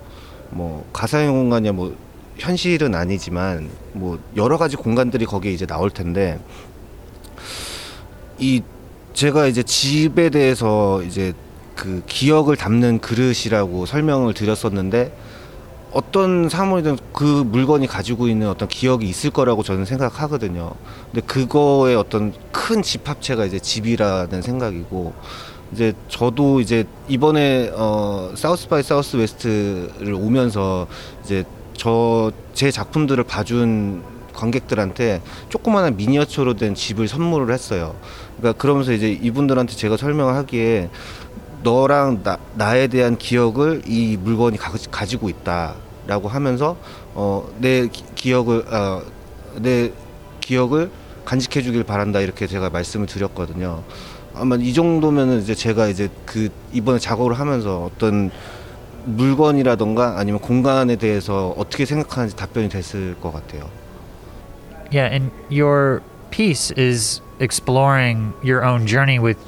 뭐 0.49 0.87
가상의 0.93 1.29
공간이야 1.29 1.71
뭐 1.73 1.95
현실은 2.37 2.95
아니지만 2.95 3.69
뭐 3.93 4.19
여러 4.35 4.57
가지 4.57 4.75
공간들이 4.75 5.25
거기에 5.25 5.51
이제 5.51 5.65
나올 5.65 5.89
텐데 5.89 6.39
이 8.37 8.61
제가 9.13 9.47
이제 9.47 9.63
집에 9.63 10.29
대해서 10.29 11.01
이제 11.03 11.33
그 11.75 12.03
기억을 12.05 12.55
담는 12.55 12.99
그릇이라고 12.99 13.85
설명을 13.85 14.33
드렸었는데 14.33 15.15
어떤 15.91 16.49
사물이든 16.49 16.97
그 17.13 17.23
물건이 17.23 17.87
가지고 17.87 18.27
있는 18.27 18.49
어떤 18.49 18.67
기억이 18.67 19.07
있을 19.07 19.29
거라고 19.31 19.63
저는 19.63 19.85
생각하거든요. 19.85 20.71
근데 21.11 21.25
그거의 21.25 21.95
어떤 21.95 22.33
큰 22.51 22.81
집합체가 22.81 23.45
이제 23.45 23.59
집이라는 23.59 24.41
생각이고 24.41 25.13
이제 25.73 25.93
저도 26.07 26.59
이제 26.61 26.85
이번에 27.07 27.71
어 27.73 28.31
사우스 28.35 28.67
바이 28.67 28.83
사우스 28.83 29.17
웨스트를 29.17 30.13
오면서 30.13 30.87
이제 31.23 31.43
저 31.73 32.31
제 32.57 32.71
작품들을 32.71 33.23
봐준 33.23 34.01
관객들한테 34.33 35.21
조그마한 35.49 35.95
미니어처로 35.95 36.55
된 36.55 36.73
집을 36.73 37.07
선물을 37.07 37.53
했어요. 37.53 37.93
그러니까 38.37 38.59
그러면서 38.59 38.93
이제 38.93 39.11
이분들한테 39.11 39.75
제가 39.75 39.95
설명을 39.95 40.33
하기에 40.33 40.89
너랑 41.63 42.21
나, 42.23 42.37
나에 42.55 42.87
대한 42.87 43.17
기억을 43.17 43.81
이 43.85 44.17
물건이 44.17 44.57
가, 44.57 44.71
가지고 44.91 45.29
있다라고 45.29 46.27
하면서 46.27 46.77
어, 47.13 47.47
내 47.59 47.87
기- 47.87 48.03
기억을 48.15 48.63
어, 48.73 49.01
내 49.55 49.91
기억을 50.39 50.91
간직해 51.25 51.61
주길 51.61 51.83
바란다 51.83 52.19
이렇게 52.21 52.47
제가 52.47 52.69
말씀을 52.69 53.05
드렸거든요. 53.07 53.83
아마 54.33 54.55
이 54.55 54.71
정도면은 54.73 55.41
이제 55.41 55.55
제가 55.55 55.87
이제 55.87 56.09
그 56.25 56.49
이번에 56.71 56.99
작업을 56.99 57.33
하면서 57.39 57.83
어떤 57.83 58.29
물건이라던가 59.05 60.15
아니면 60.19 60.39
공간에 60.41 60.95
대해서 60.95 61.53
어떻게 61.57 61.85
생각하는지 61.85 62.35
답변이 62.35 62.69
됐을 62.69 63.15
것 63.21 63.31
같아요. 63.33 63.69
Yeah, 64.93 65.11
and 65.13 65.31
your 65.51 66.01
piece 66.31 66.71
is 66.77 67.21
exploring 67.41 68.33
your 68.43 68.63
own 68.65 68.85
journey 68.87 69.17
with 69.19 69.39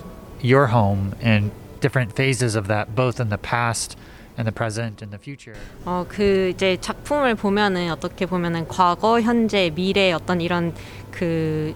your 0.43 0.67
home 0.73 1.11
and 1.23 1.51
different 1.79 2.13
phases 2.15 2.55
of 2.57 2.67
that, 2.67 2.93
both 2.95 3.19
in 3.21 3.29
the 3.29 3.37
past 3.41 3.97
and 4.37 4.45
the 4.47 4.53
present 4.55 5.03
and 5.03 5.11
the 5.15 5.19
future. 5.21 5.57
어, 5.85 6.05
그 6.07 6.51
이제 6.53 6.77
작품을 6.79 7.35
보면은 7.35 7.91
어떻게 7.91 8.25
보면은 8.25 8.67
과거, 8.67 9.19
현재, 9.21 9.69
미래 9.73 10.11
어떤 10.11 10.41
이런 10.41 10.73
그 11.11 11.73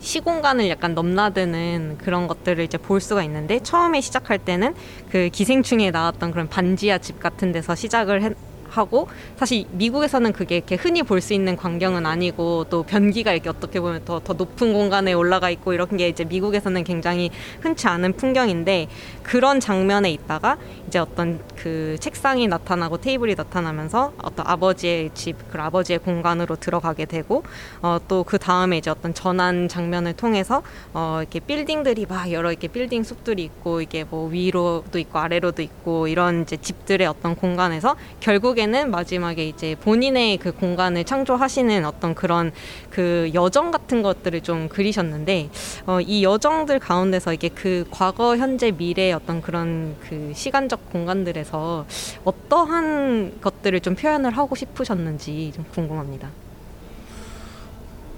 시공간을 0.00 0.68
약간 0.68 0.94
넘나드는 0.94 1.98
그런 1.98 2.28
것들을 2.28 2.62
이제 2.62 2.78
볼 2.78 3.00
수가 3.00 3.24
있는데 3.24 3.60
처음에 3.60 4.00
시작할 4.00 4.38
때는 4.38 4.74
그 5.10 5.30
기생충에 5.32 5.90
나왔던 5.90 6.30
그런 6.30 6.48
반지하 6.48 6.98
집 6.98 7.18
같은 7.18 7.50
데서 7.52 7.74
시작을 7.74 8.22
했- 8.22 8.36
하고 8.68 9.08
사실 9.38 9.64
미국에서는 9.70 10.32
그게 10.32 10.56
이렇게 10.56 10.74
흔히 10.74 11.02
볼 11.02 11.20
수 11.22 11.32
있는 11.32 11.56
광경은 11.56 12.04
아니고 12.04 12.66
또 12.68 12.82
변기가 12.82 13.32
이렇게 13.32 13.48
어떻게 13.48 13.80
보면 13.80 14.04
더, 14.04 14.18
더 14.20 14.34
높은 14.34 14.72
공간에 14.74 15.12
올라가 15.14 15.48
있고 15.50 15.72
이런 15.72 15.96
게 15.96 16.08
이제 16.08 16.24
미국에서는 16.24 16.84
굉장히 16.84 17.30
흔치 17.62 17.86
않은 17.88 18.14
풍경인데 18.14 18.88
그런 19.26 19.58
장면에 19.60 20.10
있다가 20.12 20.56
이제 20.86 20.98
어떤 21.00 21.40
그 21.56 21.96
책상이 21.98 22.46
나타나고 22.46 22.98
테이블이 22.98 23.34
나타나면서 23.34 24.12
어떤 24.22 24.46
아버지의 24.46 25.10
집, 25.14 25.36
그 25.50 25.58
아버지의 25.60 25.98
공간으로 25.98 26.54
들어가게 26.56 27.06
되고 27.06 27.42
어, 27.82 27.98
또 28.06 28.26
그 28.26 28.38
다음에 28.38 28.78
이제 28.78 28.90
어떤 28.90 29.14
전환 29.14 29.68
장면을 29.68 30.12
통해서 30.12 30.62
어, 30.92 31.18
이렇게 31.20 31.40
빌딩들이 31.40 32.06
막 32.06 32.30
여러 32.32 32.50
이렇게 32.50 32.68
빌딩 32.68 33.02
숲들이 33.02 33.44
있고 33.44 33.80
이게 33.80 34.04
뭐 34.04 34.28
위로도 34.28 34.98
있고 34.98 35.18
아래로도 35.18 35.62
있고 35.62 36.08
이런 36.08 36.42
이제 36.42 36.56
집들의 36.56 37.06
어떤 37.06 37.36
공간에서 37.36 37.96
결국에는 38.20 38.90
마지막에 38.90 39.46
이제 39.46 39.76
본인의 39.80 40.38
그 40.38 40.52
공간을 40.52 41.04
창조하시는 41.04 41.84
어떤 41.84 42.14
그런 42.14 42.52
그 42.90 43.30
여정 43.32 43.70
같은 43.70 44.02
것들을 44.02 44.40
좀 44.42 44.68
그리셨는데 44.68 45.48
어, 45.86 46.00
이 46.00 46.24
여정들 46.24 46.80
가운데서 46.80 47.32
이게 47.32 47.48
그 47.48 47.86
과거, 47.90 48.36
현재, 48.36 48.72
미래의 48.72 49.14
어떤 49.16 49.42
그런 49.42 49.96
그 50.08 50.32
시간적 50.34 50.90
공간들에서 50.92 51.86
어떠한 52.24 53.40
것들을 53.40 53.80
좀 53.80 53.94
표현을 53.94 54.30
하고 54.36 54.54
싶으셨는지 54.54 55.52
좀 55.54 55.64
궁금합니다. 55.72 56.30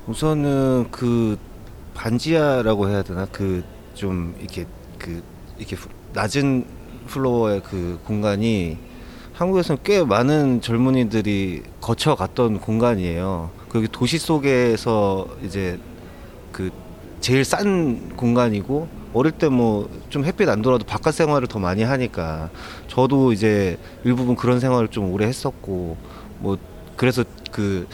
우선은 0.07 0.89
그 0.91 1.39
반지하라고 1.95 2.89
해야 2.89 3.03
되나 3.03 3.27
그 3.27 3.65
좀 3.99 4.33
이렇게 4.39 4.65
그 4.97 5.21
이렇게 5.59 5.75
후- 5.75 5.89
낮은 6.13 6.65
플로어의 7.09 7.63
그 7.65 7.99
공간이 8.07 8.79
한국에서는 9.33 9.81
꽤 9.83 10.05
많은 10.05 10.61
젊은이들이 10.61 11.65
거쳐갔던 11.81 12.61
공간이에요. 12.61 13.51
거기 13.69 13.89
도시 13.89 14.19
속에서 14.19 15.27
이제 15.43 15.81
그 16.53 16.71
제일 17.21 17.45
싼 17.45 18.11
공간이고 18.17 18.87
어릴 19.15 19.33
때 19.33 19.49
뭐 19.49 19.89
좀 20.11 20.25
햇빛 20.25 20.49
안 20.49 20.63
돌아도 20.63 20.85
바깥 20.85 21.15
생활을 21.15 21.49
더 21.49 21.59
많이 21.59 21.83
하니까 21.83 22.51
저도 22.89 23.33
이제 23.33 23.79
일부분 24.05 24.37
그런 24.37 24.61
생활을 24.61 24.89
좀 24.89 25.13
오래 25.13 25.27
했었고 25.27 25.97
뭐 26.41 26.59
그래서 26.97 27.25
그 27.51 27.87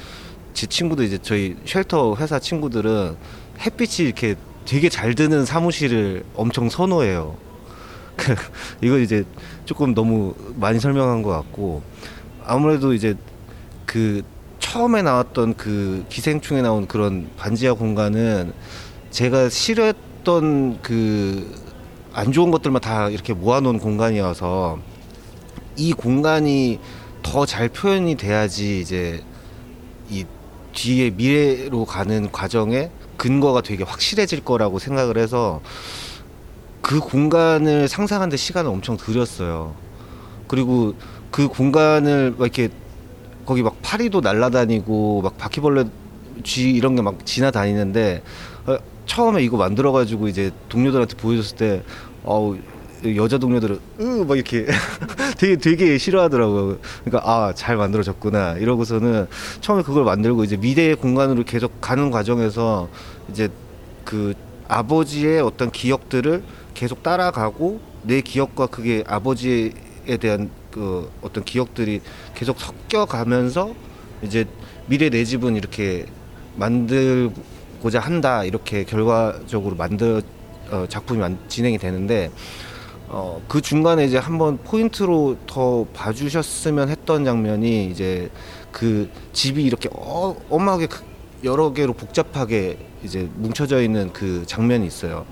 제 0.54 0.68
친구들 0.68 1.04
이제 1.04 1.18
저희 1.20 1.56
쉘터 1.66 2.14
회사 2.14 2.38
친구들은 2.38 3.16
햇빛이 3.60 4.06
이렇게 4.06 4.36
되게 4.64 4.88
잘 4.88 5.14
드는 5.16 5.44
사무실을 5.44 6.24
엄청 6.34 6.68
선호해요. 6.70 7.36
그 8.16 8.34
이거 8.80 8.98
이제 9.00 9.24
조금 9.64 9.94
너무 9.94 10.34
많이 10.54 10.78
설명한 10.78 11.22
것 11.22 11.30
같고 11.30 11.82
아무래도 12.46 12.94
이제 12.94 13.16
그 13.84 14.22
처음에 14.60 15.02
나왔던 15.02 15.54
그 15.54 16.04
기생충에 16.08 16.62
나온 16.62 16.86
그런 16.86 17.28
반지하 17.36 17.74
공간은 17.74 18.52
제가 19.10 19.48
싫 19.48 19.92
어했던 20.25 20.81
그 20.83 21.64
안 22.16 22.31
좋은 22.31 22.53
것들만 22.53 22.81
다 22.81 23.09
이렇게 23.09 23.33
모아놓은 23.35 23.81
공간이어서 23.81 24.79
이 25.77 25.93
공간이 25.93 26.79
더 27.25 27.45
잘 27.45 27.68
표현이 27.68 28.14
돼야지 28.16 28.81
이제 28.81 29.20
이 30.09 30.25
뒤에 30.72 31.11
미래로 31.11 31.85
가는 31.85 32.31
과정에 32.31 32.91
근거가 33.16 33.62
되게 33.62 33.83
확실해질 33.83 34.45
거라고 34.45 34.79
생각을 34.79 35.18
해서 35.18 35.61
그 36.81 37.01
공간을 37.01 37.89
상상하는데 37.89 38.37
시간을 38.37 38.70
엄청 38.70 38.97
들였어요. 38.97 39.75
그리고 40.47 40.95
그 41.33 41.49
공간을 41.49 42.35
막 42.39 42.45
이렇게 42.45 42.68
거기 43.45 43.64
막 43.64 43.75
파리도 43.83 44.20
날아다니고 44.20 45.22
막 45.22 45.37
바퀴벌레 45.37 45.87
쥐 46.45 46.70
이런 46.70 46.95
게 46.95 47.03
막 47.03 47.27
지나다니는데 47.27 48.22
어, 48.22 48.53
처음에 49.07 49.42
이거 49.42 49.57
만들어가지고 49.57 50.28
이제 50.28 50.50
동료들한테 50.68 51.16
보여줬을 51.16 51.57
때 51.57 51.82
어우 52.24 52.59
여자 53.16 53.36
동료들은 53.36 53.78
으막 54.00 54.36
이렇게 54.38 54.66
되게 55.36 55.57
되게 55.57 55.98
싫어하더라고요. 55.98 56.78
그러니까 57.05 57.30
아 57.30 57.52
잘 57.55 57.76
만들어졌구나 57.76 58.55
이러고서는 58.55 59.26
처음에 59.61 59.82
그걸 59.82 60.05
만들고 60.05 60.44
이제 60.44 60.57
미래의 60.57 60.96
공간으로 60.96 61.44
계속 61.44 61.80
가는 61.80 62.11
과정에서 62.11 62.88
이제 63.30 63.48
그 64.05 64.34
아버지의 64.68 65.40
어떤 65.42 65.70
기억들을 65.70 66.42
계속 66.72 67.02
따라가고 67.02 67.80
내 68.02 68.20
기억과 68.22 68.66
그게 68.66 69.05
아버지에 69.07 69.72
대한 70.20 70.50
그 70.70 71.11
어떤 71.22 71.44
기억들이 71.44 72.00
계속 72.34 72.59
섞여가면서 72.59 73.74
이제 74.22 74.46
미래 74.86 75.11
내 75.11 75.24
집은 75.24 75.57
이렇게 75.57 76.07
만들 76.57 77.30
고자 77.85 78.01
한다 78.01 78.45
이렇게 78.45 78.82
결과적으로 78.85 79.76
만들 79.76 80.22
어, 80.70 80.87
작품이 80.89 81.20
만- 81.20 81.39
진행이 81.49 81.76
되는데 81.76 82.30
어, 83.09 83.43
그 83.47 83.61
중간에 83.61 84.07
이제 84.07 84.16
한번 84.16 84.57
포인트로 84.57 85.37
더 85.47 85.85
봐주셨으면 85.93 86.89
했던 86.89 87.26
장면이 87.26 87.91
이제 87.91 88.30
그 88.72 89.11
집이 89.35 89.62
이렇게 89.62 89.91
어, 89.93 90.35
엄하게 90.49 90.87
그- 90.87 91.05
여러 91.45 91.74
개로 91.74 91.93
복잡하게 91.93 92.78
이제 93.03 93.28
뭉쳐져 93.35 93.82
있는 93.82 94.11
그 94.14 94.45
장면이 94.47 94.87
있어요. 94.87 95.26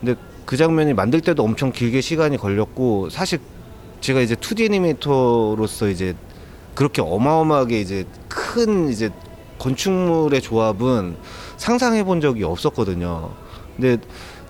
근데 0.00 0.16
그 0.46 0.56
장면이 0.56 0.94
만들 0.94 1.20
때도 1.20 1.44
엄청 1.44 1.70
길게 1.70 2.00
시간이 2.00 2.38
걸렸고 2.38 3.08
사실 3.10 3.38
제가 4.00 4.20
이제 4.20 4.34
2D 4.34 4.64
애니메이터로서 4.64 5.88
이제 5.90 6.16
그렇게 6.74 7.02
어마어마하게 7.02 7.80
이제 7.80 8.04
큰 8.28 8.88
이제 8.88 9.10
건축물의 9.60 10.42
조합은 10.42 11.16
상상해 11.56 12.04
본 12.04 12.20
적이 12.20 12.44
없었거든요. 12.44 13.30
근데 13.76 13.96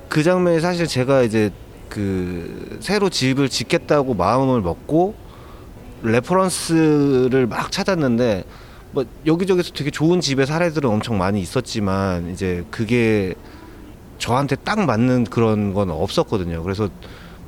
그 0.08 0.22
장면이 0.22 0.60
사실 0.60 0.86
제가 0.86 1.22
이제 1.22 1.50
그 1.88 2.78
새로 2.80 3.08
집을 3.08 3.48
짓겠다고 3.48 4.14
마음을 4.14 4.60
먹고 4.60 5.14
레퍼런스를 6.02 7.46
막 7.46 7.70
찾았는데 7.72 8.44
뭐 8.92 9.04
여기저기서 9.26 9.72
되게 9.72 9.90
좋은 9.90 10.20
집의 10.20 10.46
사례들은 10.46 10.88
엄청 10.88 11.18
많이 11.18 11.40
있었지만 11.40 12.30
이제 12.30 12.64
그게 12.70 13.34
저한테 14.18 14.56
딱 14.56 14.80
맞는 14.84 15.24
그런 15.24 15.74
건 15.74 15.90
없었거든요. 15.90 16.62
그래서 16.62 16.88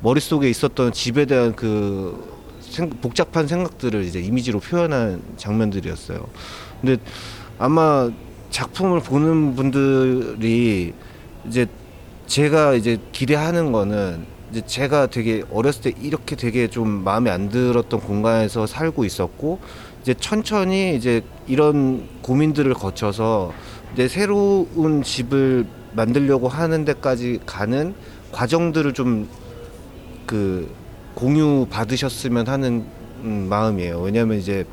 머릿속에 0.01 0.49
있었던 0.49 0.91
집에 0.91 1.25
대한 1.25 1.55
그 1.55 2.37
생- 2.59 2.89
복잡한 2.89 3.47
생각들을 3.47 4.03
이제 4.03 4.19
이미지로 4.19 4.59
표현한 4.59 5.21
장면들이었어요. 5.37 6.27
근데 6.81 6.97
아마 7.57 8.09
작품을 8.49 8.99
보는 9.01 9.55
분들이 9.55 10.93
이제 11.47 11.65
제가 12.27 12.73
이제 12.73 12.97
기대하는 13.11 13.71
거는 13.71 14.25
이제 14.51 14.61
제가 14.65 15.07
되게 15.07 15.43
어렸을 15.51 15.81
때 15.81 15.93
이렇게 16.01 16.35
되게 16.35 16.67
좀 16.67 16.89
마음에 17.03 17.29
안 17.29 17.49
들었던 17.49 17.99
공간에서 17.99 18.65
살고 18.65 19.05
있었고 19.05 19.59
이제 20.01 20.13
천천히 20.13 20.95
이제 20.95 21.21
이런 21.47 22.07
고민들을 22.21 22.73
거쳐서 22.73 23.53
내 23.95 24.07
새로운 24.07 25.03
집을 25.03 25.65
만들려고 25.93 26.47
하는 26.47 26.85
데까지 26.85 27.39
가는 27.45 27.93
과정들을 28.31 28.93
좀 28.93 29.27
그 30.27 30.69
공유 31.15 31.65
받으셨으면 31.71 32.47
하는 32.47 32.85
음, 33.23 33.47
마음이에요. 33.49 34.01
왜냐하면 34.01 34.37
이제 34.37 34.65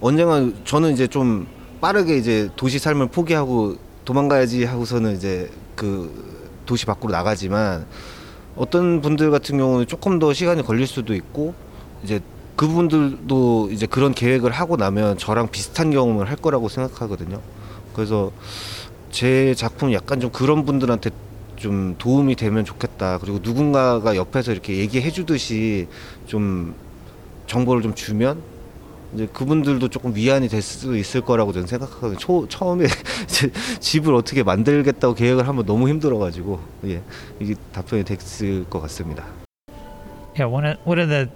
언젠가 0.00 0.48
저는 0.64 0.92
이제 0.92 1.08
좀 1.08 1.48
빠르게 1.80 2.16
이제 2.16 2.48
도시 2.56 2.78
삶을 2.78 3.08
포기하고 3.08 3.76
도망가야지 4.04 4.64
하고서는 4.64 5.16
이제 5.16 5.50
그 5.76 6.60
도시 6.66 6.86
밖으로 6.86 7.12
나가지만 7.12 7.86
어떤 8.56 9.00
분들 9.00 9.30
같은 9.30 9.58
경우는 9.58 9.86
조금 9.86 10.18
더 10.18 10.32
시간이 10.32 10.62
걸릴 10.62 10.86
수도 10.86 11.14
있고 11.14 11.54
이제 12.02 12.20
그분들도 12.56 13.70
이제 13.70 13.86
그런 13.86 14.12
계획을 14.12 14.50
하고 14.50 14.76
나면 14.76 15.16
저랑 15.16 15.50
비슷한 15.50 15.90
경험을 15.90 16.28
할 16.28 16.36
거라고 16.36 16.68
생각하거든요. 16.68 17.40
그래서 17.94 18.32
제 19.12 19.54
작품 19.54 19.92
약간 19.92 20.18
좀 20.20 20.30
그런 20.30 20.64
분들한테 20.64 21.10
좀 21.54 21.94
도움이 21.98 22.34
되면 22.34 22.64
좋겠다. 22.64 23.18
그리고 23.18 23.38
누군가가 23.40 24.16
옆에서 24.16 24.52
이렇게 24.52 24.78
얘기해 24.78 25.10
주듯이 25.10 25.86
좀 26.26 26.74
정보를 27.46 27.82
좀 27.82 27.94
주면 27.94 28.42
이제 29.14 29.26
그분들도 29.32 29.88
조금 29.88 30.14
위안이 30.14 30.48
될수 30.48 30.96
있을 30.96 31.22
거라고 31.22 31.52
저는 31.52 31.66
생각하거든요. 31.66 32.18
초, 32.18 32.46
처음에 32.48 32.86
집을 33.80 34.14
어떻게 34.14 34.42
만들겠다고 34.42 35.14
계획을 35.14 35.48
하면 35.48 35.64
너무 35.64 35.88
힘들어가지고 35.88 36.60
예 36.86 37.02
이게 37.40 37.54
답변이 37.72 38.04
됐을 38.04 38.64
것 38.64 38.80
같습니다. 38.82 39.24
Yeah, 40.36 40.52
one 40.52 40.66
of, 40.66 40.78
one 40.84 41.00
of 41.00 41.08
the 41.08 41.28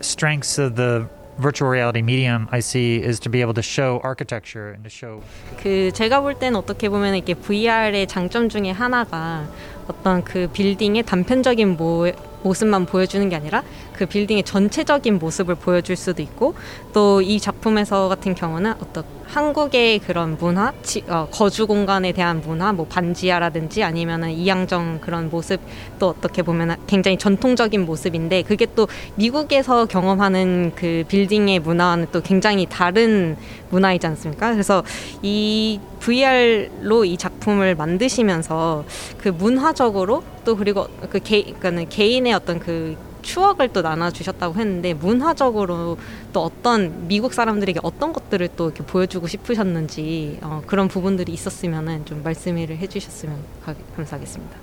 strengths 0.00 0.60
of 0.60 0.74
the 0.74 1.06
virtual 1.40 1.70
reality 1.70 2.00
medium 2.00 2.48
I 2.50 2.58
see 2.58 3.00
is 3.02 3.18
to 3.20 3.30
be 3.30 3.40
able 3.40 3.54
to 3.54 3.62
show 3.62 4.00
architecture 4.04 4.74
and 4.74 4.82
to 4.82 4.90
show 4.90 5.22
그 5.62 5.90
제가 5.94 6.20
볼 6.20 6.34
때는 6.34 6.58
어떻게 6.58 6.88
보면 6.88 7.14
이게 7.14 7.34
VR의 7.34 8.08
장점 8.08 8.48
중에 8.48 8.70
하나가 8.70 9.46
어떤 9.88 10.22
그 10.22 10.48
빌딩의 10.52 11.04
단편적인 11.04 11.76
모, 11.76 12.10
모습만 12.42 12.86
보여주는 12.86 13.28
게 13.28 13.36
아니라 13.36 13.62
그 14.00 14.06
빌딩의 14.06 14.44
전체적인 14.44 15.18
모습을 15.18 15.56
보여줄 15.56 15.94
수도 15.94 16.22
있고 16.22 16.54
또 16.94 17.20
이 17.20 17.38
작품에서 17.38 18.08
같은 18.08 18.34
경우는 18.34 18.72
어떤 18.80 19.04
한국의 19.26 19.98
그런 20.00 20.38
문화, 20.38 20.72
지- 20.82 21.04
어, 21.06 21.28
거주 21.30 21.66
공간에 21.66 22.12
대한 22.12 22.40
문화, 22.40 22.72
뭐 22.72 22.86
반지하라든지 22.86 23.84
아니면은 23.84 24.30
이양정 24.30 25.00
그런 25.02 25.28
모습 25.28 25.60
또 25.98 26.08
어떻게 26.08 26.42
보면 26.42 26.76
굉장히 26.86 27.18
전통적인 27.18 27.84
모습인데 27.84 28.42
그게 28.42 28.66
또 28.74 28.88
미국에서 29.16 29.84
경험하는 29.84 30.72
그 30.74 31.04
빌딩의 31.08 31.58
문화와는 31.60 32.06
또 32.10 32.22
굉장히 32.22 32.66
다른 32.66 33.36
문화이지 33.68 34.06
않습니까? 34.06 34.50
그래서 34.52 34.82
이 35.22 35.78
VR로 36.00 37.04
이 37.04 37.16
작품을 37.18 37.74
만드시면서 37.74 38.84
그 39.18 39.28
문화적으로 39.28 40.24
또 40.44 40.56
그리고 40.56 40.86
그 41.10 41.20
개, 41.20 41.42
그러니까는 41.42 41.88
개인의 41.90 42.32
어떤 42.32 42.58
그 42.58 42.96
추억을 43.22 43.68
또 43.72 43.82
나눠주셨다고 43.82 44.54
했는데 44.58 44.94
문화적으로 44.94 45.98
또 46.32 46.42
어떤 46.44 47.06
미국 47.08 47.34
사람들에게 47.34 47.80
어떤 47.82 48.12
것들을 48.12 48.48
또 48.56 48.66
이렇게 48.66 48.84
보여주고 48.84 49.26
싶으셨는지 49.26 50.38
어, 50.42 50.62
그런 50.66 50.88
부분들이 50.88 51.32
있었으면은 51.32 52.04
좀 52.06 52.22
말씀을 52.22 52.68
해주셨으면 52.76 53.36
가- 53.64 53.74
감사하겠습니다. 53.96 54.56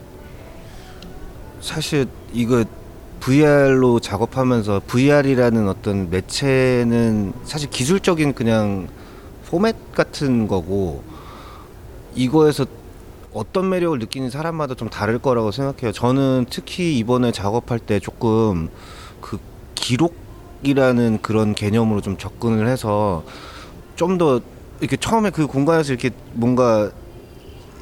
사실 1.62 2.08
이거 2.34 2.64
VR로 3.20 4.00
작업하면서 4.00 4.82
VR이라는 4.88 5.68
어떤 5.68 6.10
매체는 6.10 7.34
사실 7.46 7.70
기술적인 7.70 8.34
그냥 8.34 8.88
포맷 9.50 9.94
같은 9.94 10.48
거고 10.48 11.04
이거에서 12.16 12.66
어떤 13.38 13.70
매력을 13.70 13.98
느끼는 14.00 14.30
사람마다 14.30 14.74
좀 14.76 14.90
다를 14.90 15.20
거라고 15.20 15.52
생각해요. 15.52 15.92
저는 15.92 16.48
특히 16.50 16.98
이번에 16.98 17.32
작업할 17.32 17.80
때 17.80 18.00
조금 18.00 18.70
그 19.22 19.40
기록이라는 19.76 21.20
그런 21.22 21.54
개념으로 21.54 22.02
좀 22.02 22.18
접근을 22.18 22.68
해서 22.68 23.24
좀 23.96 24.18
더 24.18 24.42
이렇게 24.80 24.96
처음에 24.98 25.30
그 25.32 25.48
공간에서 25.48 25.94
이렇게 25.94 26.12
뭔가 26.34 26.92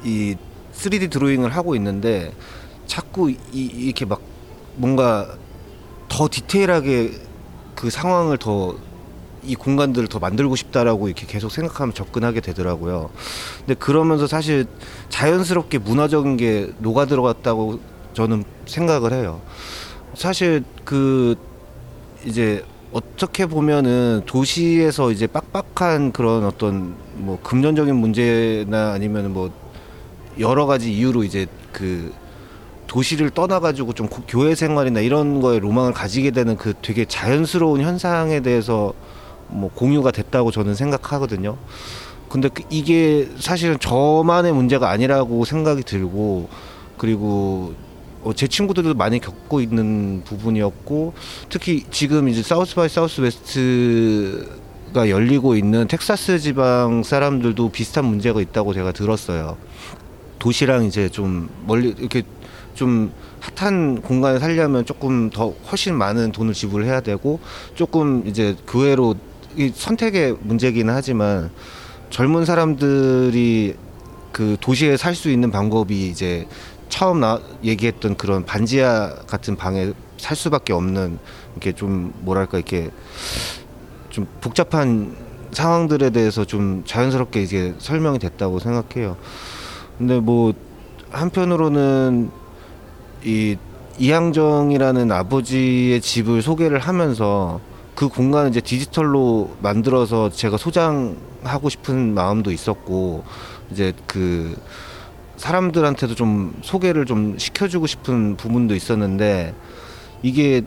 이 0.04 0.34
3D 0.74 1.10
드로잉을 1.10 1.50
하고 1.54 1.74
있는데 1.74 2.32
자꾸 2.86 3.30
이, 3.30 3.36
이렇게 3.52 4.04
막 4.04 4.20
뭔가 4.76 5.36
더 6.08 6.28
디테일하게 6.30 7.12
그 7.74 7.90
상황을 7.90 8.38
더 8.38 8.76
이 9.46 9.54
공간들을 9.54 10.08
더 10.08 10.18
만들고 10.18 10.56
싶다라고 10.56 11.06
이렇게 11.08 11.26
계속 11.26 11.50
생각하면 11.50 11.94
접근하게 11.94 12.40
되더라고요. 12.40 13.10
근데 13.58 13.74
그러면서 13.74 14.26
사실 14.26 14.66
자연스럽게 15.08 15.78
문화적인 15.78 16.36
게 16.36 16.70
녹아 16.78 17.06
들어갔다고 17.06 17.80
저는 18.14 18.44
생각을 18.66 19.12
해요. 19.12 19.40
사실 20.14 20.64
그 20.84 21.36
이제 22.24 22.64
어떻게 22.92 23.46
보면은 23.46 24.22
도시에서 24.26 25.12
이제 25.12 25.26
빡빡한 25.26 26.12
그런 26.12 26.44
어떤 26.44 26.94
뭐 27.14 27.38
금전적인 27.42 27.94
문제나 27.94 28.92
아니면 28.92 29.32
뭐 29.32 29.50
여러 30.40 30.66
가지 30.66 30.92
이유로 30.92 31.24
이제 31.24 31.46
그 31.72 32.12
도시를 32.86 33.30
떠나가지고 33.30 33.92
좀 33.92 34.08
고- 34.08 34.22
교회 34.26 34.54
생활이나 34.54 35.00
이런 35.00 35.40
거에 35.40 35.58
로망을 35.58 35.92
가지게 35.92 36.30
되는 36.30 36.56
그 36.56 36.72
되게 36.82 37.04
자연스러운 37.04 37.80
현상에 37.82 38.40
대해서 38.40 38.94
뭐 39.48 39.70
공유가 39.74 40.10
됐다고 40.10 40.50
저는 40.50 40.74
생각하거든요. 40.74 41.56
근데 42.28 42.48
그- 42.48 42.64
이게 42.70 43.28
사실은 43.38 43.78
저만의 43.78 44.52
문제가 44.52 44.90
아니라고 44.90 45.44
생각이 45.44 45.82
들고 45.84 46.48
그리고 46.98 47.74
어, 48.24 48.32
제 48.34 48.48
친구들도 48.48 48.94
많이 48.94 49.20
겪고 49.20 49.60
있는 49.60 50.22
부분이었고 50.24 51.12
특히 51.48 51.84
지금 51.90 52.28
이제 52.28 52.42
사우스 52.42 52.74
바이 52.74 52.88
사우스 52.88 53.20
웨스트가 53.20 55.08
열리고 55.10 55.54
있는 55.56 55.86
텍사스 55.86 56.38
지방 56.40 57.02
사람들도 57.04 57.68
비슷한 57.70 58.04
문제가 58.06 58.40
있다고 58.40 58.74
제가 58.74 58.92
들었어요. 58.92 59.56
도시랑 60.40 60.84
이제 60.84 61.08
좀 61.08 61.48
멀리 61.66 61.94
이렇게 61.98 62.22
좀 62.74 63.12
핫한 63.56 64.02
공간을 64.02 64.40
살려면 64.40 64.84
조금 64.84 65.30
더 65.30 65.54
훨씬 65.70 65.94
많은 65.94 66.32
돈을 66.32 66.52
지불해야 66.52 67.00
되고 67.00 67.38
조금 67.74 68.26
이제 68.26 68.56
교회로 68.66 69.14
이 69.56 69.72
선택의 69.74 70.36
문제기는 70.42 70.92
하지만 70.92 71.50
젊은 72.10 72.44
사람들이 72.44 73.74
그 74.32 74.56
도시에 74.60 74.96
살 74.98 75.14
수 75.14 75.30
있는 75.30 75.50
방법이 75.50 76.08
이제 76.08 76.46
처음 76.90 77.20
나 77.20 77.40
얘기했던 77.64 78.16
그런 78.16 78.44
반지하 78.44 79.14
같은 79.26 79.56
방에 79.56 79.92
살 80.18 80.36
수밖에 80.36 80.72
없는 80.72 81.18
이렇게 81.52 81.72
좀 81.72 82.12
뭐랄까 82.20 82.58
이렇게 82.58 82.90
좀 84.10 84.26
복잡한 84.40 85.16
상황들에 85.52 86.10
대해서 86.10 86.44
좀 86.44 86.82
자연스럽게 86.84 87.42
이제 87.42 87.74
설명이 87.78 88.18
됐다고 88.18 88.58
생각해요. 88.58 89.16
근데 89.96 90.20
뭐 90.20 90.52
한편으로는 91.10 92.30
이 93.24 93.56
이항정이라는 93.98 95.10
아버지의 95.10 96.02
집을 96.02 96.42
소개를 96.42 96.78
하면서 96.78 97.60
그 97.96 98.08
공간을 98.08 98.50
이제 98.50 98.60
디지털로 98.60 99.56
만들어서 99.60 100.28
제가 100.28 100.58
소장하고 100.58 101.70
싶은 101.70 102.12
마음도 102.12 102.52
있었고 102.52 103.24
이제 103.72 103.94
그 104.06 104.54
사람들한테도 105.38 106.14
좀 106.14 106.54
소개를 106.62 107.06
좀 107.06 107.38
시켜주고 107.38 107.86
싶은 107.86 108.36
부분도 108.36 108.74
있었는데 108.74 109.54
이게 110.22 110.62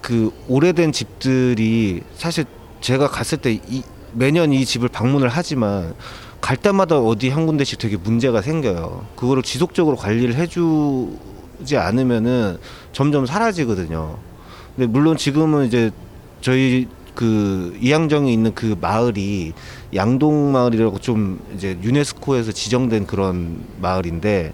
그 0.00 0.32
오래된 0.46 0.92
집들이 0.92 2.02
사실 2.14 2.44
제가 2.80 3.08
갔을 3.08 3.38
때 3.38 3.60
이, 3.68 3.82
매년 4.12 4.52
이 4.52 4.64
집을 4.64 4.88
방문을 4.88 5.28
하지만 5.28 5.94
갈 6.40 6.56
때마다 6.56 7.00
어디 7.00 7.28
한 7.28 7.46
군데씩 7.46 7.80
되게 7.80 7.96
문제가 7.96 8.40
생겨요. 8.40 9.04
그거를 9.16 9.42
지속적으로 9.42 9.96
관리를 9.96 10.36
해주지 10.36 11.76
않으면은 11.76 12.58
점점 12.92 13.26
사라지거든요. 13.26 14.16
근데 14.76 14.86
물론 14.86 15.16
지금은 15.16 15.66
이제 15.66 15.90
저희 16.40 16.86
그 17.18 17.76
이양정에 17.80 18.32
있는 18.32 18.54
그 18.54 18.76
마을이 18.80 19.52
양동 19.92 20.52
마을이라고 20.52 21.00
좀 21.00 21.40
이제 21.52 21.76
유네스코에서 21.82 22.52
지정된 22.52 23.08
그런 23.08 23.64
마을인데 23.80 24.52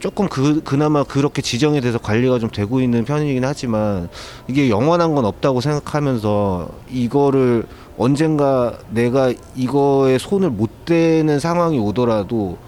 조금 0.00 0.28
그 0.28 0.60
그나마 0.64 1.04
그렇게 1.04 1.40
지정이 1.40 1.80
돼서 1.80 1.98
관리가 1.98 2.40
좀 2.40 2.50
되고 2.50 2.80
있는 2.80 3.04
편이긴 3.04 3.44
하지만 3.44 4.08
이게 4.48 4.70
영원한 4.70 5.14
건 5.14 5.24
없다고 5.24 5.60
생각하면서 5.60 6.68
이거를 6.90 7.66
언젠가 7.96 8.76
내가 8.90 9.32
이거에 9.54 10.18
손을 10.18 10.50
못 10.50 10.86
대는 10.86 11.38
상황이 11.38 11.78
오더라도 11.78 12.58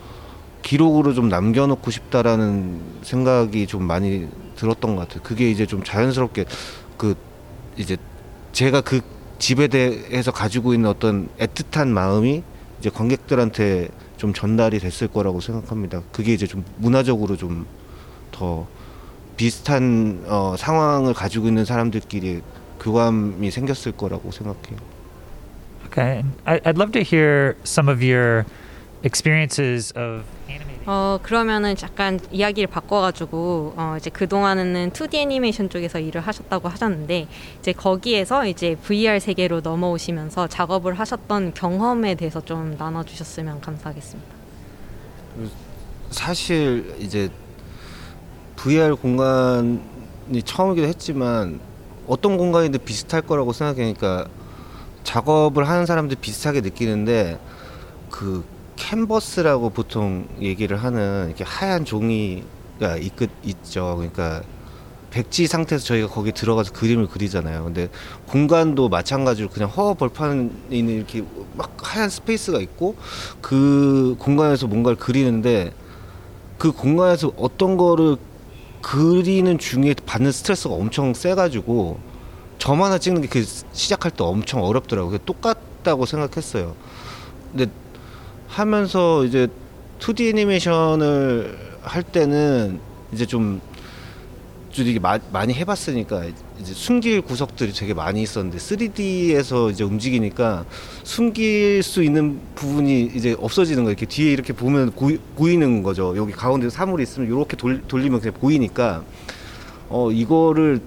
기록으로 0.62 1.14
좀 1.14 1.28
남겨놓고 1.28 1.90
싶다라는 1.90 2.80
생각이 3.02 3.66
좀 3.66 3.82
많이 3.82 4.28
들었던 4.54 4.94
것 4.94 5.08
같아요. 5.08 5.24
그게 5.24 5.50
이제 5.50 5.66
좀 5.66 5.82
자연스럽게 5.82 6.44
그 6.96 7.16
이제 7.76 7.96
제가 8.52 8.80
그 8.82 9.00
집에 9.38 9.66
대해서 9.68 10.30
가지고 10.30 10.74
있는 10.74 10.88
어떤 10.88 11.28
애틋한 11.38 11.88
마음이 11.88 12.42
이제 12.78 12.90
관객들한테 12.90 13.88
좀 14.16 14.32
전달이 14.32 14.78
됐을 14.78 15.08
거라고 15.08 15.40
생각합니다. 15.40 16.02
그게 16.12 16.32
이제 16.32 16.46
좀 16.46 16.64
문화적으로 16.78 17.36
좀 17.36 17.66
더 18.32 18.66
비슷한 19.36 20.24
어, 20.26 20.56
상황을 20.58 21.14
가지고 21.14 21.46
있는 21.46 21.64
사람들끼리 21.64 22.42
교감이 22.80 23.50
생겼을 23.50 23.92
거라고 23.92 24.32
생각해요. 24.32 24.78
Okay, 25.86 26.24
I'd 26.46 26.76
love 26.78 26.90
to 26.92 27.02
hear 27.02 27.54
some 27.64 27.88
of 27.88 28.02
your 28.02 28.44
experiences 29.04 29.92
of 29.96 30.24
animating. 30.48 30.82
어 30.86 31.18
그러면은 31.22 31.74
약간 31.82 32.18
이야기를 32.30 32.68
바꿔가지고 32.68 33.74
어 33.76 33.96
이제 33.98 34.10
그 34.10 34.28
동안에는 34.28 34.90
2D 34.90 35.14
애니메이션 35.14 35.68
쪽에서 35.70 36.00
일을 36.00 36.20
하셨다고 36.20 36.68
하셨는데 36.68 37.28
이제 37.60 37.72
거기에서 37.72 38.46
이제 38.46 38.74
VR 38.76 39.20
세계로 39.20 39.60
넘어오시면서 39.60 40.48
작업을 40.48 40.94
하셨던 40.98 41.54
경험에 41.54 42.14
대해서 42.14 42.40
좀 42.44 42.76
나눠주셨으면 42.78 43.60
감사하겠습니다. 43.60 44.30
사실 46.10 46.94
이제 46.98 47.28
VR 48.56 48.96
공간이 48.96 49.80
처음이기도 50.44 50.86
했지만 50.86 51.60
어떤 52.06 52.36
공간이든 52.36 52.80
비슷할 52.84 53.22
거라고 53.22 53.52
생각하니까 53.52 54.26
작업을 55.04 55.68
하는 55.68 55.86
사람들 55.86 56.16
비슷하게 56.20 56.60
느끼는데 56.60 57.38
그 58.10 58.44
캔버스라고 58.76 59.70
보통 59.70 60.26
얘기를 60.40 60.76
하는 60.76 61.26
이렇게 61.28 61.44
하얀 61.44 61.84
종이가 61.84 62.96
있, 63.00 63.12
있죠. 63.44 63.96
그러니까 63.96 64.42
백지 65.10 65.46
상태에서 65.46 65.84
저희가 65.84 66.08
거기 66.08 66.32
들어가서 66.32 66.72
그림을 66.72 67.06
그리잖아요. 67.08 67.64
근데 67.64 67.88
공간도 68.28 68.88
마찬가지로 68.88 69.48
그냥 69.50 69.68
허허 69.68 69.94
벌판에 69.94 70.48
있는 70.70 70.94
이렇게 70.94 71.22
막 71.54 71.76
하얀 71.82 72.08
스페이스가 72.08 72.60
있고 72.60 72.96
그 73.42 74.16
공간에서 74.18 74.66
뭔가를 74.66 74.96
그리는데 74.98 75.72
그 76.58 76.72
공간에서 76.72 77.32
어떤 77.36 77.76
거를 77.76 78.16
그리는 78.80 79.58
중에 79.58 79.94
받는 80.06 80.32
스트레스가 80.32 80.74
엄청 80.74 81.14
세가지고 81.14 81.98
점 82.58 82.82
하나 82.82 82.98
찍는 82.98 83.22
게 83.22 83.28
그 83.28 83.44
시작할 83.72 84.12
때 84.12 84.24
엄청 84.24 84.62
어렵더라고요. 84.64 85.18
똑같다고 85.18 86.06
생각했어요. 86.06 86.74
근데 87.50 87.66
하면서 88.52 89.24
이제 89.24 89.48
2D 89.98 90.28
애니메이션을 90.28 91.58
할 91.82 92.02
때는 92.02 92.80
이제 93.10 93.24
좀, 93.24 93.62
좀 94.70 94.86
이게 94.86 94.98
마, 94.98 95.18
많이 95.32 95.54
해봤으니까 95.54 96.24
이제 96.60 96.74
숨길 96.74 97.22
구석들이 97.22 97.72
되게 97.72 97.94
많이 97.94 98.20
있었는데 98.22 98.58
3D에서 98.58 99.70
이제 99.70 99.84
움직이니까 99.84 100.66
숨길 101.02 101.82
수 101.82 102.02
있는 102.02 102.40
부분이 102.54 103.12
이제 103.14 103.34
없어지는 103.38 103.84
거예요. 103.84 103.92
이렇게 103.92 104.04
뒤에 104.04 104.30
이렇게 104.30 104.52
보면 104.52 104.90
보이, 104.90 105.16
보이는 105.34 105.82
거죠. 105.82 106.14
여기 106.18 106.32
가운데 106.32 106.68
사물이 106.68 107.02
있으면 107.04 107.28
이렇게 107.28 107.56
돌, 107.56 107.80
돌리면 107.88 108.20
그냥 108.20 108.34
보이니까 108.38 109.02
어 109.88 110.10
이거를 110.12 110.80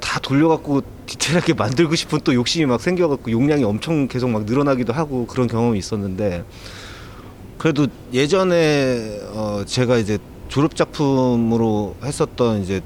다 0.00 0.18
돌려갖고 0.18 0.82
디테일하게 1.06 1.54
만들고 1.54 1.94
싶은 1.94 2.20
또 2.24 2.34
욕심이 2.34 2.66
막 2.66 2.80
생겨갖고 2.80 3.30
용량이 3.30 3.62
엄청 3.62 4.08
계속 4.08 4.30
막 4.30 4.44
늘어나기도 4.46 4.92
하고 4.92 5.26
그런 5.26 5.46
경험이 5.46 5.78
있었는데 5.78 6.44
그래도 7.58 7.86
예전에 8.12 9.20
어 9.32 9.62
제가 9.66 9.96
이제 9.98 10.18
졸업 10.48 10.76
작품으로 10.76 11.96
했었던 12.02 12.62
이제 12.62 12.80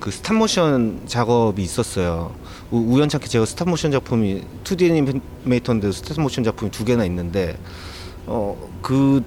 그 0.00 0.10
스탑모션 0.10 1.02
작업이 1.06 1.62
있었어요. 1.62 2.34
우- 2.70 2.94
우연찮게 2.94 3.28
제가 3.28 3.44
스탑모션 3.46 3.92
작품이 3.92 4.42
2D 4.64 4.90
애니메이터인데 4.90 5.92
스탑모션 5.92 6.42
작품이 6.44 6.70
두 6.70 6.84
개나 6.84 7.04
있는데 7.04 7.56
어 8.26 8.56
그 8.82 9.22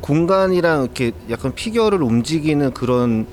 공간이랑 0.00 0.82
이렇게 0.84 1.12
약간 1.30 1.54
피규어를 1.54 2.02
움직이는 2.02 2.72
그런 2.74 3.26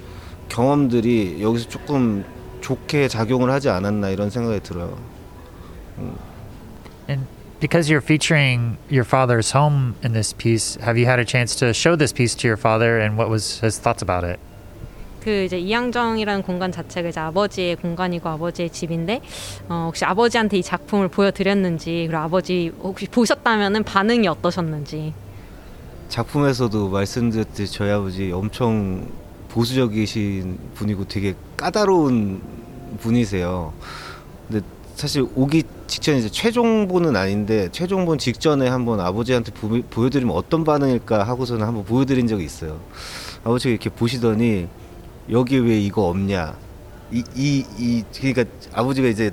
경험들이 0.49 1.37
여기서 1.41 1.67
조금 1.69 2.23
좋게 2.61 3.07
작용을 3.07 3.51
하지 3.51 3.69
않았나 3.69 4.09
이런 4.09 4.29
생각이 4.29 4.61
들어요. 4.61 4.97
And 7.09 7.25
because 7.61 7.89
you're 7.89 8.01
featuring 8.01 8.77
your 8.89 9.05
father's 9.05 9.51
home 9.51 9.95
in 10.03 10.13
this 10.13 10.33
piece, 10.33 10.75
have 10.81 10.97
you 10.97 11.05
had 11.05 11.19
a 11.19 11.25
chance 11.25 11.55
to 11.55 11.73
show 11.73 11.95
this 11.95 12.11
piece 12.11 12.33
to 12.35 12.47
your 12.47 12.57
father 12.57 12.99
and 12.99 13.17
what 13.17 13.29
was 13.29 13.59
his 13.61 13.79
thoughts 13.79 14.01
about 14.01 14.25
it? 14.25 14.39
그 15.23 15.43
이제 15.43 15.59
이양정이라는 15.59 16.41
공간 16.41 16.71
자체가 16.71 17.09
이제 17.09 17.19
아버지의 17.19 17.75
공간이고 17.75 18.27
아버지의 18.27 18.71
집인데 18.71 19.21
어, 19.69 19.85
혹시 19.85 20.03
아버지한테 20.03 20.57
이 20.57 20.63
작품을 20.63 21.09
보여드렸는지 21.09 22.07
그리고 22.07 22.17
아버지 22.17 22.71
혹시 22.81 23.05
보셨다면은 23.05 23.83
반응이 23.83 24.27
어떠셨는지 24.27 25.13
작품에서도 26.09 26.89
말씀드렸듯이 26.89 27.71
저희 27.71 27.91
아버지 27.91 28.31
엄청 28.31 29.07
보수적이신 29.49 30.57
분이고 30.73 31.07
되게 31.07 31.35
까다로운 31.55 32.41
분이세요. 32.99 33.73
근데 34.47 34.65
사실 34.95 35.25
오기 35.35 35.63
직전 35.87 36.17
이제 36.17 36.29
최종본은 36.29 37.15
아닌데 37.15 37.69
최종본 37.71 38.17
직전에 38.17 38.67
한번 38.67 38.99
아버지한테 38.99 39.51
보, 39.51 39.81
보여드리면 39.89 40.35
어떤 40.35 40.63
반응일까 40.63 41.23
하고서는 41.23 41.65
한번 41.65 41.83
보여드린 41.85 42.27
적이 42.27 42.45
있어요. 42.45 42.79
아버지가 43.43 43.71
이렇게 43.71 43.89
보시더니 43.89 44.67
여기 45.31 45.57
왜 45.57 45.79
이거 45.79 46.03
없냐? 46.07 46.55
이 47.11 47.23
이 47.35 47.65
이 47.77 48.03
그러니까 48.19 48.45
아버지가 48.73 49.07
이제 49.07 49.31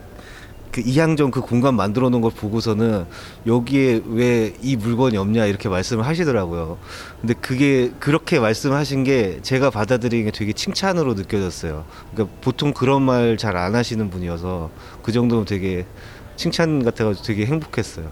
그 0.71 0.81
이향전 0.85 1.31
그 1.31 1.41
공간 1.41 1.75
만들어 1.75 2.09
놓은 2.11 2.21
걸 2.21 2.31
보고서는 2.31 3.07
여기에 3.47 4.03
왜 4.07 4.53
이 4.63 4.77
물건이 4.77 5.17
없냐 5.17 5.47
이렇게 5.47 5.69
말씀을 5.69 6.07
하시더라고요. 6.07 6.79
근데 7.21 7.35
그게 7.35 7.91
그렇게 8.01 8.39
말씀하신 8.41 9.05
게 9.05 9.41
제가 9.43 9.71
받아들이는 9.71 10.27
게 10.27 10.31
되게 10.31 10.53
칭찬으로 10.53 11.15
느껴졌어요. 11.15 11.85
그러니까 12.13 12.37
보통 12.41 12.73
그런 12.73 13.03
말 13.03 13.37
잘 13.37 13.57
안 13.57 13.75
하시는 13.75 14.11
분이어서 14.11 14.71
그 15.03 15.13
정도면 15.13 15.45
되게 15.45 15.87
칭찬 16.37 16.85
같아가지고 16.85 17.25
되게 17.27 17.47
행복했어요. 17.47 18.11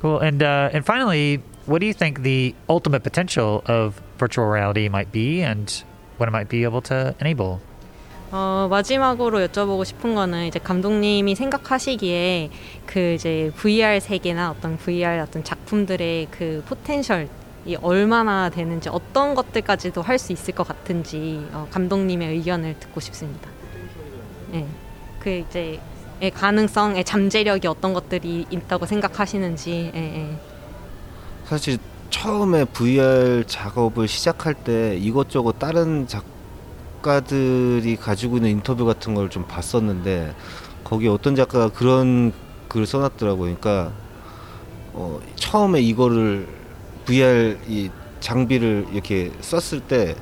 Cool. 0.00 0.20
And 0.22 0.42
uh, 0.42 0.68
and 0.74 0.84
finally, 0.84 1.40
what 1.66 1.80
do 1.80 1.86
you 1.86 1.94
think 1.94 2.22
the 2.22 2.54
ultimate 2.68 3.02
potential 3.02 3.62
of 3.66 4.00
virtual 4.18 4.46
reality 4.46 4.88
might 4.88 5.10
be, 5.12 5.40
and 5.42 5.70
what 6.18 6.28
it 6.28 6.32
might 6.32 6.48
be 6.48 6.64
able 6.64 6.82
to 6.82 7.14
enable? 7.20 7.60
어, 8.30 8.66
마지막으로 8.70 9.38
여쭤보고 9.46 9.84
싶은 9.84 10.14
거는 10.14 10.46
이제 10.46 10.58
감독님이 10.58 11.34
생각하시기에 11.34 12.50
그 12.86 13.14
이제 13.14 13.52
VR 13.56 14.00
세계나 14.00 14.50
어떤 14.50 14.76
VR 14.76 15.20
어떤 15.22 15.44
작품들의 15.44 16.28
그 16.30 16.64
포텐셜 16.66 17.28
이 17.66 17.76
얼마나 17.76 18.50
되는지 18.50 18.90
어떤 18.90 19.34
것들까지도 19.34 20.02
할 20.02 20.18
수 20.18 20.32
있을 20.32 20.54
것 20.54 20.66
같은지 20.66 21.46
어, 21.52 21.66
감독님의 21.70 22.28
의견을 22.28 22.78
듣고 22.78 23.00
싶습니다. 23.00 23.48
네. 24.50 24.66
그 25.20 25.30
이제 25.48 25.80
의 26.20 26.30
가능성의 26.30 27.04
잠재력이 27.04 27.66
어떤 27.66 27.92
것들이 27.92 28.46
있다고 28.50 28.86
생각하시는지. 28.86 29.90
예, 29.94 29.98
예. 29.98 30.38
사실 31.44 31.78
처음에 32.08 32.64
VR 32.66 33.44
작업을 33.46 34.06
시작할 34.06 34.54
때 34.54 34.96
이것저것 34.96 35.58
다른 35.58 36.06
작 36.06 36.24
가들이 37.04 37.96
가지고 37.96 38.38
있는 38.38 38.50
인터뷰 38.50 38.84
같은 38.84 39.14
걸 39.14 39.28
좀 39.28 39.44
봤었는데 39.46 40.34
거기 40.82 41.06
어떤 41.08 41.36
작가가 41.36 41.68
그런 41.68 42.32
글을 42.68 42.86
써놨더라고요. 42.86 43.56
그러니까 43.56 43.92
어, 44.92 45.20
처음에 45.36 45.80
이거를 45.80 46.48
VR 47.04 47.58
이 47.68 47.90
장비를 48.20 48.86
이렇게 48.92 49.30
썼을 49.40 49.80
때 49.82 50.16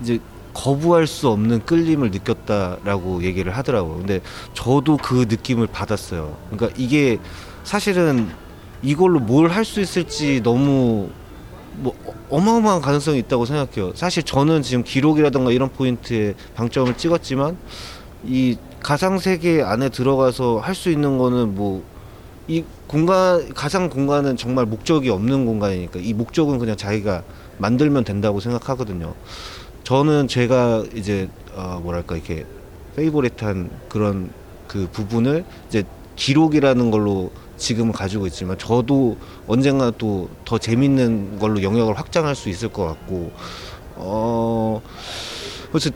이제 0.00 0.18
거부할 0.54 1.06
수 1.06 1.28
없는 1.28 1.66
끌림을 1.66 2.10
느꼈다라고 2.10 3.22
얘기를 3.24 3.54
하더라고요. 3.56 3.98
근데 3.98 4.20
저도 4.54 4.96
그 4.96 5.26
느낌을 5.28 5.66
받았어요. 5.66 6.36
그러니까 6.50 6.74
이게 6.80 7.18
사실은 7.64 8.28
이걸로 8.82 9.20
뭘 9.20 9.48
할 9.50 9.64
수 9.64 9.80
있을지 9.80 10.40
너무 10.42 11.10
뭐 11.76 11.94
어마어마한 12.30 12.80
가능성이 12.80 13.18
있다고 13.20 13.44
생각해요. 13.44 13.92
사실 13.94 14.22
저는 14.22 14.62
지금 14.62 14.82
기록이라던가 14.82 15.52
이런 15.52 15.68
포인트에 15.70 16.34
방점을 16.54 16.96
찍었지만 16.96 17.56
이 18.24 18.56
가상 18.80 19.18
세계 19.18 19.62
안에 19.62 19.88
들어가서 19.88 20.58
할 20.58 20.74
수 20.74 20.90
있는 20.90 21.18
거는 21.18 21.54
뭐 21.54 21.96
이 22.48 22.64
공간 22.86 23.52
가상 23.54 23.88
공간은 23.90 24.36
정말 24.36 24.66
목적이 24.66 25.10
없는 25.10 25.46
공간이니까 25.46 25.98
이 25.98 26.12
목적은 26.12 26.58
그냥 26.58 26.76
자기가 26.76 27.24
만들면 27.58 28.04
된다고 28.04 28.38
생각하거든요. 28.38 29.14
저는 29.82 30.28
제가 30.28 30.84
이제 30.94 31.28
어 31.56 31.80
뭐랄까 31.82 32.14
이렇게 32.16 32.46
페이보릿한 32.94 33.70
그런 33.88 34.30
그 34.68 34.88
부분을 34.92 35.44
이제 35.68 35.82
기록이라는 36.14 36.90
걸로 36.90 37.32
지금은 37.56 37.92
가지고 37.92 38.26
있지만 38.26 38.58
저도 38.58 39.16
언젠가 39.46 39.90
또 39.90 40.28
더 40.44 40.58
재밌는 40.58 41.38
걸로 41.38 41.62
영역을 41.62 41.98
확장할 41.98 42.34
수 42.34 42.48
있을 42.48 42.68
것 42.68 42.86
같고 42.86 43.32
어 43.96 44.80
그래서 45.70 45.90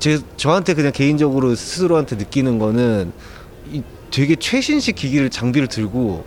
제 0.00 0.18
저한테 0.36 0.74
그냥 0.74 0.92
개인적으로 0.92 1.54
스스로한테 1.54 2.16
느끼는 2.16 2.58
거는 2.58 3.12
이 3.70 3.82
되게 4.10 4.34
최신식 4.34 4.96
기기를 4.96 5.30
장비를 5.30 5.68
들고 5.68 6.24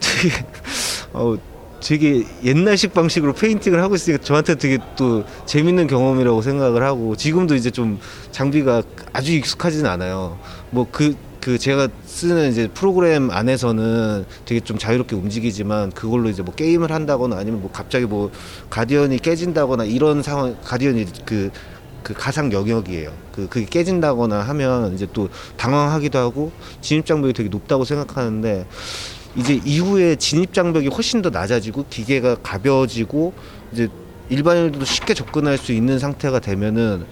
되게 0.00 0.34
어 1.12 1.36
되게 1.80 2.24
옛날식 2.44 2.94
방식으로 2.94 3.34
페인팅을 3.34 3.82
하고 3.82 3.96
있으니까 3.96 4.22
저한테 4.22 4.54
되게 4.54 4.78
또 4.96 5.24
재밌는 5.46 5.88
경험이라고 5.88 6.40
생각을 6.40 6.82
하고 6.82 7.16
지금도 7.16 7.54
이제 7.54 7.70
좀 7.70 7.98
장비가 8.30 8.82
아주 9.12 9.32
익숙하지는 9.32 9.90
않아요. 9.90 10.38
뭐그 10.70 11.16
그 11.42 11.58
제가 11.58 11.88
쓰는 12.06 12.50
이제 12.50 12.68
프로그램 12.68 13.30
안에서는 13.30 14.24
되게 14.46 14.60
좀 14.60 14.78
자유롭게 14.78 15.14
움직이지만 15.16 15.90
그걸로 15.90 16.30
이제 16.30 16.42
뭐 16.42 16.54
게임을 16.54 16.90
한다거나 16.90 17.36
아니면 17.36 17.60
뭐 17.60 17.70
갑자기 17.70 18.06
뭐 18.06 18.30
가디언이 18.70 19.18
깨진다거나 19.18 19.84
이런 19.84 20.22
상황 20.22 20.56
가디언이 20.62 21.06
그 21.26 21.50
그 22.02 22.14
가상 22.14 22.52
영역이에요. 22.52 23.12
그 23.32 23.48
그게 23.48 23.66
깨진다거나 23.66 24.40
하면 24.40 24.94
이제 24.94 25.06
또 25.12 25.28
당황하기도 25.56 26.18
하고 26.18 26.52
진입 26.80 27.06
장벽이 27.06 27.32
되게 27.32 27.48
높다고 27.48 27.84
생각하는데 27.84 28.66
이제 29.36 29.60
이후에 29.64 30.16
진입 30.16 30.52
장벽이 30.52 30.88
훨씬 30.88 31.22
더 31.22 31.30
낮아지고 31.30 31.86
기계가 31.88 32.36
가벼워지고 32.42 33.32
이제 33.72 33.88
일반인들도 34.28 34.84
쉽게 34.84 35.14
접근할 35.14 35.58
수 35.58 35.72
있는 35.72 35.98
상태가 35.98 36.40
되면은 36.40 37.06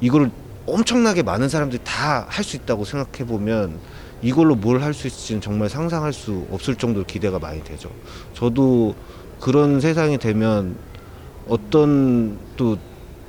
이거를 0.00 0.30
엄청나게 0.66 1.22
많은 1.22 1.48
사람들이 1.48 1.82
다 1.84 2.26
할 2.28 2.44
수 2.44 2.56
있다고 2.56 2.84
생각해 2.84 3.26
보면 3.28 3.78
이걸로 4.22 4.54
뭘 4.54 4.80
할 4.80 4.94
수 4.94 5.06
있을지는 5.06 5.40
정말 5.40 5.68
상상할 5.68 6.12
수 6.12 6.46
없을 6.50 6.74
정도로 6.76 7.04
기대가 7.06 7.38
많이 7.38 7.62
되죠. 7.62 7.90
저도 8.34 8.94
그런 9.40 9.80
세상이 9.80 10.18
되면 10.18 10.76
어떤 11.48 12.38
또 12.56 12.76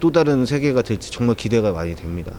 또 0.01 0.11
다른 0.11 0.45
세계가 0.45 0.81
될지 0.81 1.09
정말 1.09 1.35
기대가 1.37 1.71
많이 1.71 1.95
됩니다. 1.95 2.33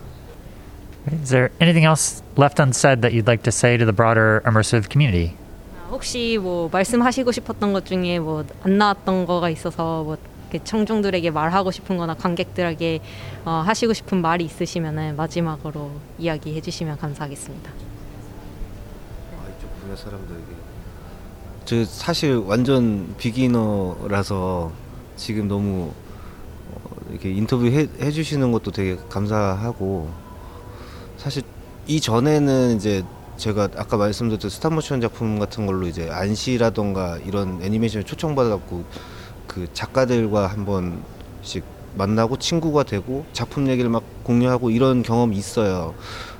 Is 1.10 1.30
there 1.30 1.48
anything 1.60 1.86
else 1.86 2.22
left 2.38 2.60
unsaid 2.60 3.00
that 3.00 3.16
you'd 3.16 3.26
like 3.26 3.42
to 3.44 3.50
say 3.50 3.78
to 3.78 3.84
the 3.86 3.94
broader 3.96 4.42
immersive 4.44 4.88
community? 4.92 5.34
아, 5.82 5.88
혹시 5.90 6.38
뭐 6.40 6.68
말씀하시고 6.70 7.32
싶었던 7.32 7.72
것 7.72 7.86
중에 7.86 8.18
뭐 8.18 8.44
안 8.62 8.76
나왔던 8.76 9.24
거가 9.26 9.48
있어서 9.50 10.02
뭐 10.04 10.18
청중들에게 10.64 11.30
말하고 11.30 11.70
싶은 11.70 11.96
거나 11.96 12.14
관객들에게 12.14 13.00
어, 13.44 13.50
하시고 13.66 13.92
싶은 13.92 14.22
말이 14.22 14.44
있으시면은 14.44 15.16
마지막으로 15.16 15.90
이야기해 16.18 16.60
주시면 16.60 16.98
감사하겠습니다. 16.98 17.70
아, 17.70 19.46
저 21.64 21.84
사실 21.84 22.36
완전 22.36 23.14
비기너라서 23.18 24.72
지금 25.16 25.48
너무 25.48 25.92
어, 26.70 26.96
이렇게 27.10 27.30
인터뷰 27.32 27.66
해, 27.66 27.88
해주시는 28.00 28.52
것도 28.52 28.70
되게 28.70 28.96
감사하고 29.08 30.08
사실 31.16 31.42
이 31.86 32.00
전에는 32.00 32.76
이제 32.76 33.04
제가 33.36 33.68
아까 33.76 33.96
말씀드렸던 33.96 34.50
스탑모션 34.50 35.00
작품 35.00 35.38
같은 35.38 35.66
걸로 35.66 35.86
이제 35.86 36.08
안시라던가 36.10 37.18
이런 37.18 37.60
애니메이션에 37.62 38.02
초청받아갖고 38.02 38.84
그 39.56 39.66
작가들과 39.72 40.48
한 40.48 40.66
번씩 40.66 41.64
만나고 41.94 42.36
친구가 42.36 42.82
되고 42.82 43.24
작품 43.32 43.68
얘기를 43.68 43.88
막 43.88 44.02
공유하고 44.22 44.68
이런 44.68 45.02
경험이 45.02 45.34
있어요. 45.38 45.94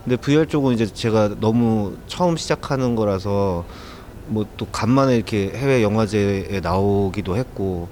근데 0.05 0.17
VR 0.17 0.47
쪽은 0.47 0.75
이제 0.75 0.85
제가 0.87 1.31
너무 1.41 1.97
처음 2.07 2.37
시작하는 2.37 2.95
거라서 2.95 3.64
뭐 4.27 4.45
또 4.59 4.67
간만에 4.67 5.17
이렇게 5.17 5.51
해외 5.55 5.83
영화제에 5.83 6.61
나오기도 6.61 7.39
했고 7.39 7.89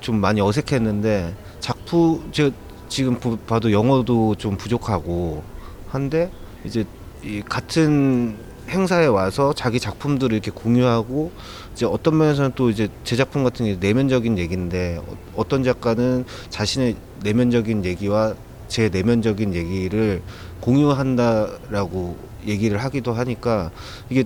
좀 0.00 0.16
많이 0.16 0.40
어색했는데 0.40 1.36
작품 1.60 2.28
제가 2.32 2.50
지금 2.88 3.20
보- 3.20 3.36
봐도 3.36 3.70
영어도 3.70 4.34
좀 4.34 4.56
부족하고 4.56 5.44
한데 5.86 6.28
이제 6.64 6.84
이 7.22 7.40
같은 7.40 8.36
행사에 8.74 9.06
와서 9.06 9.52
자기 9.54 9.78
작품들을 9.80 10.34
이렇게 10.34 10.50
공유하고 10.50 11.30
이제 11.72 11.86
어떤 11.86 12.18
면에서는 12.18 12.52
또 12.56 12.70
이제 12.70 12.88
제 13.04 13.16
작품 13.16 13.44
같은 13.44 13.64
게 13.64 13.76
내면적인 13.80 14.36
얘기인데 14.38 15.00
어- 15.06 15.16
어떤 15.36 15.62
작가는 15.62 16.24
자신의 16.50 16.96
내면적인 17.22 17.84
얘기와 17.84 18.34
제 18.68 18.88
내면적인 18.88 19.54
얘기를 19.54 20.22
공유한다라고 20.60 22.16
얘기를 22.46 22.82
하기도 22.82 23.12
하니까 23.12 23.70
이게 24.10 24.24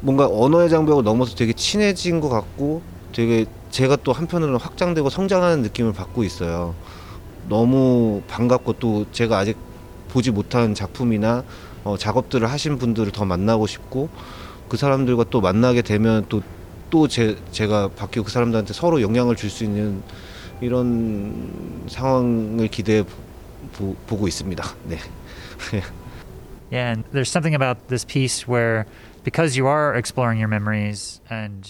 뭔가 0.00 0.26
언어의 0.30 0.70
장벽을 0.70 1.02
넘어서 1.02 1.34
되게 1.34 1.52
친해진 1.52 2.20
것 2.20 2.28
같고 2.28 2.82
되게 3.12 3.44
제가 3.70 3.96
또 3.96 4.12
한편으로는 4.12 4.58
확장되고 4.60 5.10
성장하는 5.10 5.62
느낌을 5.62 5.92
받고 5.92 6.24
있어요. 6.24 6.74
너무 7.48 8.22
반갑고 8.28 8.74
또 8.74 9.06
제가 9.12 9.38
아직 9.38 9.56
보지 10.08 10.30
못한 10.30 10.74
작품이나 10.74 11.44
어, 11.84 11.96
작업들을 11.96 12.50
하신 12.50 12.78
분들을 12.78 13.12
더 13.12 13.24
만나고 13.24 13.66
싶고 13.66 14.08
그 14.68 14.76
사람들과 14.76 15.24
또 15.30 15.40
만나게 15.40 15.82
되면 15.82 16.26
또또 16.28 17.08
제, 17.08 17.36
제가 17.50 17.88
바뀌고 17.88 18.24
그 18.26 18.30
사람들한테 18.30 18.72
서로 18.72 19.00
영향을 19.02 19.36
줄 19.36 19.50
수 19.50 19.64
있는 19.64 20.02
이런 20.60 21.84
상황을 21.88 22.68
기대해 22.68 23.04
보, 23.72 23.94
보고 24.06 24.28
있습니다. 24.28 24.62
네. 24.88 24.98
Yeah, 26.70 26.92
and 26.92 27.04
there's 27.12 27.30
something 27.30 27.54
about 27.54 27.88
this 27.88 28.04
piece 28.04 28.46
where 28.46 28.86
because 29.24 29.56
you 29.56 29.66
are 29.66 29.94
exploring 29.94 30.38
your 30.38 30.48
memories 30.48 31.20
and 31.28 31.66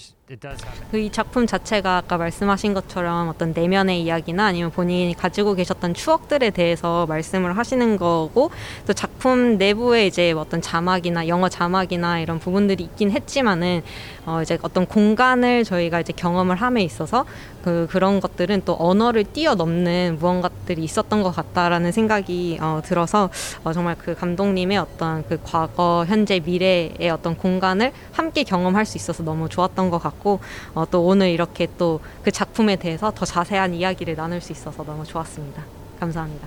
그이 0.92 1.10
작품 1.10 1.44
자체가 1.44 1.96
아까 1.96 2.16
말씀하신 2.16 2.72
것처럼 2.72 3.28
어떤 3.28 3.52
내면의 3.52 4.00
이야기나 4.02 4.46
아니면 4.46 4.70
본인이 4.70 5.12
가지고 5.12 5.54
계셨던 5.54 5.94
추억들에 5.94 6.50
대해서 6.50 7.04
말씀을 7.06 7.56
하시는 7.56 7.96
거고 7.96 8.52
또 8.86 8.92
작품 8.92 9.58
내부에 9.58 10.06
이제 10.06 10.30
어떤 10.30 10.62
자막이나 10.62 11.26
영어 11.26 11.48
자막이나 11.48 12.20
이런 12.20 12.38
부분들이 12.38 12.84
있긴 12.84 13.10
했지만은 13.10 13.82
어 14.26 14.40
이제 14.42 14.58
어떤 14.62 14.86
공간을 14.86 15.64
저희가 15.64 16.00
이제 16.00 16.12
경험을 16.14 16.56
함에 16.56 16.82
있어서 16.82 17.24
그 17.64 17.86
그런 17.90 18.20
것들은 18.20 18.62
또 18.64 18.76
언어를 18.78 19.24
뛰어넘는 19.24 20.18
무언가들이 20.20 20.84
있었던 20.84 21.22
것 21.22 21.30
같다라는 21.30 21.90
생각이 21.92 22.58
어 22.60 22.80
들어서 22.84 23.30
어 23.64 23.72
정말 23.72 23.96
그 23.98 24.14
감독님의 24.14 24.78
어떤 24.78 25.26
그 25.26 25.38
과거, 25.42 26.04
현재, 26.06 26.40
미래의 26.40 27.10
어떤 27.10 27.36
공간을 27.36 27.92
함께 28.12 28.44
경험할 28.44 28.84
수 28.86 28.96
있어서 28.98 29.22
너무 29.22 29.48
좋았던 29.48 29.90
것 29.90 29.98
같고 29.98 30.40
어 30.74 30.84
또 30.90 31.04
오늘 31.04 31.30
이렇게 31.30 31.66
또 31.78 32.00
그 32.22 32.30
작품에 32.30 32.76
대해서 32.76 33.10
더 33.14 33.24
자세한 33.24 33.74
이야기를 33.74 34.16
나눌 34.16 34.40
수 34.40 34.52
있어서 34.52 34.84
너무 34.84 35.04
좋았습니다. 35.04 35.64
감사합니다. 35.98 36.46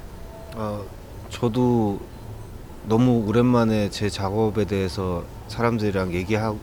어, 0.56 0.84
저도 1.30 2.00
너무 2.88 3.24
오랜만에 3.28 3.90
제 3.90 4.10
작업에 4.10 4.66
대해서 4.66 5.24
사람들이랑 5.48 6.14
얘기하 6.14 6.54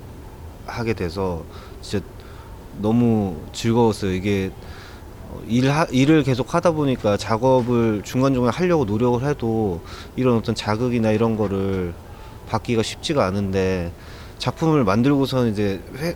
게 0.85 0.95
돼서 0.95 1.45
진짜 1.83 2.05
너무 2.79 3.37
즐거웠어요. 3.53 4.12
이게 4.12 4.51
어, 5.29 5.41
일 5.47 5.71
하, 5.71 5.85
일을 5.91 6.23
계속 6.23 6.55
하다 6.55 6.73
보니까 6.73 7.16
작업을 7.16 8.03
중간중간 8.05 8.53
하려고 8.53 8.85
노력을 8.85 9.23
해도 9.29 9.81
이런 10.16 10.37
어떤 10.37 10.55
자극이나 10.55 11.11
이런 11.11 11.37
거를 11.37 11.95
받기가 12.49 12.83
쉽지가 12.83 13.25
않은데 13.27 13.93
작품을 14.39 14.85
만들고서는 14.85 15.53
이제 15.53 15.81
회, 15.99 16.14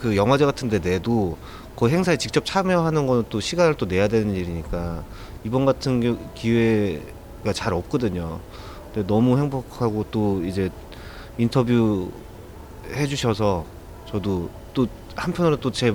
그 0.00 0.16
영화제 0.16 0.44
같은 0.44 0.68
데 0.68 0.78
내도 0.78 1.36
그 1.76 1.88
행사에 1.88 2.16
직접 2.16 2.44
참여하는 2.44 3.06
거는 3.06 3.24
또 3.30 3.40
시간을 3.40 3.74
또 3.74 3.86
내야 3.86 4.08
되는 4.08 4.34
일이니까 4.34 5.04
이번 5.44 5.64
같은 5.64 6.00
겨- 6.00 6.18
기회가 6.34 7.52
잘 7.54 7.72
없거든요. 7.72 8.40
근데 8.92 9.06
너무 9.06 9.38
행복하고 9.38 10.04
또 10.10 10.44
이제 10.44 10.68
인터뷰 11.38 12.10
해주셔서 12.92 13.64
저도 14.10 14.50
또 14.74 14.86
한편으로 15.16 15.56
또 15.60 15.70
제 15.70 15.94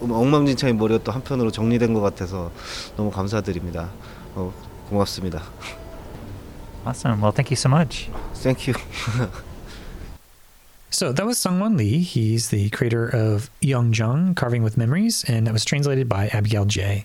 엉망진창인 0.00 0.76
머리가 0.78 1.02
또 1.02 1.10
한편으로 1.12 1.50
정리된 1.50 1.92
것 1.92 2.00
같아서 2.00 2.52
너무 2.96 3.10
감사드립니다. 3.10 3.90
어, 4.34 4.52
고맙습니다. 4.88 5.42
Awesome. 6.86 7.20
Well, 7.20 7.32
thank 7.32 7.50
you 7.50 7.56
so 7.56 7.68
much. 7.68 8.08
땡큐. 8.42 8.74
So 10.90 11.12
that 11.12 11.26
was 11.26 11.38
Sungwon 11.38 11.76
Lee. 11.76 11.98
He's 12.00 12.48
the 12.48 12.70
creator 12.70 13.06
of 13.06 13.50
Yeongjong, 13.60 14.34
Carving 14.36 14.62
with 14.62 14.78
Memories, 14.78 15.22
and 15.28 15.46
that 15.46 15.52
was 15.52 15.64
translated 15.64 16.08
by 16.08 16.28
Abigail 16.28 16.64
J. 16.64 17.04